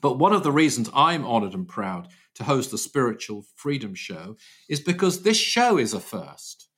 But 0.00 0.18
one 0.18 0.34
of 0.34 0.42
the 0.42 0.52
reasons 0.52 0.90
I'm 0.94 1.24
honored 1.24 1.54
and 1.54 1.66
proud 1.66 2.08
to 2.34 2.44
host 2.44 2.70
the 2.70 2.78
Spiritual 2.78 3.46
Freedom 3.54 3.94
Show 3.94 4.36
is 4.68 4.80
because 4.80 5.22
this 5.22 5.38
show 5.38 5.78
is 5.78 5.94
a 5.94 6.00
first. 6.00 6.68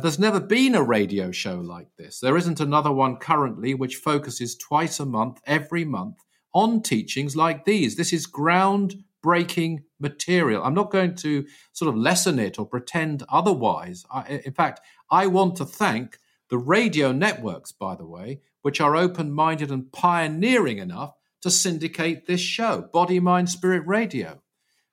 There's 0.00 0.18
never 0.18 0.40
been 0.40 0.74
a 0.74 0.82
radio 0.82 1.32
show 1.32 1.56
like 1.56 1.88
this. 1.98 2.20
There 2.20 2.36
isn't 2.36 2.60
another 2.60 2.90
one 2.90 3.16
currently 3.16 3.74
which 3.74 3.96
focuses 3.96 4.56
twice 4.56 5.00
a 5.00 5.04
month, 5.04 5.40
every 5.44 5.84
month, 5.84 6.16
on 6.54 6.80
teachings 6.80 7.36
like 7.36 7.64
these. 7.64 7.96
This 7.96 8.12
is 8.12 8.24
ground 8.26 9.04
breaking 9.22 9.84
material. 10.00 10.62
I'm 10.62 10.74
not 10.74 10.90
going 10.90 11.14
to 11.16 11.46
sort 11.72 11.88
of 11.88 11.96
lessen 11.96 12.38
it 12.38 12.58
or 12.58 12.66
pretend 12.66 13.22
otherwise. 13.28 14.04
I, 14.12 14.42
in 14.44 14.52
fact, 14.52 14.80
I 15.10 15.26
want 15.26 15.56
to 15.56 15.64
thank 15.64 16.18
the 16.50 16.58
radio 16.58 17.12
networks, 17.12 17.72
by 17.72 17.94
the 17.94 18.06
way, 18.06 18.40
which 18.62 18.80
are 18.80 18.96
open 18.96 19.32
minded 19.32 19.70
and 19.70 19.90
pioneering 19.92 20.78
enough 20.78 21.14
to 21.42 21.50
syndicate 21.50 22.26
this 22.26 22.40
show 22.40 22.88
Body, 22.92 23.20
Mind, 23.20 23.48
Spirit 23.48 23.86
Radio, 23.86 24.42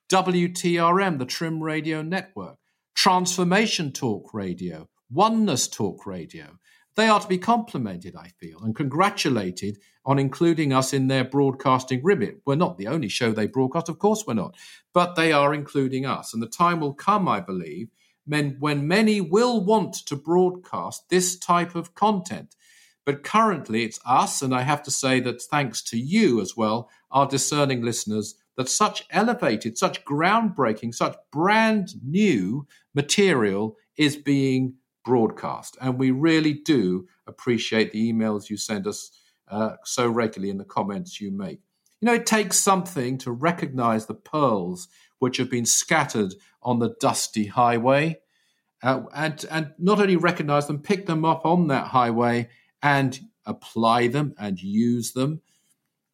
WTRM, 0.09 1.19
the 1.19 1.25
Trim 1.25 1.61
Radio 1.61 2.01
Network, 2.01 2.57
Transformation 2.95 3.91
Talk 3.91 4.33
Radio, 4.33 4.87
Oneness 5.11 5.67
Talk 5.67 6.05
Radio. 6.05 6.57
They 6.95 7.07
are 7.07 7.19
to 7.19 7.27
be 7.27 7.37
complimented, 7.37 8.15
I 8.15 8.29
feel, 8.39 8.59
and 8.61 8.75
congratulated 8.75 9.79
on 10.05 10.19
including 10.19 10.73
us 10.73 10.91
in 10.91 11.07
their 11.07 11.23
broadcasting 11.23 12.01
remit. 12.03 12.41
We're 12.45 12.55
not 12.55 12.77
the 12.77 12.87
only 12.87 13.09
show 13.09 13.31
they 13.31 13.47
broadcast, 13.47 13.89
of 13.89 13.99
course 13.99 14.23
we're 14.25 14.33
not, 14.33 14.55
but 14.93 15.15
they 15.15 15.31
are 15.31 15.53
including 15.53 16.05
us. 16.05 16.33
And 16.33 16.41
the 16.41 16.47
time 16.47 16.79
will 16.79 16.93
come, 16.93 17.27
I 17.27 17.39
believe, 17.39 17.89
when, 18.25 18.57
when 18.59 18.87
many 18.87 19.21
will 19.21 19.63
want 19.63 19.93
to 20.07 20.15
broadcast 20.15 21.09
this 21.09 21.37
type 21.37 21.75
of 21.75 21.95
content. 21.95 22.55
But 23.05 23.23
currently 23.23 23.83
it's 23.83 23.99
us, 24.05 24.41
and 24.41 24.53
I 24.53 24.61
have 24.61 24.83
to 24.83 24.91
say 24.91 25.19
that 25.21 25.41
thanks 25.41 25.81
to 25.83 25.97
you 25.97 26.41
as 26.41 26.55
well, 26.55 26.89
our 27.11 27.27
discerning 27.27 27.81
listeners, 27.81 28.35
that 28.57 28.69
such 28.69 29.05
elevated, 29.09 29.77
such 29.77 30.03
groundbreaking, 30.05 30.93
such 30.93 31.15
brand 31.31 31.93
new 32.03 32.67
material 32.93 33.77
is 33.97 34.15
being 34.15 34.75
broadcast. 35.03 35.77
And 35.81 35.97
we 35.97 36.11
really 36.11 36.53
do 36.53 37.07
appreciate 37.27 37.91
the 37.91 38.11
emails 38.11 38.49
you 38.49 38.57
send 38.57 38.87
us 38.87 39.11
uh, 39.49 39.75
so 39.83 40.07
regularly 40.07 40.51
and 40.51 40.59
the 40.59 40.65
comments 40.65 41.19
you 41.19 41.31
make. 41.31 41.59
You 42.01 42.05
know, 42.05 42.13
it 42.13 42.25
takes 42.25 42.57
something 42.57 43.17
to 43.19 43.31
recognize 43.31 44.05
the 44.05 44.13
pearls 44.13 44.87
which 45.19 45.37
have 45.37 45.49
been 45.49 45.65
scattered 45.65 46.33
on 46.61 46.79
the 46.79 46.95
dusty 46.99 47.47
highway, 47.47 48.19
uh, 48.81 49.01
and, 49.13 49.45
and 49.51 49.73
not 49.77 49.99
only 49.99 50.15
recognize 50.15 50.67
them, 50.67 50.79
pick 50.79 51.05
them 51.05 51.25
up 51.25 51.45
on 51.45 51.67
that 51.67 51.87
highway 51.87 52.47
and 52.81 53.19
apply 53.45 54.07
them 54.07 54.33
and 54.39 54.61
use 54.61 55.11
them. 55.11 55.41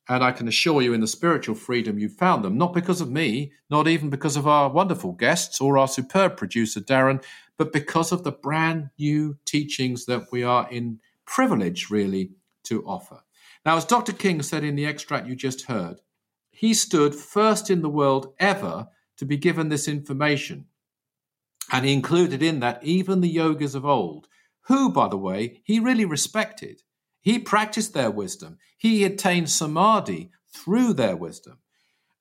And 0.07 0.23
I 0.23 0.31
can 0.31 0.47
assure 0.47 0.81
you, 0.81 0.93
in 0.93 1.01
the 1.01 1.07
spiritual 1.07 1.55
freedom, 1.55 1.97
you 1.97 2.09
found 2.09 2.43
them, 2.43 2.57
not 2.57 2.73
because 2.73 3.01
of 3.01 3.09
me, 3.09 3.51
not 3.71 3.87
even 3.87 4.09
because 4.09 4.35
of 4.35 4.47
our 4.47 4.69
wonderful 4.69 5.13
guests 5.13 5.59
or 5.59 5.79
our 5.79 5.87
superb 5.87 6.37
producer, 6.37 6.79
Darren, 6.79 7.23
but 7.57 7.71
because 7.71 8.11
of 8.11 8.23
the 8.23 8.31
brand 8.31 8.89
new 8.97 9.37
teachings 9.45 10.05
that 10.05 10.31
we 10.31 10.43
are 10.43 10.69
in 10.69 10.99
privilege, 11.25 11.89
really, 11.89 12.31
to 12.63 12.85
offer. 12.85 13.21
Now, 13.65 13.77
as 13.77 13.85
Dr. 13.85 14.13
King 14.13 14.41
said 14.41 14.63
in 14.63 14.75
the 14.75 14.85
extract 14.85 15.27
you 15.27 15.35
just 15.35 15.63
heard, 15.63 16.01
he 16.51 16.73
stood 16.73 17.15
first 17.15 17.69
in 17.69 17.81
the 17.81 17.89
world 17.89 18.33
ever 18.39 18.87
to 19.17 19.25
be 19.25 19.37
given 19.37 19.69
this 19.69 19.87
information. 19.87 20.65
And 21.71 21.85
he 21.85 21.93
included 21.93 22.43
in 22.43 22.59
that 22.59 22.83
even 22.83 23.21
the 23.21 23.29
yogis 23.29 23.75
of 23.75 23.85
old, 23.85 24.27
who, 24.67 24.91
by 24.91 25.07
the 25.07 25.17
way, 25.17 25.61
he 25.63 25.79
really 25.79 26.05
respected. 26.05 26.83
He 27.21 27.39
practiced 27.39 27.93
their 27.93 28.11
wisdom. 28.11 28.57
He 28.77 29.03
attained 29.03 29.49
samadhi 29.49 30.31
through 30.53 30.93
their 30.93 31.15
wisdom. 31.15 31.59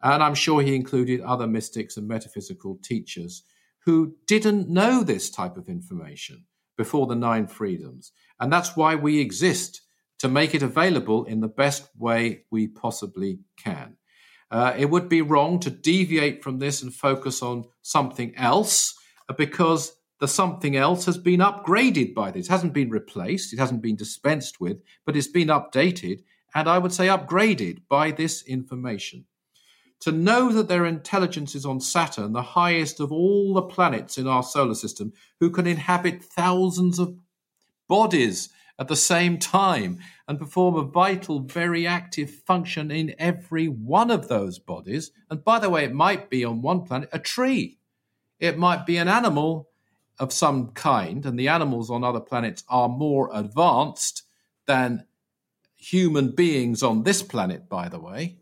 And 0.03 0.22
I'm 0.22 0.35
sure 0.35 0.62
he 0.62 0.74
included 0.74 1.20
other 1.20 1.47
mystics 1.47 1.97
and 1.97 2.09
metaphysical 2.09 2.78
teachers 2.82 3.43
who 3.85 4.16
didn't 4.26 4.68
know 4.68 5.03
this 5.03 5.30
type 5.30 5.57
of 5.57 5.68
information 5.68 6.45
before 6.76 7.07
the 7.07 7.14
nine 7.14 7.47
freedoms. 7.47 8.12
And 8.41 8.53
that's 8.53 8.76
why 8.76 8.95
we 8.95 9.20
exist 9.20 9.82
to 10.18 10.28
make 10.28 10.55
it 10.55 10.62
available 10.62 11.24
in 11.24 11.41
the 11.41 11.49
best 11.49 11.89
way 11.99 12.45
we 12.51 12.66
possibly 12.66 13.41
can. 13.57 13.97
Uh, 14.51 14.72
it 14.76 14.91
would 14.91 15.09
be 15.09 15.22
wrong 15.22 15.59
to 15.61 15.70
deviate 15.70 16.43
from 16.43 16.59
this 16.59 16.82
and 16.82 16.95
focus 16.95 17.43
on 17.43 17.64
something 17.82 18.35
else 18.37 18.95
uh, 19.28 19.32
because 19.32 19.97
the 20.20 20.28
something 20.28 20.76
else 20.76 21.07
has 21.07 21.18
been 21.18 21.41
upgraded 21.41 22.14
by 22.14 22.30
this. 22.30 22.47
It 22.47 22.53
hasn't 22.53 22.72
been 22.72 22.91
replaced, 22.91 23.53
it 23.53 23.59
hasn't 23.59 23.82
been 23.82 23.97
dispensed 23.97 24.61
with, 24.61 24.80
but 25.05 25.16
it's 25.16 25.28
been 25.28 25.49
updated 25.49 26.22
and 26.55 26.68
I 26.68 26.78
would 26.78 26.93
say 26.93 27.09
upgraded 27.09 27.82
by 27.89 28.12
this 28.12 28.43
information 28.43 29.26
to 30.01 30.12
know 30.12 30.53
that 30.53 30.68
there 30.68 30.82
are 30.82 30.86
intelligences 30.86 31.64
on 31.64 31.80
Saturn, 31.80 32.32
the 32.32 32.42
highest 32.42 33.01
of 33.01 33.11
all 33.11 33.55
the 33.55 33.62
planets 33.62 34.18
in 34.18 34.26
our 34.26 34.42
solar 34.42 34.74
system, 34.74 35.12
who 35.40 35.51
can 35.51 35.66
inhabit 35.66 36.22
thousands 36.22 36.99
of 36.99 37.16
bodies 37.88 38.51
at 38.78 38.88
the 38.88 38.97
same 38.97 39.38
time 39.38 39.99
and 40.26 40.38
perform 40.38 40.74
a 40.74 40.82
vital, 40.82 41.40
very 41.40 41.86
active 41.86 42.30
function 42.30 42.90
in 42.90 43.14
every 43.18 43.66
one 43.66 44.11
of 44.11 44.28
those 44.28 44.59
bodies. 44.59 45.12
And 45.30 45.45
by 45.45 45.59
the 45.59 45.70
way, 45.70 45.84
it 45.84 45.95
might 45.95 46.28
be 46.28 46.45
on 46.45 46.62
one 46.62 46.82
planet 46.82 47.09
a 47.12 47.18
tree, 47.18 47.78
it 48.40 48.59
might 48.59 48.84
be 48.84 48.97
an 48.97 49.09
animal 49.09 49.68
of 50.18 50.32
some 50.32 50.68
kind, 50.72 51.24
and 51.24 51.38
the 51.38 51.49
animals 51.49 51.90
on 51.90 52.05
other 52.05 52.20
planets 52.20 52.62
are 52.68 52.88
more 52.88 53.30
advanced 53.32 54.22
than 54.66 55.07
human 55.76 56.30
beings 56.30 56.82
on 56.82 57.03
this 57.03 57.22
planet, 57.22 57.68
by 57.68 57.88
the 57.88 57.99
way. 57.99 58.38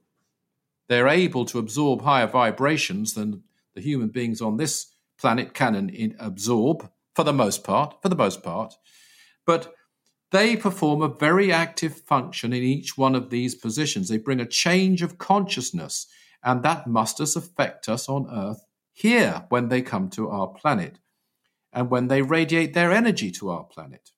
They're 0.92 1.08
able 1.08 1.44
to 1.46 1.58
absorb 1.58 2.02
higher 2.02 2.26
vibrations 2.26 3.14
than 3.14 3.42
the 3.74 3.80
human 3.80 4.08
beings 4.08 4.40
on 4.40 4.58
this 4.58 4.94
planet 5.18 5.54
can 5.54 6.14
absorb 6.18 6.90
for 7.14 7.24
the 7.24 7.32
most 7.32 7.64
part, 7.64 8.00
for 8.02 8.08
the 8.08 8.16
most 8.16 8.42
part. 8.42 8.74
But 9.46 9.74
they 10.30 10.56
perform 10.56 11.02
a 11.02 11.08
very 11.08 11.52
active 11.52 11.96
function 11.96 12.52
in 12.52 12.62
each 12.62 12.96
one 12.96 13.14
of 13.14 13.30
these 13.30 13.54
positions. 13.54 14.08
They 14.08 14.18
bring 14.18 14.40
a 14.40 14.46
change 14.46 15.02
of 15.02 15.18
consciousness, 15.18 16.06
and 16.42 16.62
that 16.62 16.86
must 16.86 17.20
affect 17.20 17.88
us 17.88 18.08
on 18.08 18.28
Earth 18.30 18.64
here 18.92 19.46
when 19.48 19.68
they 19.68 19.82
come 19.82 20.08
to 20.10 20.28
our 20.28 20.48
planet 20.48 20.98
and 21.72 21.90
when 21.90 22.08
they 22.08 22.22
radiate 22.22 22.74
their 22.74 22.92
energy 22.92 23.30
to 23.32 23.50
our 23.50 23.64
planet. 23.64 24.11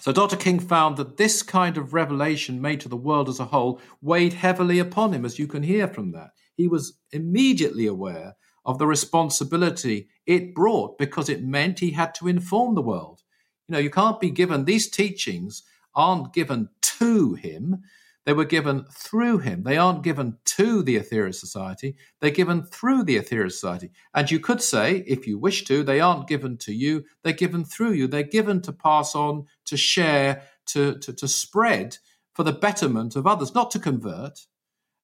So 0.00 0.12
Dr. 0.12 0.36
King 0.36 0.60
found 0.60 0.96
that 0.96 1.16
this 1.16 1.42
kind 1.42 1.76
of 1.76 1.92
revelation 1.92 2.60
made 2.60 2.80
to 2.80 2.88
the 2.88 2.96
world 2.96 3.28
as 3.28 3.40
a 3.40 3.46
whole 3.46 3.80
weighed 4.00 4.32
heavily 4.32 4.78
upon 4.78 5.12
him, 5.12 5.24
as 5.24 5.38
you 5.38 5.48
can 5.48 5.64
hear 5.64 5.88
from 5.88 6.12
that. 6.12 6.30
He 6.56 6.68
was 6.68 6.98
immediately 7.10 7.86
aware 7.86 8.36
of 8.64 8.78
the 8.78 8.86
responsibility 8.86 10.08
it 10.24 10.54
brought 10.54 10.98
because 10.98 11.28
it 11.28 11.42
meant 11.42 11.80
he 11.80 11.90
had 11.90 12.14
to 12.16 12.28
inform 12.28 12.74
the 12.74 12.82
world. 12.82 13.22
You 13.66 13.72
know, 13.72 13.78
you 13.78 13.90
can't 13.90 14.20
be 14.20 14.30
given 14.30 14.64
these 14.64 14.88
teachings 14.88 15.64
aren't 15.94 16.32
given 16.32 16.68
to 16.98 17.34
him, 17.34 17.82
they 18.28 18.34
were 18.34 18.44
given 18.44 18.84
through 18.92 19.38
him. 19.38 19.62
They 19.62 19.78
aren't 19.78 20.02
given 20.02 20.36
to 20.44 20.82
the 20.82 20.96
Aetherius 20.96 21.36
Society, 21.36 21.96
they're 22.20 22.28
given 22.28 22.62
through 22.62 23.04
the 23.04 23.16
Aetherius 23.16 23.52
Society. 23.52 23.90
And 24.12 24.30
you 24.30 24.38
could 24.38 24.60
say, 24.60 25.02
if 25.06 25.26
you 25.26 25.38
wish 25.38 25.64
to, 25.64 25.82
they 25.82 25.98
aren't 25.98 26.28
given 26.28 26.58
to 26.58 26.74
you, 26.74 27.04
they're 27.24 27.32
given 27.32 27.64
through 27.64 27.92
you. 27.92 28.06
They're 28.06 28.22
given 28.22 28.60
to 28.60 28.72
pass 28.74 29.14
on, 29.14 29.46
to 29.64 29.78
share, 29.78 30.42
to, 30.66 30.98
to, 30.98 31.14
to 31.14 31.26
spread 31.26 31.96
for 32.34 32.42
the 32.42 32.52
betterment 32.52 33.16
of 33.16 33.26
others, 33.26 33.54
not 33.54 33.70
to 33.70 33.78
convert, 33.78 34.40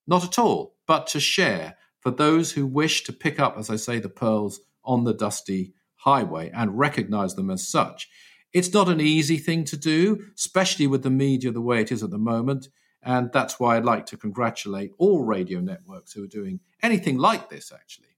not 0.06 0.22
at 0.22 0.38
all, 0.38 0.76
but 0.86 1.06
to 1.06 1.18
share 1.18 1.78
for 2.00 2.10
those 2.10 2.52
who 2.52 2.66
wish 2.66 3.04
to 3.04 3.12
pick 3.14 3.40
up, 3.40 3.56
as 3.56 3.70
I 3.70 3.76
say, 3.76 4.00
the 4.00 4.10
pearls 4.10 4.60
on 4.84 5.04
the 5.04 5.14
dusty 5.14 5.72
highway 5.96 6.50
and 6.54 6.78
recognize 6.78 7.36
them 7.36 7.48
as 7.48 7.66
such. 7.66 8.06
It's 8.52 8.74
not 8.74 8.90
an 8.90 9.00
easy 9.00 9.38
thing 9.38 9.64
to 9.64 9.78
do, 9.78 10.26
especially 10.36 10.86
with 10.86 11.02
the 11.02 11.10
media 11.10 11.52
the 11.52 11.62
way 11.62 11.80
it 11.80 11.90
is 11.90 12.02
at 12.02 12.10
the 12.10 12.18
moment. 12.18 12.68
And 13.05 13.30
that's 13.32 13.61
why 13.61 13.76
I'd 13.76 13.84
like 13.84 14.07
to 14.07 14.16
congratulate 14.16 14.92
all 14.98 15.22
radio 15.24 15.61
networks 15.61 16.12
who 16.12 16.24
are 16.24 16.28
doing 16.28 16.61
anything 16.82 17.18
like 17.18 17.50
this, 17.50 17.70
actually. 17.72 18.16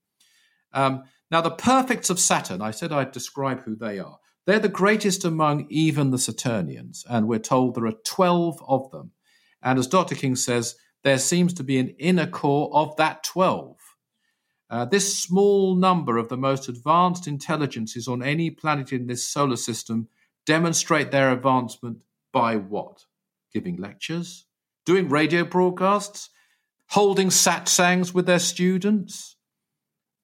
Um, 0.73 1.05
now, 1.31 1.41
the 1.41 1.51
perfects 1.51 2.09
of 2.09 2.21
Saturn, 2.21 2.63
I 2.63 2.71
said 2.71 2.93
I'd 2.93 3.11
describe 3.11 3.65
who 3.65 3.75
they 3.75 3.99
are. 3.99 4.19
They're 4.47 4.61
the 4.61 4.69
greatest 4.69 5.25
among 5.25 5.67
even 5.71 6.13
the 6.13 6.19
Saturnians, 6.19 7.05
and 7.11 7.27
we're 7.27 7.41
told 7.41 7.75
there 7.75 7.87
are 7.87 7.93
12 8.05 8.63
of 8.69 8.91
them. 8.93 9.11
And 9.61 9.79
as 9.79 9.89
Dr. 9.89 10.15
King 10.15 10.37
says, 10.37 10.77
there 11.03 11.19
seems 11.19 11.53
to 11.55 11.65
be 11.65 11.79
an 11.79 11.89
inner 11.99 12.27
core 12.27 12.71
of 12.73 12.97
that 12.97 13.25
12. 13.25 13.77
Uh, 14.69 14.85
this 14.85 15.19
small 15.19 15.75
number 15.75 16.17
of 16.17 16.29
the 16.29 16.37
most 16.37 16.69
advanced 16.69 17.27
intelligences 17.27 18.09
on 18.09 18.23
any 18.23 18.51
planet 18.51 18.93
in 18.93 19.07
this 19.07 19.27
solar 19.27 19.57
system 19.57 20.09
demonstrate 20.45 21.11
their 21.11 21.33
advancement 21.33 21.99
by 22.33 22.57
what? 22.57 23.05
Giving 23.53 23.77
lectures, 23.77 24.46
doing 24.87 25.11
radio 25.11 25.45
broadcasts, 25.45 26.31
holding 26.89 27.29
satsangs 27.29 28.15
with 28.15 28.25
their 28.25 28.39
students, 28.39 29.37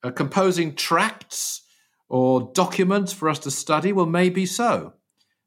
uh, 0.03 0.11
composing 0.11 0.75
tracts 0.75 1.63
or 2.09 2.51
documents 2.55 3.13
for 3.13 3.29
us 3.29 3.41
to 3.41 3.51
study? 3.51 3.93
Well, 3.93 4.07
maybe 4.07 4.47
so. 4.47 4.95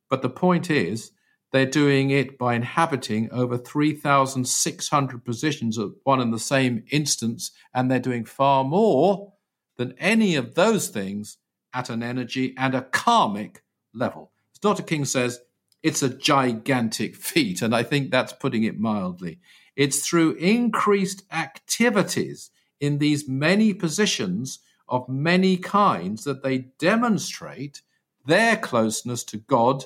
But 0.10 0.22
the 0.22 0.30
point 0.30 0.70
is, 0.70 1.12
they're 1.52 1.66
doing 1.66 2.10
it 2.10 2.38
by 2.38 2.54
inhabiting 2.54 3.30
over 3.32 3.58
3,600 3.58 5.24
positions 5.24 5.80
at 5.80 5.88
one 6.04 6.20
and 6.20 6.34
the 6.34 6.40
same 6.40 6.84
instance, 6.92 7.52
and 7.74 7.90
they're 7.90 8.00
doing 8.00 8.26
far 8.26 8.64
more 8.64 9.34
than 9.78 9.96
any 9.98 10.36
of 10.36 10.56
those 10.56 10.90
things 10.90 11.38
at 11.74 11.90
an 11.90 12.04
energy 12.04 12.54
and 12.58 12.76
a 12.76 12.82
karmic 12.82 13.64
level. 13.94 14.32
As 14.54 14.60
Dr. 14.60 14.84
King 14.84 15.06
says, 15.06 15.40
it's 15.86 16.02
a 16.02 16.10
gigantic 16.10 17.16
feat, 17.30 17.62
and 17.62 17.76
I 17.76 17.84
think 17.84 18.10
that's 18.10 18.34
putting 18.34 18.64
it 18.64 18.80
mildly. 18.80 19.40
It's 19.76 20.08
through 20.08 20.34
increased 20.34 21.24
activities 21.32 22.50
in 22.80 22.98
these 22.98 23.30
many 23.30 23.72
positions 23.72 24.60
of 24.90 25.08
many 25.08 25.58
kinds 25.58 26.24
that 26.24 26.42
they 26.42 26.70
demonstrate 26.80 27.84
their 28.26 28.58
closeness 28.58 29.24
to 29.26 29.38
God, 29.38 29.86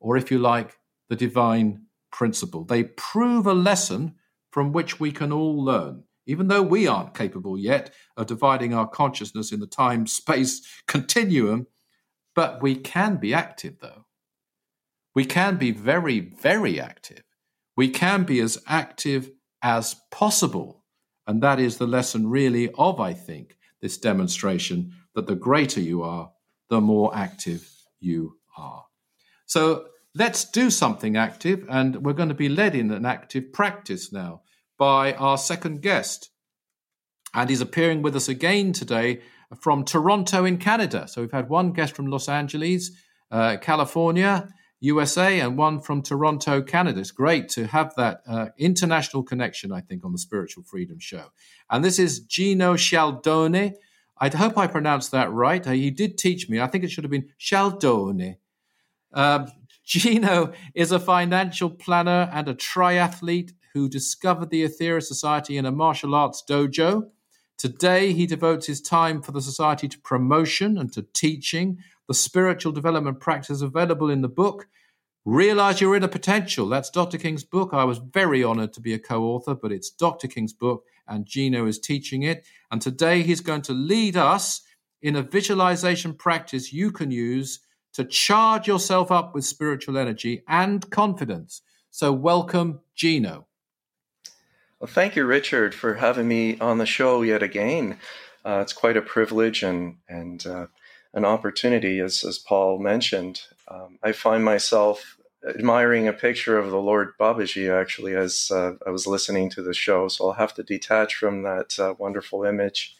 or 0.00 0.18
if 0.18 0.30
you 0.30 0.38
like, 0.38 0.78
the 1.08 1.16
divine 1.16 1.86
principle. 2.10 2.64
They 2.64 2.84
prove 2.84 3.46
a 3.46 3.54
lesson 3.54 4.16
from 4.50 4.72
which 4.72 5.00
we 5.00 5.12
can 5.12 5.32
all 5.32 5.64
learn, 5.64 6.04
even 6.26 6.48
though 6.48 6.62
we 6.62 6.86
aren't 6.86 7.14
capable 7.14 7.58
yet 7.58 7.90
of 8.18 8.26
dividing 8.26 8.74
our 8.74 8.86
consciousness 8.86 9.50
in 9.50 9.60
the 9.60 9.66
time 9.66 10.06
space 10.06 10.60
continuum. 10.86 11.68
But 12.34 12.62
we 12.62 12.74
can 12.74 13.16
be 13.16 13.32
active, 13.32 13.78
though. 13.80 14.01
We 15.14 15.24
can 15.24 15.56
be 15.56 15.70
very, 15.70 16.20
very 16.20 16.80
active. 16.80 17.22
We 17.76 17.88
can 17.88 18.24
be 18.24 18.40
as 18.40 18.58
active 18.66 19.30
as 19.62 19.96
possible. 20.10 20.84
And 21.26 21.42
that 21.42 21.60
is 21.60 21.76
the 21.76 21.86
lesson, 21.86 22.28
really, 22.28 22.70
of, 22.76 23.00
I 23.00 23.12
think, 23.12 23.56
this 23.80 23.98
demonstration 23.98 24.92
that 25.14 25.26
the 25.26 25.34
greater 25.34 25.80
you 25.80 26.02
are, 26.02 26.32
the 26.70 26.80
more 26.80 27.14
active 27.14 27.70
you 28.00 28.36
are. 28.56 28.84
So 29.46 29.86
let's 30.14 30.44
do 30.50 30.70
something 30.70 31.16
active. 31.16 31.66
And 31.68 32.04
we're 32.04 32.12
going 32.12 32.28
to 32.30 32.34
be 32.34 32.48
led 32.48 32.74
in 32.74 32.90
an 32.90 33.04
active 33.04 33.52
practice 33.52 34.12
now 34.12 34.42
by 34.78 35.12
our 35.14 35.38
second 35.38 35.82
guest. 35.82 36.30
And 37.34 37.48
he's 37.48 37.60
appearing 37.60 38.02
with 38.02 38.16
us 38.16 38.28
again 38.28 38.72
today 38.72 39.20
from 39.60 39.84
Toronto 39.84 40.44
in 40.44 40.58
Canada. 40.58 41.06
So 41.06 41.20
we've 41.20 41.32
had 41.32 41.48
one 41.48 41.72
guest 41.72 41.94
from 41.94 42.06
Los 42.06 42.28
Angeles, 42.28 42.90
uh, 43.30 43.58
California. 43.60 44.48
USA 44.82 45.38
and 45.38 45.56
one 45.56 45.80
from 45.80 46.02
Toronto, 46.02 46.60
Canada. 46.60 46.98
It's 46.98 47.12
great 47.12 47.48
to 47.50 47.68
have 47.68 47.94
that 47.94 48.22
uh, 48.26 48.46
international 48.58 49.22
connection, 49.22 49.70
I 49.70 49.80
think, 49.80 50.04
on 50.04 50.10
the 50.10 50.18
Spiritual 50.18 50.64
Freedom 50.64 50.98
Show. 50.98 51.26
And 51.70 51.84
this 51.84 52.00
is 52.00 52.18
Gino 52.18 52.74
Scialdone. 52.74 53.74
I 54.18 54.28
hope 54.28 54.58
I 54.58 54.66
pronounced 54.66 55.12
that 55.12 55.32
right. 55.32 55.64
Uh, 55.64 55.70
he 55.70 55.92
did 55.92 56.18
teach 56.18 56.48
me. 56.48 56.60
I 56.60 56.66
think 56.66 56.82
it 56.82 56.90
should 56.90 57.04
have 57.04 57.12
been 57.12 57.28
Scialdone. 57.38 58.38
Um, 59.12 59.46
Gino 59.86 60.52
is 60.74 60.90
a 60.90 60.98
financial 60.98 61.70
planner 61.70 62.28
and 62.32 62.48
a 62.48 62.54
triathlete 62.54 63.52
who 63.74 63.88
discovered 63.88 64.50
the 64.50 64.64
Aetherius 64.64 65.04
Society 65.04 65.56
in 65.56 65.64
a 65.64 65.70
martial 65.70 66.12
arts 66.12 66.42
dojo. 66.48 67.08
Today, 67.56 68.12
he 68.12 68.26
devotes 68.26 68.66
his 68.66 68.80
time 68.80 69.22
for 69.22 69.30
the 69.30 69.40
society 69.40 69.86
to 69.86 69.98
promotion 70.00 70.76
and 70.76 70.92
to 70.92 71.02
teaching 71.14 71.78
the 72.12 72.16
spiritual 72.16 72.72
development 72.72 73.20
practice 73.20 73.62
available 73.62 74.10
in 74.10 74.20
the 74.20 74.28
book. 74.28 74.68
Realize 75.24 75.80
your 75.80 75.96
inner 75.96 76.08
potential. 76.08 76.68
That's 76.68 76.90
Dr. 76.90 77.16
King's 77.16 77.42
book. 77.42 77.70
I 77.72 77.84
was 77.84 77.96
very 77.96 78.44
honored 78.44 78.74
to 78.74 78.82
be 78.82 78.92
a 78.92 78.98
co 78.98 79.24
author, 79.24 79.54
but 79.54 79.72
it's 79.72 79.88
Dr. 79.88 80.28
King's 80.28 80.52
book, 80.52 80.84
and 81.08 81.24
Gino 81.24 81.64
is 81.64 81.78
teaching 81.78 82.22
it. 82.22 82.44
And 82.70 82.82
today 82.82 83.22
he's 83.22 83.40
going 83.40 83.62
to 83.62 83.72
lead 83.72 84.18
us 84.18 84.60
in 85.00 85.16
a 85.16 85.22
visualization 85.22 86.12
practice 86.12 86.70
you 86.70 86.92
can 86.92 87.10
use 87.10 87.60
to 87.94 88.04
charge 88.04 88.68
yourself 88.68 89.10
up 89.10 89.34
with 89.34 89.46
spiritual 89.46 89.96
energy 89.96 90.42
and 90.46 90.90
confidence. 90.90 91.62
So, 91.90 92.12
welcome, 92.12 92.80
Gino. 92.94 93.46
Well, 94.80 94.90
thank 94.90 95.16
you, 95.16 95.24
Richard, 95.24 95.74
for 95.74 95.94
having 95.94 96.28
me 96.28 96.58
on 96.58 96.76
the 96.76 96.84
show 96.84 97.22
yet 97.22 97.42
again. 97.42 97.96
Uh, 98.44 98.58
it's 98.60 98.74
quite 98.74 98.98
a 98.98 99.02
privilege 99.02 99.62
and 99.62 99.96
and 100.10 100.46
uh, 100.46 100.66
an 101.14 101.24
opportunity, 101.24 102.00
as, 102.00 102.24
as 102.24 102.38
Paul 102.38 102.78
mentioned. 102.78 103.42
Um, 103.68 103.98
I 104.02 104.12
find 104.12 104.44
myself 104.44 105.18
admiring 105.48 106.06
a 106.06 106.12
picture 106.12 106.56
of 106.58 106.70
the 106.70 106.80
Lord 106.80 107.16
Babaji 107.18 107.70
actually 107.70 108.14
as 108.14 108.50
uh, 108.54 108.74
I 108.86 108.90
was 108.90 109.06
listening 109.06 109.50
to 109.50 109.62
the 109.62 109.74
show, 109.74 110.08
so 110.08 110.28
I'll 110.28 110.34
have 110.34 110.54
to 110.54 110.62
detach 110.62 111.16
from 111.16 111.42
that 111.42 111.78
uh, 111.78 111.94
wonderful 111.98 112.44
image. 112.44 112.96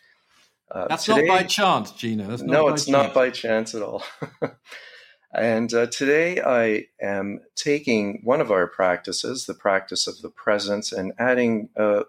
Uh, 0.71 0.89
That's 0.89 1.05
today, 1.05 1.27
not 1.27 1.39
by 1.39 1.43
chance, 1.45 1.91
Gino. 1.93 2.27
That's 2.27 2.43
no, 2.43 2.69
it's 2.69 2.87
chance. 2.87 2.93
not 2.93 3.15
by 3.15 3.31
chance 3.31 3.75
at 3.75 3.83
all. 3.83 4.03
and 5.35 5.73
uh, 5.73 5.87
today 5.87 6.41
I 6.41 6.87
am 7.01 7.41
taking 7.55 8.23
one 8.25 8.41
of 8.41 8.51
our 8.51 8.67
practices, 8.67 9.45
the 9.45 9.55
practice 9.55 10.07
of 10.07 10.21
the 10.23 10.31
presence, 10.31 10.91
and 10.91 11.13
adding 11.19 11.69
a, 11.77 12.03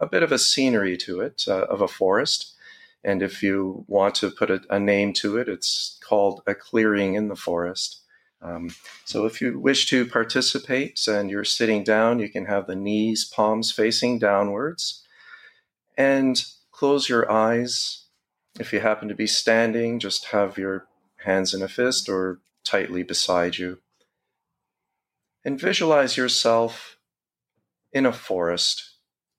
a 0.00 0.06
bit 0.06 0.22
of 0.22 0.32
a 0.32 0.38
scenery 0.38 0.96
to 0.98 1.20
it 1.20 1.44
uh, 1.46 1.64
of 1.64 1.80
a 1.80 1.88
forest. 1.88 2.54
And 3.04 3.22
if 3.22 3.42
you 3.42 3.84
want 3.86 4.14
to 4.16 4.30
put 4.30 4.50
a, 4.50 4.60
a 4.70 4.80
name 4.80 5.12
to 5.14 5.36
it, 5.36 5.48
it's 5.48 5.98
called 6.02 6.42
a 6.46 6.54
clearing 6.54 7.14
in 7.14 7.28
the 7.28 7.36
forest. 7.36 8.00
Um, 8.40 8.70
so 9.04 9.26
if 9.26 9.40
you 9.40 9.58
wish 9.58 9.86
to 9.86 10.06
participate 10.06 11.00
and 11.08 11.30
you're 11.30 11.44
sitting 11.44 11.82
down, 11.82 12.18
you 12.18 12.28
can 12.28 12.46
have 12.46 12.66
the 12.66 12.76
knees, 12.76 13.24
palms 13.24 13.72
facing 13.72 14.18
downwards, 14.18 15.02
and 15.96 16.44
close 16.70 17.08
your 17.08 17.30
eyes. 17.30 18.04
If 18.58 18.72
you 18.72 18.80
happen 18.80 19.08
to 19.08 19.14
be 19.14 19.26
standing, 19.26 19.98
just 19.98 20.26
have 20.26 20.58
your 20.58 20.86
hands 21.24 21.52
in 21.52 21.62
a 21.62 21.68
fist 21.68 22.08
or 22.08 22.40
tightly 22.64 23.02
beside 23.02 23.58
you. 23.58 23.78
And 25.44 25.60
visualize 25.60 26.16
yourself 26.16 26.98
in 27.92 28.06
a 28.06 28.12
forest 28.12 28.87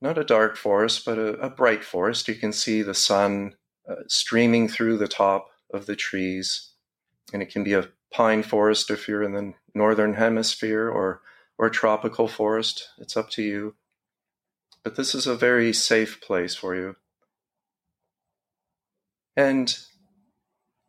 not 0.01 0.17
a 0.17 0.23
dark 0.23 0.55
forest, 0.55 1.05
but 1.05 1.17
a, 1.17 1.33
a 1.39 1.49
bright 1.49 1.83
forest. 1.83 2.27
You 2.27 2.35
can 2.35 2.53
see 2.53 2.81
the 2.81 2.93
sun 2.93 3.55
uh, 3.89 3.95
streaming 4.07 4.67
through 4.67 4.97
the 4.97 5.07
top 5.07 5.49
of 5.73 5.85
the 5.85 5.95
trees, 5.95 6.71
and 7.33 7.41
it 7.41 7.49
can 7.49 7.63
be 7.63 7.73
a 7.73 7.89
pine 8.11 8.43
forest 8.43 8.89
if 8.89 9.07
you're 9.07 9.23
in 9.23 9.33
the 9.33 9.53
northern 9.75 10.15
hemisphere, 10.15 10.89
or 10.89 11.21
or 11.57 11.69
tropical 11.69 12.27
forest. 12.27 12.87
It's 12.97 13.17
up 13.17 13.29
to 13.31 13.43
you. 13.43 13.75
But 14.83 14.95
this 14.95 15.13
is 15.13 15.27
a 15.27 15.35
very 15.35 15.73
safe 15.73 16.21
place 16.21 16.55
for 16.55 16.73
you. 16.73 16.95
And 19.35 19.77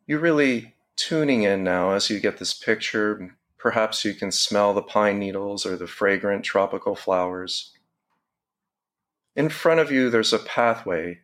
you're 0.07 0.19
really 0.19 0.75
tuning 0.95 1.43
in 1.43 1.63
now 1.63 1.91
as 1.91 2.09
you 2.09 2.19
get 2.19 2.37
this 2.37 2.53
picture. 2.53 3.35
Perhaps 3.57 4.05
you 4.05 4.13
can 4.13 4.31
smell 4.31 4.73
the 4.73 4.81
pine 4.81 5.19
needles 5.19 5.65
or 5.65 5.75
the 5.75 5.87
fragrant 5.87 6.45
tropical 6.45 6.95
flowers. 6.95 7.73
In 9.35 9.49
front 9.49 9.79
of 9.79 9.91
you, 9.91 10.09
there's 10.09 10.33
a 10.33 10.39
pathway 10.39 11.19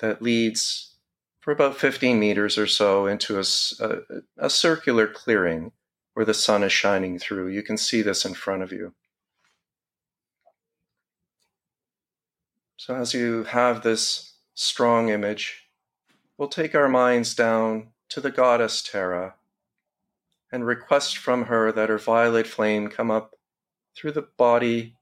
that 0.00 0.22
leads 0.22 0.94
for 1.40 1.52
about 1.52 1.76
15 1.76 2.18
meters 2.18 2.56
or 2.56 2.66
so 2.66 3.06
into 3.06 3.38
a, 3.38 3.44
a, 3.80 3.98
a, 4.38 4.50
circular 4.50 5.06
clearing 5.06 5.72
where 6.14 6.24
the 6.24 6.34
sun 6.34 6.62
is 6.62 6.72
shining 6.72 7.18
through. 7.18 7.48
You 7.48 7.62
can 7.62 7.76
see 7.76 8.00
this 8.00 8.24
in 8.24 8.34
front 8.34 8.62
of 8.62 8.72
you. 8.72 8.94
So, 12.76 12.94
as 12.94 13.12
you 13.12 13.44
have 13.44 13.82
this 13.82 14.34
strong 14.54 15.08
image, 15.08 15.68
we'll 16.38 16.48
take 16.48 16.74
our 16.74 16.88
minds 16.88 17.34
down 17.34 17.88
to 18.08 18.20
the 18.20 18.30
goddess 18.30 18.82
Terra 18.82 19.34
and 20.50 20.66
request 20.66 21.16
from 21.16 21.46
her 21.46 21.72
that 21.72 21.88
her 21.88 21.98
violet 21.98 22.46
flame 22.46 22.88
come 22.88 23.10
up 23.10 23.34
through 23.96 24.12
the 24.12 24.28
body 24.36 24.96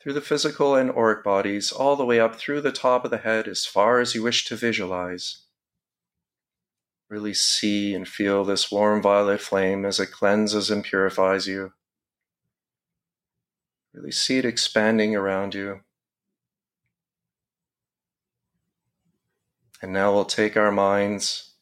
through 0.00 0.12
the 0.12 0.20
physical 0.20 0.74
and 0.74 0.90
auric 0.90 1.24
bodies, 1.24 1.72
all 1.72 1.96
the 1.96 2.04
way 2.04 2.20
up 2.20 2.36
through 2.36 2.60
the 2.60 2.72
top 2.72 3.04
of 3.04 3.10
the 3.10 3.18
head 3.18 3.48
as 3.48 3.66
far 3.66 4.00
as 4.00 4.14
you 4.14 4.22
wish 4.22 4.44
to 4.46 4.56
visualize. 4.56 5.42
Really 7.08 7.34
see 7.34 7.94
and 7.94 8.06
feel 8.06 8.44
this 8.44 8.70
warm 8.70 9.00
violet 9.00 9.40
flame 9.40 9.84
as 9.84 10.00
it 10.00 10.10
cleanses 10.12 10.70
and 10.70 10.82
purifies 10.82 11.46
you. 11.46 11.72
Really 13.94 14.12
see 14.12 14.38
it 14.38 14.44
expanding 14.44 15.16
around 15.16 15.54
you. 15.54 15.80
And 19.80 19.92
now 19.92 20.12
we'll 20.12 20.24
take 20.24 20.56
our 20.56 20.72
minds 20.72 21.54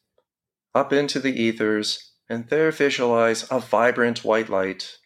up 0.73 0.91
into 0.91 1.19
the 1.19 1.41
ethers 1.41 2.11
and 2.29 2.49
there 2.49 2.71
visualize 2.71 3.45
a 3.51 3.59
vibrant 3.59 4.23
white 4.23 4.49
light 4.49 4.97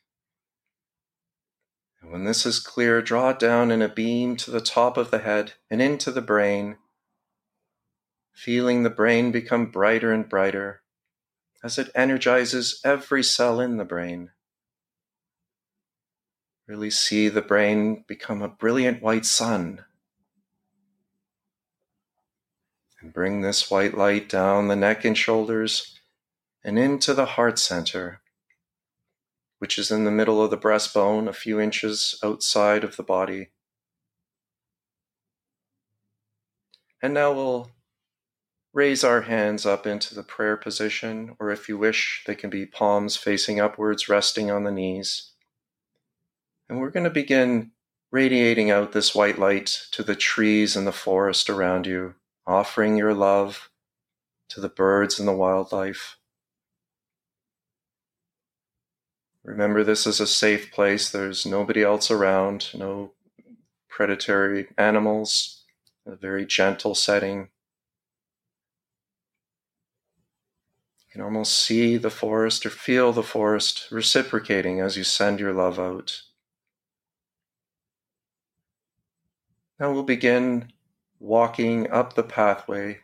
and 2.01 2.11
when 2.11 2.23
this 2.23 2.45
is 2.45 2.59
clear, 2.59 3.01
draw 3.01 3.31
it 3.31 3.39
down 3.39 3.71
in 3.71 3.81
a 3.81 3.89
beam 3.89 4.35
to 4.37 4.51
the 4.51 4.61
top 4.61 4.97
of 4.97 5.11
the 5.11 5.19
head 5.19 5.53
and 5.69 5.81
into 5.81 6.11
the 6.11 6.21
brain, 6.21 6.77
feeling 8.31 8.83
the 8.83 8.89
brain 8.89 9.31
become 9.31 9.71
brighter 9.71 10.13
and 10.13 10.29
brighter 10.29 10.81
as 11.63 11.77
it 11.77 11.91
energizes 11.93 12.79
every 12.85 13.21
cell 13.21 13.59
in 13.59 13.77
the 13.77 13.85
brain. 13.85 14.31
Really 16.67 16.89
see 16.89 17.27
the 17.27 17.41
brain 17.41 18.05
become 18.07 18.41
a 18.41 18.47
brilliant 18.47 19.01
white 19.01 19.25
sun. 19.25 19.83
And 23.01 23.11
bring 23.11 23.41
this 23.41 23.69
white 23.69 23.97
light 23.97 24.29
down 24.29 24.67
the 24.67 24.75
neck 24.75 25.03
and 25.03 25.17
shoulders 25.17 25.99
and 26.63 26.77
into 26.77 27.13
the 27.13 27.25
heart 27.25 27.57
center 27.57 28.21
which 29.59 29.77
is 29.77 29.91
in 29.91 30.05
the 30.05 30.11
middle 30.11 30.43
of 30.43 30.49
the 30.49 30.57
breastbone, 30.57 31.27
a 31.27 31.33
few 31.33 31.59
inches 31.59 32.19
outside 32.23 32.83
of 32.83 32.95
the 32.95 33.03
body. 33.03 33.49
And 37.01 37.13
now 37.13 37.31
we'll 37.31 37.71
raise 38.73 39.03
our 39.03 39.21
hands 39.21 39.65
up 39.65 39.87
into 39.87 40.13
the 40.13 40.23
prayer 40.23 40.57
position, 40.57 41.35
or 41.39 41.51
if 41.51 41.69
you 41.69 41.77
wish, 41.77 42.23
they 42.25 42.35
can 42.35 42.49
be 42.49 42.65
palms 42.65 43.15
facing 43.15 43.59
upwards, 43.59 44.09
resting 44.09 44.51
on 44.51 44.63
the 44.63 44.71
knees. 44.71 45.31
And 46.67 46.79
we're 46.79 46.91
going 46.91 47.05
to 47.05 47.09
begin 47.09 47.71
radiating 48.11 48.69
out 48.69 48.91
this 48.91 49.15
white 49.15 49.39
light 49.39 49.87
to 49.91 50.03
the 50.03 50.15
trees 50.15 50.75
and 50.75 50.85
the 50.85 50.91
forest 50.91 51.49
around 51.49 51.87
you, 51.87 52.15
offering 52.45 52.97
your 52.97 53.13
love 53.13 53.69
to 54.49 54.59
the 54.59 54.69
birds 54.69 55.19
and 55.19 55.27
the 55.27 55.33
wildlife. 55.33 56.18
Remember, 59.49 59.83
this 59.83 60.05
is 60.05 60.19
a 60.19 60.27
safe 60.27 60.71
place. 60.71 61.09
There's 61.09 61.43
nobody 61.43 61.81
else 61.81 62.11
around, 62.11 62.69
no 62.75 63.13
predatory 63.89 64.67
animals, 64.77 65.63
a 66.05 66.15
very 66.15 66.45
gentle 66.45 66.93
setting. 66.93 67.49
You 70.99 71.11
can 71.11 71.21
almost 71.21 71.57
see 71.57 71.97
the 71.97 72.11
forest 72.11 72.63
or 72.63 72.69
feel 72.69 73.11
the 73.11 73.23
forest 73.23 73.87
reciprocating 73.89 74.81
as 74.81 74.95
you 74.97 75.03
send 75.03 75.39
your 75.39 75.51
love 75.51 75.79
out. 75.79 76.21
Now 79.79 79.91
we'll 79.91 80.03
begin 80.03 80.71
walking 81.19 81.89
up 81.89 82.13
the 82.13 82.21
pathway. 82.21 82.99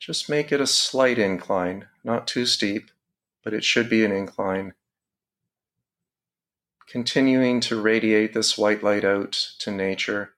Just 0.00 0.28
make 0.28 0.50
it 0.50 0.60
a 0.60 0.66
slight 0.66 1.20
incline, 1.20 1.86
not 2.02 2.26
too 2.26 2.46
steep, 2.46 2.90
but 3.44 3.54
it 3.54 3.62
should 3.62 3.88
be 3.88 4.04
an 4.04 4.10
incline 4.10 4.74
continuing 6.90 7.60
to 7.60 7.80
radiate 7.80 8.32
this 8.32 8.56
white 8.56 8.82
light 8.82 9.04
out 9.04 9.32
to 9.58 9.70
nature. 9.70 10.34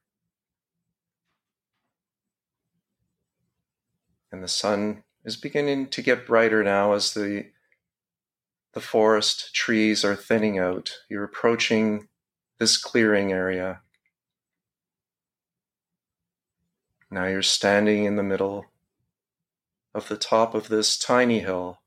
And 4.31 4.43
the 4.43 4.47
sun 4.47 5.03
is 5.23 5.37
beginning 5.37 5.87
to 5.87 6.01
get 6.01 6.27
brighter 6.27 6.63
now 6.63 6.93
as 6.93 7.13
the 7.13 7.47
the 8.73 8.81
forest 8.81 9.53
trees 9.53 10.05
are 10.05 10.15
thinning 10.15 10.57
out. 10.57 10.93
You're 11.09 11.25
approaching 11.25 12.07
this 12.57 12.77
clearing 12.77 13.33
area. 13.33 13.81
Now 17.09 17.25
you're 17.25 17.41
standing 17.41 18.05
in 18.05 18.15
the 18.15 18.23
middle 18.23 18.67
of 19.93 20.07
the 20.07 20.15
top 20.15 20.53
of 20.53 20.69
this 20.69 20.97
tiny 20.97 21.39
hill. 21.39 21.81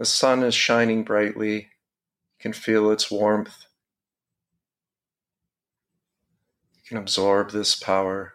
The 0.00 0.04
sun 0.04 0.42
is 0.42 0.56
shining 0.56 1.04
brightly 1.04 1.54
You 1.54 1.68
can 2.40 2.52
feel 2.52 2.90
its 2.90 3.08
warmth. 3.08 3.63
You 6.84 6.88
can 6.88 6.98
absorb 6.98 7.50
this 7.50 7.74
power. 7.74 8.34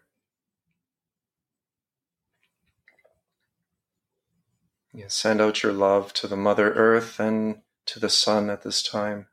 You 4.92 5.06
send 5.08 5.40
out 5.40 5.62
your 5.62 5.72
love 5.72 6.14
to 6.14 6.28
the 6.28 6.36
Mother 6.36 6.74
Earth 6.74 7.20
and 7.20 7.62
to 7.86 8.00
the 8.00 8.10
Sun 8.10 8.50
at 8.50 8.64
this 8.64 8.82
time. 8.82 9.28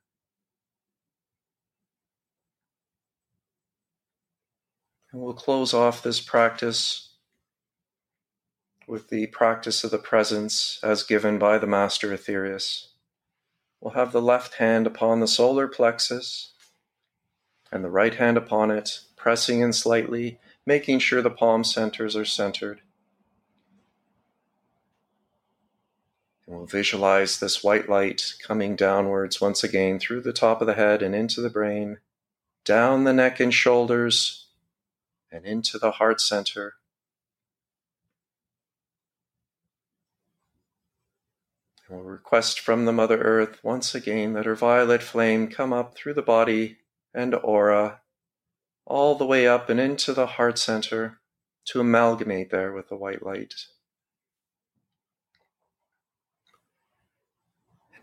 And 5.11 5.23
we'll 5.23 5.33
close 5.33 5.73
off 5.73 6.03
this 6.03 6.21
practice 6.21 7.15
with 8.87 9.09
the 9.09 9.29
practice 9.29 9.83
of 9.83 9.91
the 9.91 9.99
presence 9.99 10.79
as 10.83 11.03
given 11.03 11.39
by 11.39 11.57
the 11.57 11.67
Master 11.67 12.11
Aetherius. 12.11 12.89
We'll 13.81 13.95
have 13.95 14.13
the 14.13 14.21
left 14.21 14.57
hand 14.57 14.87
upon 14.87 15.21
the 15.21 15.27
solar 15.27 15.69
plexus 15.69 16.53
and 17.77 17.85
the 17.85 17.91
right 17.91 18.15
hand 18.15 18.39
upon 18.39 18.71
it, 18.71 19.01
pressing 19.17 19.61
in 19.61 19.71
slightly, 19.71 20.41
making 20.65 20.99
sure 20.99 21.21
the 21.21 21.29
palm 21.29 21.63
centers 21.63 22.17
are 22.17 22.25
centered. 22.25 22.81
And 26.47 26.57
we'll 26.57 26.65
visualize 26.65 27.39
this 27.39 27.63
white 27.63 27.87
light 27.87 28.33
coming 28.43 28.77
downwards 28.77 29.43
once 29.43 29.63
again 29.63 29.99
through 29.99 30.23
the 30.23 30.33
top 30.33 30.63
of 30.63 30.67
the 30.67 30.73
head 30.73 31.03
and 31.03 31.15
into 31.15 31.43
the 31.43 31.51
brain, 31.51 31.99
down 32.65 33.05
the 33.05 33.13
neck 33.13 33.41
and 33.41 33.53
shoulders, 33.53 34.47
and 35.31 35.45
into 35.45 35.79
the 35.79 35.91
heart 35.91 36.19
center. 36.23 36.77
And 41.87 41.99
we'll 41.99 42.09
request 42.09 42.59
from 42.59 42.87
the 42.87 42.93
Mother 42.93 43.19
Earth 43.19 43.63
once 43.63 43.95
again 43.95 44.33
that 44.33 44.47
her 44.47 44.57
violet 44.57 45.03
flame 45.03 45.49
come 45.49 45.75
up 45.75 45.95
through 45.95 46.15
the 46.15 46.23
body 46.23 46.79
and 47.17 47.35
aura, 47.35 48.03
all 48.85 49.17
the 49.17 49.27
way 49.27 49.49
up 49.49 49.69
and 49.69 49.81
into 49.81 50.13
the 50.13 50.27
heart 50.27 50.59
center 50.59 51.21
to 51.65 51.81
amalgamate 51.81 52.51
there 52.51 52.73
with 52.73 52.89
the 52.89 52.97
white 52.97 53.25
light. 53.25 53.55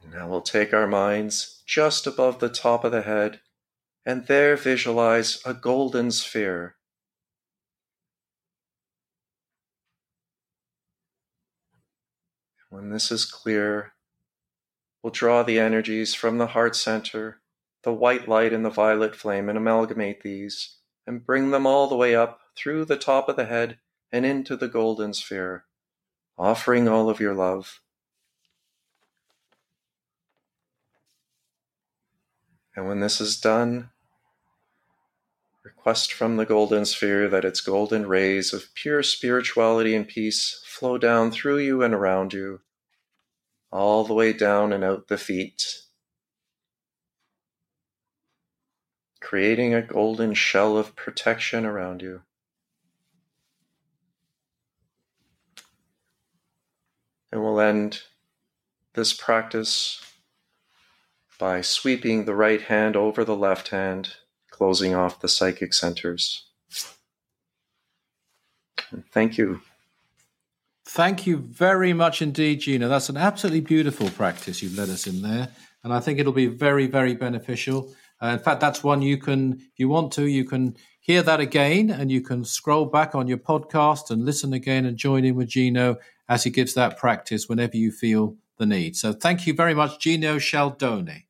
And 0.01 0.11
now 0.11 0.27
we'll 0.27 0.41
take 0.41 0.73
our 0.73 0.87
minds 0.87 1.63
just 1.65 2.05
above 2.05 2.39
the 2.39 2.49
top 2.49 2.83
of 2.83 2.91
the 2.91 3.03
head 3.03 3.39
and 4.05 4.27
there 4.27 4.57
visualize 4.57 5.41
a 5.45 5.53
golden 5.53 6.11
sphere 6.11 6.75
When 12.73 12.89
this 12.89 13.11
is 13.11 13.23
clear, 13.23 13.93
we'll 15.03 15.11
draw 15.11 15.43
the 15.43 15.59
energies 15.59 16.15
from 16.15 16.39
the 16.39 16.47
heart 16.47 16.75
center, 16.75 17.39
the 17.83 17.93
white 17.93 18.27
light 18.27 18.53
and 18.53 18.65
the 18.65 18.69
violet 18.69 19.15
flame, 19.15 19.49
and 19.49 19.57
amalgamate 19.57 20.21
these 20.21 20.77
and 21.05 21.25
bring 21.25 21.51
them 21.51 21.65
all 21.65 21.87
the 21.87 21.95
way 21.95 22.15
up 22.15 22.39
through 22.55 22.85
the 22.85 22.97
top 22.97 23.27
of 23.27 23.35
the 23.35 23.45
head 23.45 23.77
and 24.11 24.25
into 24.25 24.55
the 24.55 24.67
golden 24.67 25.13
sphere, 25.13 25.65
offering 26.37 26.87
all 26.87 27.09
of 27.09 27.19
your 27.19 27.33
love. 27.33 27.81
And 32.75 32.87
when 32.87 33.01
this 33.01 33.21
is 33.21 33.39
done, 33.39 33.89
request 35.63 36.11
from 36.11 36.37
the 36.37 36.45
golden 36.45 36.85
sphere 36.85 37.27
that 37.29 37.45
its 37.45 37.61
golden 37.61 38.07
rays 38.07 38.53
of 38.53 38.73
pure 38.73 39.03
spirituality 39.03 39.95
and 39.95 40.07
peace 40.07 40.63
flow 40.65 40.97
down 40.97 41.31
through 41.31 41.59
you 41.59 41.83
and 41.83 41.93
around 41.93 42.33
you, 42.33 42.61
all 43.71 44.03
the 44.03 44.13
way 44.13 44.33
down 44.33 44.73
and 44.73 44.83
out 44.83 45.07
the 45.07 45.17
feet, 45.17 45.82
creating 49.23 49.73
a 49.73 49.81
golden 49.81 50.33
shell 50.33 50.77
of 50.77 50.95
protection 50.95 51.65
around 51.65 52.01
you. 52.01 52.21
And 57.31 57.41
we'll 57.41 57.61
end 57.61 58.01
this 58.93 59.13
practice 59.13 60.01
by 61.39 61.61
sweeping 61.61 62.25
the 62.25 62.35
right 62.35 62.61
hand 62.61 62.95
over 62.95 63.23
the 63.23 63.35
left 63.35 63.69
hand, 63.69 64.09
closing 64.51 64.93
off 64.93 65.21
the 65.21 65.29
psychic 65.29 65.73
centers. 65.73 66.43
And 68.91 69.03
thank 69.11 69.37
you. 69.37 69.61
Thank 70.85 71.25
you 71.25 71.37
very 71.37 71.93
much 71.93 72.21
indeed, 72.21 72.59
Gino. 72.59 72.87
That's 72.87 73.09
an 73.09 73.17
absolutely 73.17 73.61
beautiful 73.61 74.09
practice 74.09 74.61
you've 74.61 74.77
led 74.77 74.89
us 74.89 75.07
in 75.07 75.21
there. 75.21 75.47
And 75.83 75.93
I 75.93 76.01
think 76.01 76.19
it'll 76.19 76.33
be 76.33 76.47
very, 76.47 76.87
very 76.87 77.15
beneficial. 77.15 77.95
Uh, 78.23 78.27
in 78.27 78.39
fact, 78.39 78.61
that's 78.61 78.83
one 78.83 79.01
you 79.01 79.17
can, 79.17 79.53
if 79.53 79.77
you 79.77 79.89
want 79.89 80.13
to, 80.13 80.27
you 80.27 80.45
can 80.45 80.77
hear 81.01 81.21
that 81.21 81.41
again 81.41 81.89
and 81.89 82.09
you 82.09 82.21
can 82.21 82.45
scroll 82.45 82.85
back 82.85 83.13
on 83.13 83.27
your 83.27 83.37
podcast 83.37 84.09
and 84.09 84.23
listen 84.23 84.53
again 84.53 84.85
and 84.85 84.95
join 84.95 85.25
in 85.25 85.35
with 85.35 85.49
Gino 85.49 85.97
as 86.29 86.45
he 86.45 86.49
gives 86.49 86.73
that 86.73 86.97
practice 86.97 87.49
whenever 87.49 87.75
you 87.75 87.91
feel 87.91 88.37
the 88.57 88.65
need. 88.65 88.95
So 88.95 89.11
thank 89.11 89.45
you 89.45 89.53
very 89.53 89.73
much, 89.73 89.99
Gino 89.99 90.37
Cialdoni. 90.37 91.25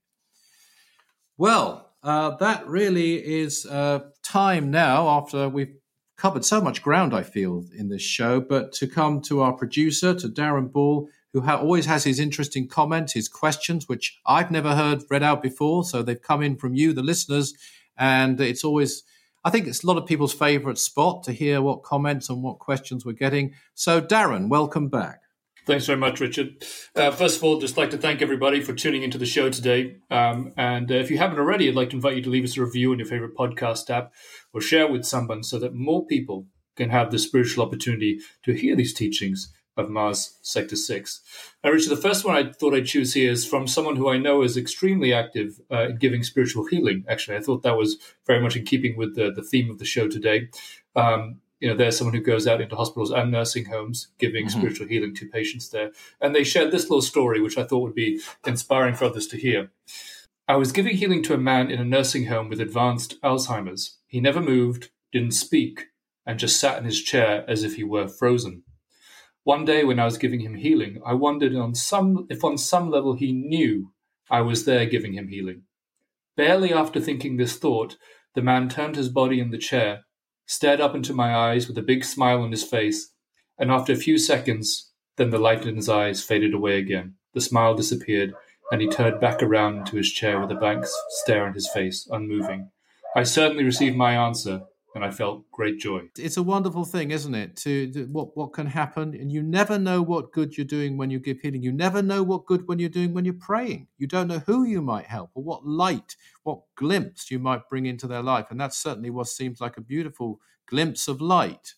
Well, 1.36 1.90
uh, 2.04 2.36
that 2.36 2.68
really 2.68 3.16
is 3.16 3.66
uh, 3.66 4.02
time 4.22 4.70
now 4.70 5.08
after 5.08 5.50
we've 5.50 5.74
covered 6.16 6.46
so 6.46 6.62
much 6.62 6.84
ground, 6.84 7.16
I 7.16 7.24
feel, 7.24 7.66
in 7.76 7.90
this 7.90 8.04
show, 8.04 8.40
but 8.40 8.72
to 8.74 8.88
come 8.88 9.20
to 9.22 9.42
our 9.42 9.54
producer, 9.54 10.14
to 10.14 10.30
Darren 10.30 10.72
Ball, 10.72 11.10
who 11.34 11.42
ha- 11.42 11.58
always 11.58 11.88
has 11.88 12.04
his 12.04 12.20
interesting 12.20 12.68
comments, 12.68 13.14
his 13.14 13.28
questions, 13.28 13.90
which 13.90 14.20
I've 14.26 14.52
never 14.52 14.76
heard 14.76 15.04
read 15.10 15.24
out 15.24 15.42
before. 15.42 15.84
So 15.84 16.02
they've 16.02 16.22
come 16.22 16.44
in 16.44 16.56
from 16.56 16.76
you, 16.76 16.94
the 16.94 17.04
listeners, 17.04 17.54
and 17.98 18.40
it's 18.40 18.64
always. 18.64 19.04
I 19.46 19.50
think 19.50 19.68
it's 19.68 19.84
a 19.84 19.88
lot 19.88 19.98
of 19.98 20.06
people's 20.06 20.34
favorite 20.34 20.78
spot 20.78 21.24
to 21.24 21.34
hear 21.34 21.62
what 21.62 21.84
comments 21.84 22.30
and 22.30 22.42
what 22.42 22.60
questions 22.60 23.06
we're 23.06 23.12
getting. 23.12 23.56
So, 23.74 24.00
Darren, 24.00 24.48
welcome 24.48 24.88
back. 24.88 25.20
Thanks 25.66 25.86
very 25.86 25.98
much, 25.98 26.22
Richard. 26.22 26.64
Uh, 26.96 27.12
first 27.12 27.38
of 27.38 27.44
all, 27.44 27.60
just 27.60 27.76
like 27.76 27.90
to 27.92 27.98
thank 27.98 28.22
everybody 28.22 28.62
for 28.62 28.74
tuning 28.74 29.04
into 29.04 29.18
the 29.18 29.26
show 29.26 29.50
today. 29.50 29.98
Um, 30.10 30.54
and 30.56 30.90
uh, 30.90 30.96
if 30.96 31.12
you 31.12 31.18
haven't 31.18 31.40
already, 31.40 31.68
I'd 31.68 31.76
like 31.76 31.90
to 31.90 31.98
invite 31.98 32.16
you 32.16 32.22
to 32.24 32.30
leave 32.30 32.46
us 32.46 32.58
a 32.58 32.64
review 32.64 32.92
on 32.92 33.00
your 33.00 33.08
favorite 33.08 33.36
podcast 33.36 33.90
app 33.90 34.14
or 34.54 34.62
share 34.62 34.88
with 34.90 35.06
someone 35.06 35.44
so 35.44 35.60
that 35.60 35.74
more 35.74 36.06
people 36.06 36.48
can 36.78 36.90
have 36.90 37.12
the 37.12 37.20
spiritual 37.20 37.66
opportunity 37.66 38.20
to 38.44 38.54
hear 38.54 38.76
these 38.76 38.94
teachings 38.94 39.54
of 39.78 39.90
Mars 39.90 40.38
Sector 40.42 40.76
6. 40.76 41.22
Now, 41.64 41.72
Richard, 41.72 41.90
the 41.90 41.98
first 41.98 42.26
one 42.26 42.36
I 42.36 42.52
thought 42.52 42.74
I'd 42.74 42.86
choose 42.86 43.14
here 43.14 43.32
is 43.32 43.46
from 43.46 43.68
someone 43.68 43.96
who 43.96 44.10
I 44.10 44.18
know 44.18 44.44
is 44.44 44.58
extremely 44.58 45.14
active 45.14 45.60
uh, 45.72 45.90
in 45.90 45.98
giving 45.98 46.24
spiritual 46.24 46.66
healing. 46.66 47.06
Actually, 47.08 47.38
I 47.38 47.42
thought 47.42 47.64
that 47.64 47.78
was 47.78 47.98
very 48.26 48.42
much 48.42 48.56
in 48.56 48.66
keeping 48.66 48.96
with 48.98 49.16
the, 49.16 49.32
the 49.32 49.42
theme 49.42 49.70
of 49.70 49.80
the 49.80 49.86
show 49.86 50.08
today. 50.08 50.50
Um, 50.96 51.42
you 51.60 51.70
know, 51.70 51.76
there's 51.76 51.98
someone 51.98 52.14
who 52.14 52.22
goes 52.22 52.46
out 52.46 52.60
into 52.60 52.76
hospitals 52.76 53.10
and 53.10 53.32
nursing 53.32 53.66
homes 53.66 54.10
giving 54.20 54.48
mm-hmm. 54.48 54.60
spiritual 54.60 54.88
healing 54.88 55.16
to 55.16 55.30
patients 55.30 55.70
there. 55.70 55.92
And 56.20 56.36
they 56.36 56.44
shared 56.44 56.72
this 56.72 56.84
little 56.84 57.02
story, 57.02 57.40
which 57.42 57.58
I 57.58 57.64
thought 57.64 57.84
would 57.84 57.96
be 57.96 58.20
inspiring 58.46 58.96
for 58.96 59.06
others 59.06 59.28
to 59.28 59.38
hear. 59.38 59.72
I 60.46 60.58
was 60.58 60.74
giving 60.74 60.98
healing 60.98 61.24
to 61.24 61.34
a 61.34 61.38
man 61.38 61.72
in 61.72 61.80
a 61.80 61.86
nursing 61.86 62.26
home 62.26 62.50
with 62.50 62.60
advanced 62.60 63.20
Alzheimer's. 63.22 63.98
He 64.08 64.20
never 64.20 64.42
moved, 64.42 64.90
didn't 65.14 65.32
speak, 65.32 65.88
and 66.26 66.38
just 66.38 66.60
sat 66.60 66.78
in 66.78 66.84
his 66.84 67.02
chair 67.02 67.46
as 67.48 67.64
if 67.64 67.76
he 67.76 67.84
were 67.86 68.10
frozen. 68.10 68.64
One 69.44 69.66
day 69.66 69.84
when 69.84 70.00
I 70.00 70.06
was 70.06 70.18
giving 70.18 70.40
him 70.40 70.56
healing, 70.56 71.02
I 71.06 71.14
wondered 71.14 71.56
on 71.56 71.76
some, 71.76 72.28
if 72.30 72.44
on 72.44 72.58
some 72.58 72.90
level 72.90 73.14
he 73.14 73.32
knew 73.32 73.92
I 74.30 74.42
was 74.42 74.66
there 74.66 74.86
giving 74.86 75.14
him 75.14 75.28
healing. 75.28 75.64
Barely 76.36 76.74
after 76.74 77.00
thinking 77.00 77.38
this 77.38 77.58
thought, 77.58 77.98
the 78.36 78.42
man 78.42 78.70
turned 78.70 78.96
his 78.96 79.10
body 79.10 79.40
in 79.40 79.52
the 79.52 79.58
chair 79.58 80.04
stared 80.46 80.82
up 80.82 80.96
into 80.96 81.14
my 81.14 81.36
eyes 81.36 81.68
with 81.68 81.78
a 81.78 81.82
big 81.82 82.04
smile 82.04 82.42
on 82.42 82.52
his 82.52 82.64
face, 82.64 83.12
and 83.58 83.72
after 83.72 83.94
a 83.94 83.98
few 83.98 84.18
seconds, 84.18 84.92
then 85.18 85.30
the 85.30 85.38
light 85.38 85.66
in 85.66 85.76
his 85.76 85.90
eyes 85.90 86.24
faded 86.24 86.54
away 86.54 86.78
again. 86.78 87.16
The 87.34 87.42
smile 87.42 87.76
disappeared, 87.76 88.34
and 88.72 88.82
he 88.82 88.88
turned 88.88 89.20
back 89.20 89.42
around 89.42 89.78
into 89.78 89.98
his 89.98 90.12
chair 90.12 90.40
with 90.40 90.52
a 90.52 90.56
blank 90.56 90.86
stare 91.10 91.46
on 91.46 91.54
his 91.54 91.70
face, 91.70 92.08
unmoving. 92.12 92.72
I 93.16 93.24
certainly 93.24 93.64
received 93.64 93.96
my 93.96 94.16
answer, 94.16 94.64
and 94.96 95.04
I 95.04 95.12
felt 95.12 95.50
great 95.52 95.80
joy. 95.80 96.04
It's 96.18 96.38
a 96.38 96.44
wonderful 96.44 96.86
thing, 96.86 97.12
isn't 97.12 97.34
it? 97.34 97.56
To, 97.58 97.92
to, 97.92 98.06
what 98.06 98.38
what 98.38 98.54
can 98.54 98.68
happen, 98.68 99.16
and 99.16 99.32
you 99.32 99.42
never 99.42 99.80
know 99.80 100.02
what 100.02 100.32
good 100.32 100.58
you're 100.58 100.66
doing 100.66 100.98
when 100.98 101.10
you 101.10 101.20
give 101.20 101.40
healing. 101.40 101.64
You 101.64 101.72
never 101.72 102.02
know 102.02 102.22
what 102.24 102.46
good 102.46 102.68
when 102.68 102.80
you're 102.80 102.90
doing 102.90 103.14
when 103.14 103.26
you're 103.26 103.34
praying. 103.34 103.88
You 103.98 104.08
don't 104.08 104.28
know 104.28 104.40
who 104.40 104.64
you 104.64 104.82
might 104.82 105.06
help 105.06 105.32
or 105.34 105.44
what 105.44 105.66
light, 105.66 106.16
what 106.44 106.62
glimpse 106.76 107.32
you 107.32 107.40
might 107.40 107.70
bring 107.70 107.86
into 107.86 108.08
their 108.08 108.24
life, 108.24 108.48
and 108.52 108.60
that's 108.60 108.78
certainly 108.78 109.10
what 109.10 109.28
seems 109.28 109.60
like 109.60 109.78
a 109.78 109.82
beautiful 109.82 110.40
glimpse 110.68 111.08
of 111.08 111.22
light 111.22 111.74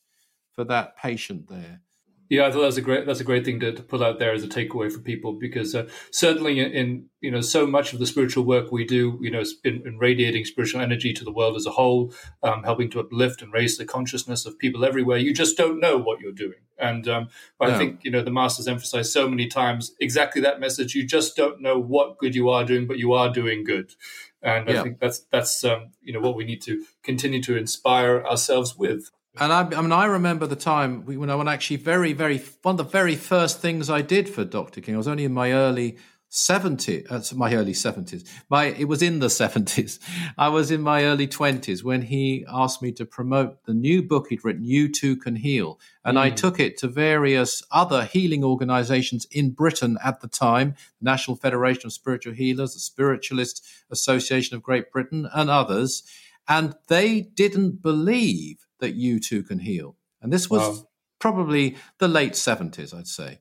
for 0.51 0.63
that 0.65 0.97
patient 0.97 1.47
there. 1.47 1.81
Yeah, 2.29 2.47
I 2.47 2.51
thought 2.51 2.61
that's 2.61 2.77
a 2.77 2.81
great 2.81 3.05
that's 3.05 3.19
a 3.19 3.23
great 3.23 3.45
thing 3.45 3.59
to, 3.59 3.71
to 3.71 3.83
put 3.83 4.01
out 4.01 4.17
there 4.17 4.33
as 4.33 4.43
a 4.43 4.47
takeaway 4.47 4.91
for 4.91 4.99
people 4.99 5.33
because 5.33 5.75
uh, 5.75 5.87
certainly 6.09 6.59
in, 6.59 6.71
in, 6.71 7.05
you 7.21 7.29
know 7.29 7.41
so 7.41 7.67
much 7.67 7.93
of 7.93 7.99
the 7.99 8.07
spiritual 8.07 8.45
work 8.45 8.71
we 8.71 8.83
do, 8.83 9.19
you 9.21 9.29
know, 9.29 9.43
in, 9.63 9.83
in 9.85 9.99
radiating 9.99 10.43
spiritual 10.45 10.81
energy 10.81 11.13
to 11.13 11.23
the 11.23 11.31
world 11.31 11.55
as 11.55 11.67
a 11.67 11.71
whole, 11.71 12.13
um, 12.41 12.63
helping 12.63 12.89
to 12.91 12.99
uplift 12.99 13.41
and 13.41 13.53
raise 13.53 13.77
the 13.77 13.85
consciousness 13.85 14.45
of 14.45 14.57
people 14.57 14.83
everywhere. 14.83 15.17
You 15.17 15.33
just 15.33 15.55
don't 15.55 15.79
know 15.79 15.97
what 15.97 16.19
you're 16.19 16.31
doing, 16.31 16.59
and 16.79 17.07
um. 17.07 17.29
I 17.59 17.77
think 17.77 18.03
you 18.03 18.11
know 18.11 18.21
the 18.21 18.31
masters 18.31 18.67
emphasize 18.67 19.11
so 19.11 19.27
many 19.27 19.47
times 19.47 19.93
exactly 19.99 20.41
that 20.41 20.59
message. 20.59 20.93
You 20.93 21.05
just 21.05 21.35
don't 21.35 21.61
know 21.61 21.79
what 21.79 22.17
good 22.17 22.35
you 22.35 22.49
are 22.49 22.63
doing, 22.63 22.85
but 22.85 22.99
you 22.99 23.13
are 23.13 23.31
doing 23.31 23.63
good, 23.63 23.93
and 24.41 24.69
yeah. 24.69 24.79
I 24.79 24.83
think 24.83 24.99
that's 24.99 25.19
that's 25.31 25.63
um, 25.63 25.91
you 26.01 26.13
know 26.13 26.19
what 26.19 26.35
we 26.35 26.45
need 26.45 26.61
to 26.63 26.85
continue 27.03 27.41
to 27.43 27.57
inspire 27.57 28.23
ourselves 28.23 28.77
with. 28.77 29.09
And 29.37 29.51
I, 29.51 29.61
I, 29.61 29.81
mean, 29.81 29.91
I 29.91 30.05
remember 30.05 30.47
the 30.47 30.55
time 30.55 31.05
when 31.05 31.29
I, 31.29 31.35
when 31.35 31.47
actually 31.47 31.77
very, 31.77 32.13
very 32.13 32.41
one 32.61 32.73
of 32.73 32.77
the 32.77 32.83
very 32.83 33.15
first 33.15 33.59
things 33.59 33.89
I 33.89 34.01
did 34.01 34.29
for 34.29 34.45
Dr. 34.45 34.81
King. 34.81 34.95
I 34.95 34.97
was 34.97 35.07
only 35.07 35.25
in 35.25 35.33
my 35.33 35.51
early 35.51 35.97
70s, 36.31 37.05
uh, 37.09 37.35
my 37.35 37.53
early 37.53 37.71
70s. 37.71 38.27
My 38.49 38.65
it 38.65 38.85
was 38.85 39.01
in 39.01 39.19
the 39.19 39.27
70s. 39.41 39.99
I 40.37 40.49
was 40.49 40.71
in 40.71 40.81
my 40.81 41.03
early 41.03 41.27
20s 41.27 41.83
when 41.83 42.03
he 42.03 42.45
asked 42.49 42.81
me 42.81 42.91
to 42.93 43.05
promote 43.05 43.63
the 43.65 43.73
new 43.73 44.01
book 44.01 44.27
he'd 44.29 44.43
written, 44.43 44.65
"You 44.65 44.89
Too 44.91 45.15
Can 45.15 45.37
Heal," 45.37 45.79
and 46.03 46.17
mm. 46.17 46.21
I 46.21 46.29
took 46.29 46.59
it 46.59 46.77
to 46.79 46.87
various 46.87 47.63
other 47.71 48.05
healing 48.05 48.43
organisations 48.43 49.25
in 49.31 49.51
Britain 49.51 49.97
at 50.03 50.21
the 50.21 50.27
time, 50.27 50.75
the 51.01 51.09
National 51.09 51.37
Federation 51.37 51.87
of 51.87 51.93
Spiritual 51.93 52.33
Healers, 52.33 52.73
the 52.73 52.79
Spiritualist 52.79 53.65
Association 53.89 54.55
of 54.55 54.63
Great 54.63 54.91
Britain, 54.91 55.29
and 55.33 55.49
others, 55.49 56.03
and 56.47 56.75
they 56.87 57.21
didn't 57.21 57.81
believe 57.81 58.64
that 58.79 58.95
you 58.95 59.19
too 59.19 59.43
can 59.43 59.59
heal. 59.59 59.95
And 60.21 60.31
this 60.31 60.49
was 60.49 60.61
wow. 60.61 60.87
probably 61.19 61.77
the 61.99 62.07
late 62.07 62.33
70s, 62.33 62.93
I'd 62.93 63.07
say. 63.07 63.39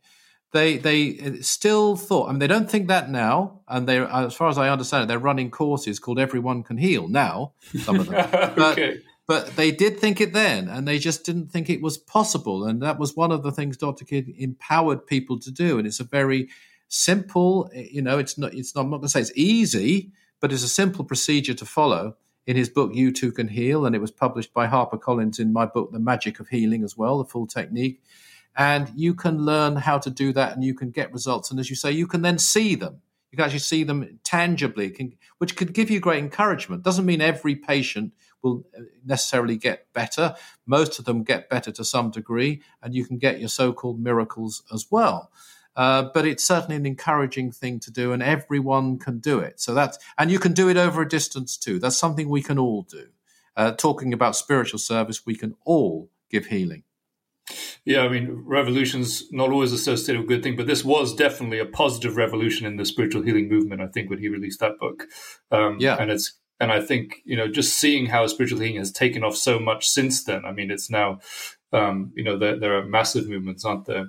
They 0.55 0.76
they 0.76 1.18
uh, 1.18 1.32
still 1.43 1.97
thought. 1.97 2.28
I 2.28 2.30
mean, 2.30 2.39
they 2.39 2.47
don't 2.47 2.70
think 2.70 2.87
that 2.87 3.11
now, 3.11 3.62
and 3.66 3.89
they, 3.89 3.99
as 3.99 4.35
far 4.35 4.49
as 4.49 4.57
I 4.57 4.68
understand 4.68 5.03
it, 5.03 5.07
they're 5.09 5.18
running 5.18 5.51
courses 5.51 5.99
called 5.99 6.20
"Everyone 6.20 6.62
Can 6.62 6.76
Heal" 6.78 7.09
now. 7.09 7.55
Some 7.82 7.99
of 7.99 8.07
them, 8.07 8.14
okay. 8.32 8.55
but, 8.55 8.78
but 9.26 9.57
they 9.57 9.72
did 9.72 9.99
think 9.99 10.20
it 10.20 10.32
then, 10.32 10.68
and 10.68 10.87
they 10.87 11.01
just 11.01 11.24
didn't 11.24 11.51
think 11.51 11.68
it 11.68 11.82
was 11.82 11.99
possible. 11.99 12.64
And 12.64 12.80
that 12.82 13.01
was 13.01 13.16
one 13.16 13.32
of 13.32 13.43
the 13.43 13.51
things 13.51 13.76
Dr. 13.76 14.05
King 14.05 14.32
empowered 14.39 15.09
people 15.09 15.41
to 15.41 15.51
do. 15.51 15.76
And 15.76 15.89
it's 15.89 15.99
a 15.99 16.05
very 16.05 16.49
simple, 16.87 17.68
you 17.74 18.03
know, 18.03 18.18
it's 18.18 18.39
not. 18.39 18.55
It's 18.55 18.76
not. 18.76 18.82
I'm 18.82 18.91
not 18.91 18.99
going 18.99 19.09
to 19.09 19.12
say 19.12 19.22
it's 19.22 19.32
easy, 19.35 20.12
but 20.41 20.53
it's 20.53 20.62
a 20.62 20.68
simple 20.68 21.05
procedure 21.05 21.55
to 21.55 21.66
follow 21.66 22.14
in 22.47 22.57
his 22.57 22.68
book 22.68 22.95
You 22.95 23.12
Too 23.12 23.32
Can 23.32 23.49
Heal, 23.49 23.86
and 23.86 23.95
it 23.95 24.01
was 24.01 24.11
published 24.11 24.53
by 24.53 24.66
HarperCollins 24.66 25.38
in 25.38 25.53
my 25.53 25.66
book 25.66 25.92
The 25.92 25.99
Magic 25.99 26.40
of 26.40 26.49
Healing 26.49 26.84
as 26.84 26.97
well, 26.97 27.18
the 27.18 27.24
full 27.24 27.47
technique. 27.47 28.03
And 28.57 28.90
you 28.95 29.14
can 29.14 29.38
learn 29.38 29.76
how 29.76 29.99
to 29.99 30.11
do 30.11 30.32
that, 30.32 30.53
and 30.55 30.62
you 30.62 30.74
can 30.74 30.90
get 30.90 31.12
results. 31.12 31.51
And 31.51 31.59
as 31.59 31.70
you 31.70 31.76
say, 31.76 31.90
you 31.90 32.07
can 32.07 32.22
then 32.22 32.38
see 32.38 32.74
them. 32.74 33.01
You 33.32 33.36
can 33.36 33.47
actually 33.47 33.61
see 33.61 33.82
them 33.82 34.20
tangibly, 34.22 34.90
can, 34.90 35.14
which 35.38 35.57
could 35.57 35.72
give 35.72 35.90
you 35.90 35.99
great 35.99 36.22
encouragement. 36.22 36.84
Doesn't 36.84 37.07
mean 37.07 37.20
every 37.20 37.57
patient 37.57 38.12
will 38.42 38.64
uh, 38.78 38.82
necessarily 39.05 39.57
get 39.57 39.92
better. 39.92 40.36
Most 40.66 41.01
of 41.01 41.05
them 41.05 41.24
get 41.24 41.51
better 41.51 41.72
to 41.72 41.84
some 41.84 42.12
degree, 42.12 42.62
and 42.80 42.95
you 42.95 43.05
can 43.05 43.18
get 43.18 43.40
your 43.40 43.49
so-called 43.49 43.99
miracles 43.99 44.62
as 44.72 44.86
well. 44.90 45.32
Uh, 45.77 46.05
but 46.14 46.25
it's 46.27 46.45
certainly 46.45 46.77
an 46.77 46.87
encouraging 46.87 47.51
thing 47.51 47.81
to 47.81 47.91
do, 47.91 48.12
and 48.12 48.22
everyone 48.22 48.99
can 48.99 49.18
do 49.18 49.41
it. 49.41 49.61
So 49.61 49.75
that's 49.75 49.99
and 50.18 50.31
you 50.31 50.39
can 50.39 50.53
do 50.53 50.68
it 50.68 50.77
over 50.77 51.03
a 51.03 51.09
distance 51.09 51.57
too. 51.57 51.79
That's 51.79 51.97
something 51.97 52.29
we 52.29 52.43
can 52.43 52.59
all 52.59 52.83
do. 52.83 53.09
uh, 53.57 53.72
talking 53.72 54.12
about 54.12 54.37
spiritual 54.37 54.79
service, 54.79 55.27
we 55.27 55.37
can 55.37 55.55
all 55.64 56.11
give 56.31 56.47
healing. 56.47 56.83
Yeah, 57.85 58.01
I 58.01 58.09
mean, 58.09 58.43
revolution's 58.47 59.31
not 59.31 59.51
always 59.51 59.72
associated 59.72 60.20
with 60.20 60.29
good 60.29 60.43
thing, 60.43 60.57
but 60.57 60.66
this 60.66 60.85
was 60.85 61.14
definitely 61.14 61.59
a 61.59 61.66
positive 61.66 62.16
revolution 62.16 62.66
in 62.66 62.77
the 62.77 62.87
spiritual 62.87 63.22
healing 63.22 63.49
movement. 63.49 63.83
I 63.83 63.87
think 63.87 64.09
when 64.09 64.18
he 64.18 64.29
released 64.29 64.61
that 64.61 64.79
book, 64.79 65.05
um, 65.51 65.77
yeah, 65.79 65.97
and 66.01 66.11
it's 66.11 66.33
and 66.59 66.72
I 66.72 66.81
think 66.81 67.20
you 67.25 67.37
know 67.37 67.47
just 67.47 67.77
seeing 67.77 68.07
how 68.07 68.27
spiritual 68.27 68.61
healing 68.61 68.79
has 68.79 68.91
taken 68.91 69.22
off 69.22 69.37
so 69.37 69.59
much 69.59 69.87
since 69.87 70.25
then. 70.25 70.47
I 70.47 70.53
mean, 70.53 70.70
it's 70.70 70.89
now 70.91 71.20
um, 71.75 72.12
you 72.14 72.25
know 72.25 72.39
there, 72.39 72.59
there 72.59 72.77
are 72.77 72.85
massive 72.85 73.29
movements, 73.29 73.64
aren't 73.64 73.87
there? 73.87 74.07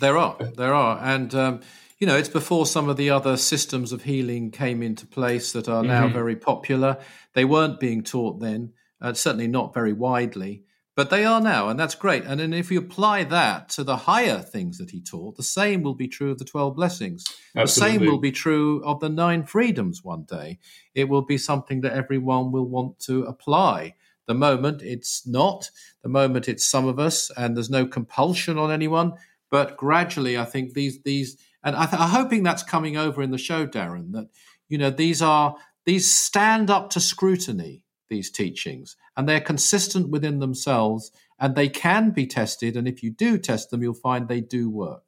There 0.00 0.16
are, 0.16 0.36
there 0.56 0.74
are, 0.74 0.98
and 1.02 1.34
um, 1.34 1.60
you 1.98 2.06
know 2.06 2.16
it's 2.16 2.28
before 2.28 2.66
some 2.66 2.88
of 2.88 2.96
the 2.96 3.10
other 3.10 3.36
systems 3.36 3.92
of 3.92 4.04
healing 4.04 4.50
came 4.50 4.82
into 4.82 5.06
place 5.06 5.52
that 5.52 5.68
are 5.68 5.82
now 5.82 6.04
mm-hmm. 6.04 6.14
very 6.14 6.36
popular. 6.36 6.98
They 7.34 7.44
weren't 7.44 7.80
being 7.80 8.02
taught 8.02 8.40
then, 8.40 8.72
uh, 9.00 9.12
certainly 9.14 9.48
not 9.48 9.74
very 9.74 9.92
widely. 9.92 10.64
But 10.98 11.10
they 11.10 11.24
are 11.24 11.40
now, 11.40 11.68
and 11.68 11.78
that's 11.78 11.94
great. 11.94 12.24
And 12.24 12.40
then 12.40 12.52
if 12.52 12.72
you 12.72 12.80
apply 12.80 13.22
that 13.22 13.68
to 13.68 13.84
the 13.84 13.98
higher 13.98 14.40
things 14.40 14.78
that 14.78 14.90
he 14.90 15.00
taught, 15.00 15.36
the 15.36 15.44
same 15.44 15.84
will 15.84 15.94
be 15.94 16.08
true 16.08 16.32
of 16.32 16.38
the 16.38 16.44
12 16.44 16.74
blessings. 16.74 17.24
Absolutely. 17.54 17.64
The 17.64 18.00
same 18.00 18.10
will 18.10 18.18
be 18.18 18.32
true 18.32 18.82
of 18.84 18.98
the 18.98 19.08
nine 19.08 19.44
freedoms 19.44 20.02
one 20.02 20.24
day. 20.24 20.58
It 20.96 21.08
will 21.08 21.22
be 21.22 21.38
something 21.38 21.82
that 21.82 21.92
everyone 21.92 22.50
will 22.50 22.68
want 22.68 22.98
to 23.06 23.22
apply. 23.26 23.94
The 24.28 24.34
moment 24.34 24.82
it's 24.82 25.26
not, 25.26 25.70
the 26.02 26.08
moment 26.08 26.48
it's 26.48 26.64
some 26.64 26.86
of 26.86 27.00
us, 27.00 27.30
and 27.36 27.56
there's 27.56 27.70
no 27.70 27.86
compulsion 27.86 28.58
on 28.58 28.70
anyone. 28.70 29.14
But 29.50 29.76
gradually, 29.76 30.38
I 30.38 30.44
think 30.44 30.74
these, 30.74 31.02
these, 31.02 31.38
and 31.64 31.74
I 31.74 31.86
th- 31.86 32.00
I'm 32.00 32.10
hoping 32.10 32.42
that's 32.42 32.62
coming 32.62 32.96
over 32.96 33.22
in 33.22 33.30
the 33.30 33.38
show, 33.38 33.66
Darren, 33.66 34.12
that, 34.12 34.28
you 34.68 34.78
know, 34.78 34.90
these 34.90 35.22
are, 35.22 35.56
these 35.86 36.14
stand 36.14 36.70
up 36.70 36.90
to 36.90 37.00
scrutiny 37.00 37.82
these 38.10 38.30
teachings, 38.30 38.96
and 39.16 39.26
they're 39.26 39.40
consistent 39.40 40.10
within 40.10 40.38
themselves, 40.38 41.10
and 41.40 41.54
they 41.54 41.68
can 41.70 42.10
be 42.10 42.26
tested. 42.26 42.76
And 42.76 42.86
if 42.86 43.02
you 43.02 43.10
do 43.10 43.38
test 43.38 43.70
them, 43.70 43.82
you'll 43.82 43.94
find 43.94 44.28
they 44.28 44.42
do 44.42 44.68
work. 44.70 45.02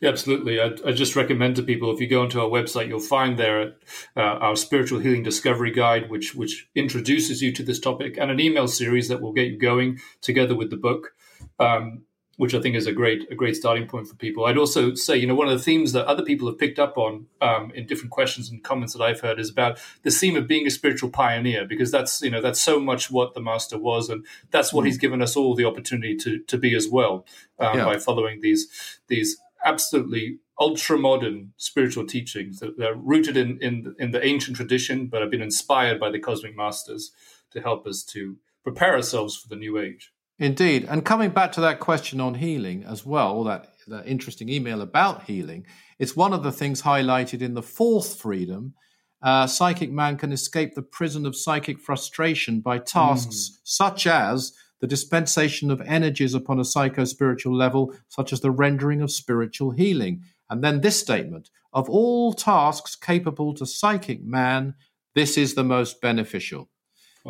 Yeah, 0.00 0.10
absolutely. 0.10 0.60
I, 0.60 0.72
I, 0.86 0.92
just 0.92 1.16
recommend 1.16 1.56
to 1.56 1.62
people 1.62 1.92
if 1.92 2.00
you 2.00 2.06
go 2.06 2.22
onto 2.22 2.40
our 2.40 2.48
website, 2.48 2.88
you'll 2.88 3.00
find 3.00 3.38
there 3.38 3.74
uh, 4.16 4.20
our 4.20 4.56
spiritual 4.56 5.00
healing 5.00 5.22
discovery 5.22 5.70
guide, 5.70 6.10
which 6.10 6.34
which 6.34 6.68
introduces 6.74 7.42
you 7.42 7.52
to 7.52 7.62
this 7.62 7.80
topic, 7.80 8.16
and 8.18 8.30
an 8.30 8.40
email 8.40 8.68
series 8.68 9.08
that 9.08 9.20
will 9.20 9.32
get 9.32 9.48
you 9.48 9.58
going 9.58 10.00
together 10.20 10.54
with 10.54 10.70
the 10.70 10.76
book. 10.76 11.14
Um, 11.58 12.02
which 12.36 12.54
I 12.54 12.60
think 12.60 12.74
is 12.74 12.86
a 12.86 12.92
great 12.92 13.30
a 13.30 13.34
great 13.34 13.56
starting 13.56 13.86
point 13.86 14.08
for 14.08 14.16
people. 14.16 14.44
I'd 14.44 14.58
also 14.58 14.94
say, 14.94 15.16
you 15.16 15.26
know, 15.26 15.34
one 15.34 15.48
of 15.48 15.56
the 15.56 15.62
themes 15.62 15.92
that 15.92 16.06
other 16.06 16.24
people 16.24 16.48
have 16.48 16.58
picked 16.58 16.78
up 16.78 16.98
on 16.98 17.26
um, 17.40 17.70
in 17.74 17.86
different 17.86 18.10
questions 18.10 18.50
and 18.50 18.62
comments 18.62 18.92
that 18.94 19.02
I've 19.02 19.20
heard 19.20 19.38
is 19.38 19.50
about 19.50 19.78
the 20.02 20.10
theme 20.10 20.36
of 20.36 20.48
being 20.48 20.66
a 20.66 20.70
spiritual 20.70 21.10
pioneer, 21.10 21.64
because 21.64 21.90
that's 21.90 22.22
you 22.22 22.30
know 22.30 22.40
that's 22.40 22.60
so 22.60 22.80
much 22.80 23.10
what 23.10 23.34
the 23.34 23.40
master 23.40 23.78
was, 23.78 24.08
and 24.08 24.26
that's 24.50 24.72
what 24.72 24.82
mm. 24.82 24.86
he's 24.86 24.98
given 24.98 25.22
us 25.22 25.36
all 25.36 25.54
the 25.54 25.64
opportunity 25.64 26.16
to 26.16 26.40
to 26.40 26.58
be 26.58 26.74
as 26.74 26.88
well 26.88 27.24
um, 27.58 27.78
yeah. 27.78 27.84
by 27.84 27.98
following 27.98 28.40
these 28.40 28.68
these 29.08 29.38
absolutely 29.64 30.38
ultra 30.60 30.96
modern 30.96 31.52
spiritual 31.56 32.06
teachings 32.06 32.60
that 32.60 32.78
are 32.80 32.94
rooted 32.94 33.36
in, 33.36 33.58
in 33.60 33.94
in 33.98 34.10
the 34.12 34.24
ancient 34.24 34.56
tradition, 34.56 35.06
but 35.06 35.20
have 35.20 35.30
been 35.30 35.42
inspired 35.42 35.98
by 35.98 36.10
the 36.10 36.18
cosmic 36.18 36.56
masters 36.56 37.12
to 37.50 37.60
help 37.60 37.86
us 37.86 38.04
to 38.04 38.36
prepare 38.62 38.94
ourselves 38.94 39.36
for 39.36 39.48
the 39.48 39.56
new 39.56 39.78
age. 39.78 40.12
Indeed. 40.38 40.86
And 40.88 41.04
coming 41.04 41.30
back 41.30 41.52
to 41.52 41.60
that 41.60 41.78
question 41.78 42.20
on 42.20 42.34
healing 42.34 42.84
as 42.84 43.06
well, 43.06 43.44
that, 43.44 43.74
that 43.86 44.06
interesting 44.06 44.48
email 44.48 44.80
about 44.80 45.24
healing, 45.24 45.66
it's 45.98 46.16
one 46.16 46.32
of 46.32 46.42
the 46.42 46.50
things 46.50 46.82
highlighted 46.82 47.40
in 47.40 47.54
the 47.54 47.62
fourth 47.62 48.16
freedom. 48.16 48.74
Uh, 49.22 49.46
psychic 49.46 49.92
man 49.92 50.16
can 50.16 50.32
escape 50.32 50.74
the 50.74 50.82
prison 50.82 51.24
of 51.24 51.36
psychic 51.36 51.80
frustration 51.80 52.60
by 52.60 52.78
tasks 52.78 53.50
mm. 53.52 53.58
such 53.62 54.06
as 54.06 54.52
the 54.84 54.88
dispensation 54.88 55.70
of 55.70 55.80
energies 55.80 56.34
upon 56.34 56.60
a 56.60 56.64
psycho 56.64 57.06
spiritual 57.06 57.56
level, 57.56 57.94
such 58.08 58.34
as 58.34 58.42
the 58.42 58.50
rendering 58.50 59.00
of 59.00 59.10
spiritual 59.10 59.70
healing. 59.70 60.22
And 60.50 60.62
then 60.62 60.82
this 60.82 61.00
statement 61.00 61.48
of 61.72 61.88
all 61.88 62.34
tasks 62.34 62.94
capable 62.94 63.54
to 63.54 63.64
psychic 63.64 64.22
man, 64.22 64.74
this 65.14 65.38
is 65.38 65.54
the 65.54 65.64
most 65.64 66.02
beneficial. 66.02 66.68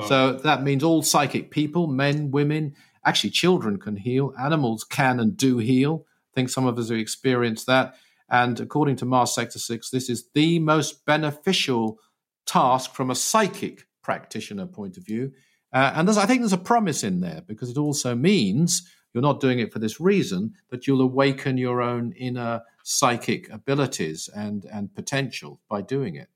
So 0.08 0.32
that 0.32 0.64
means 0.64 0.82
all 0.82 1.02
psychic 1.02 1.52
people, 1.52 1.86
men, 1.86 2.32
women, 2.32 2.74
Actually, 3.04 3.30
children 3.30 3.78
can 3.78 3.96
heal, 3.96 4.32
animals 4.40 4.82
can 4.82 5.20
and 5.20 5.36
do 5.36 5.58
heal. 5.58 6.06
I 6.32 6.34
think 6.34 6.48
some 6.48 6.66
of 6.66 6.78
us 6.78 6.88
have 6.88 6.98
experienced 6.98 7.66
that. 7.66 7.96
And 8.30 8.58
according 8.58 8.96
to 8.96 9.04
Mars 9.04 9.34
Sector 9.34 9.58
6, 9.58 9.90
this 9.90 10.08
is 10.08 10.30
the 10.34 10.58
most 10.58 11.04
beneficial 11.04 11.98
task 12.46 12.94
from 12.94 13.10
a 13.10 13.14
psychic 13.14 13.86
practitioner 14.02 14.66
point 14.66 14.96
of 14.96 15.04
view. 15.04 15.32
Uh, 15.74 15.92
and 15.96 16.08
I 16.08 16.24
think 16.24 16.40
there's 16.40 16.52
a 16.52 16.58
promise 16.58 17.02
in 17.02 17.20
there 17.20 17.42
because 17.48 17.68
it 17.68 17.76
also 17.76 18.14
means 18.14 18.88
you're 19.12 19.22
not 19.22 19.40
doing 19.40 19.58
it 19.58 19.72
for 19.72 19.80
this 19.80 20.00
reason, 20.00 20.54
that 20.70 20.86
you'll 20.86 21.00
awaken 21.00 21.58
your 21.58 21.82
own 21.82 22.12
inner 22.12 22.62
psychic 22.84 23.50
abilities 23.52 24.28
and, 24.34 24.66
and 24.72 24.94
potential 24.94 25.60
by 25.68 25.82
doing 25.82 26.14
it. 26.14 26.28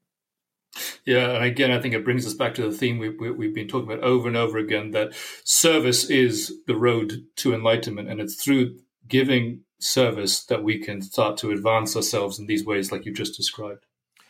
Yeah, 1.04 1.30
and 1.30 1.44
again, 1.44 1.70
I 1.70 1.80
think 1.80 1.94
it 1.94 2.04
brings 2.04 2.26
us 2.26 2.34
back 2.34 2.54
to 2.54 2.62
the 2.62 2.76
theme 2.76 2.98
we, 2.98 3.08
we, 3.08 3.30
we've 3.30 3.54
been 3.54 3.68
talking 3.68 3.90
about 3.90 4.04
over 4.04 4.28
and 4.28 4.36
over 4.36 4.58
again 4.58 4.90
that 4.90 5.12
service 5.44 6.10
is 6.10 6.52
the 6.66 6.76
road 6.76 7.24
to 7.36 7.54
enlightenment, 7.54 8.08
and 8.08 8.20
it's 8.20 8.42
through 8.42 8.78
giving 9.08 9.62
service 9.80 10.44
that 10.44 10.62
we 10.62 10.78
can 10.78 11.00
start 11.00 11.36
to 11.38 11.50
advance 11.50 11.96
ourselves 11.96 12.38
in 12.38 12.46
these 12.46 12.64
ways, 12.64 12.92
like 12.92 13.06
you 13.06 13.12
just 13.12 13.36
described. 13.36 13.86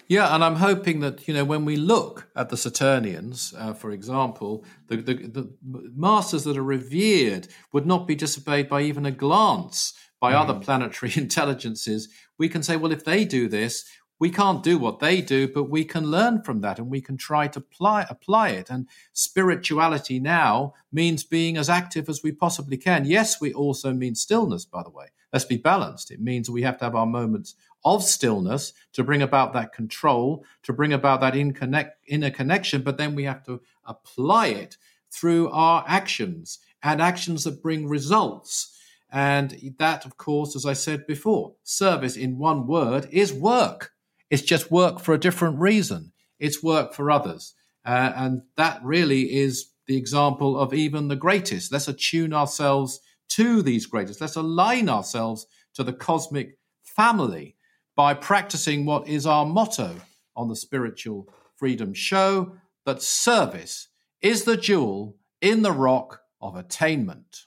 Yeah, 0.09 0.35
and 0.35 0.43
I'm 0.43 0.57
hoping 0.57 1.01
that 1.01 1.29
you 1.29 1.35
know 1.35 1.45
when 1.45 1.67
we 1.67 1.77
look 1.77 2.29
at 2.35 2.49
the 2.49 2.57
Saturnians, 2.57 3.53
uh, 3.59 3.75
for 3.75 3.91
example, 3.91 4.65
the, 4.87 4.97
the, 4.97 5.15
the, 5.15 5.51
masters 5.63 6.45
that 6.45 6.57
are 6.57 6.63
revered 6.63 7.49
would 7.73 7.87
not 7.87 8.07
be 8.07 8.15
disobeyed 8.15 8.71
by 8.71 8.81
even 8.83 9.05
a 9.05 9.11
glance 9.11 9.93
by 10.19 10.33
mm. 10.33 10.41
other 10.41 10.55
planetary 10.55 11.13
intelligences. 11.17 12.09
We 12.39 12.49
can 12.49 12.63
say, 12.63 12.77
well, 12.77 12.91
if 12.91 13.05
they 13.05 13.27
do 13.27 13.49
this, 13.49 13.85
we 14.19 14.31
can't 14.31 14.63
do 14.63 14.79
what 14.79 14.99
they 14.99 15.21
do, 15.21 15.47
but 15.47 15.65
we 15.65 15.85
can 15.85 16.11
learn 16.11 16.43
from 16.43 16.63
that 16.63 16.79
and 16.79 16.91
we 16.91 17.01
can 17.01 17.17
try 17.17 17.47
to 17.49 17.59
apply, 17.59 18.07
apply 18.09 18.49
it. 18.51 18.71
And 18.71 18.89
spirituality 19.13 20.19
now 20.19 20.75
means 20.91 21.23
being 21.23 21.57
as 21.57 21.69
active 21.69 22.09
as 22.09 22.23
we 22.23 22.33
possibly 22.33 22.79
can. 22.79 23.05
Yes, 23.05 23.41
we 23.41 23.53
also 23.53 23.93
mean 23.93 24.15
stillness, 24.15 24.65
by 24.65 24.83
the 24.83 24.91
way. 24.91 25.09
Let's 25.33 25.45
be 25.45 25.59
balanced. 25.59 26.11
It 26.11 26.21
means 26.21 26.49
we 26.49 26.63
have 26.63 26.79
to 26.79 26.85
have 26.85 26.97
our 26.97 27.07
moments 27.07 27.55
of 27.85 28.03
stillness 28.03 28.73
to 28.93 29.05
bring 29.05 29.23
about 29.23 29.53
that 29.53 29.73
control, 29.73 30.45
to 30.63 30.73
bring 30.73 30.93
about 30.93 31.21
that 31.21 31.37
in 31.37 31.53
connect, 31.53 31.97
inner 32.09 32.31
connection, 32.31 32.83
but 32.83 32.99
then 32.99 33.15
we 33.15 33.25
have 33.25 33.45
to 33.45 33.61
apply 33.85 34.49
it 34.49 34.77
through 35.11 35.51
our 35.51 35.85
actions 35.87 36.59
and 36.83 37.01
actions 37.01 37.45
that 37.45 37.63
bring 37.63 37.89
results. 37.89 38.77
And 39.11 39.75
that, 39.79 40.05
of 40.05 40.17
course, 40.17 40.55
as 40.55 40.67
I 40.67 40.75
said 40.75 41.07
before, 41.07 41.55
service 41.63 42.17
in 42.17 42.39
one 42.39 42.67
word 42.67 43.09
is 43.11 43.33
work. 43.33 43.93
It's 44.31 44.43
just 44.43 44.71
work 44.71 45.01
for 45.01 45.15
a 45.15 45.21
different 45.21 45.59
reason. 45.59 46.13
It's 46.39 46.63
work 46.63 46.93
for 46.93 47.11
others. 47.11 47.55
Uh, 47.87 48.13
and 48.15 48.43
that 48.57 48.81
really 48.85 49.35
is 49.39 49.71
the 49.87 49.97
example 49.97 50.59
of 50.59 50.75
even 50.75 51.09
the 51.09 51.17
greatest. 51.17 51.73
Let's 51.73 51.89
attune 51.89 52.35
ourselves 52.35 53.01
to 53.31 53.63
these 53.63 53.87
greatest. 53.87 54.21
Let's 54.21 54.37
align 54.37 54.91
ourselves 54.91 55.47
to 55.75 55.83
the 55.83 55.95
cosmic 55.95 56.59
family 56.83 57.57
by 57.99 58.15
practicing 58.15 58.85
what 58.85 59.09
is 59.09 59.27
our 59.27 59.45
motto 59.45 59.93
on 60.37 60.47
the 60.47 60.55
Spiritual 60.55 61.29
Freedom 61.57 61.93
Show 61.93 62.53
that 62.87 63.03
service 63.03 63.89
is 64.23 64.45
the 64.45 64.57
jewel 64.57 65.17
in 65.41 65.63
the 65.63 65.73
rock 65.73 66.21
of 66.41 66.55
attainment. 66.55 67.47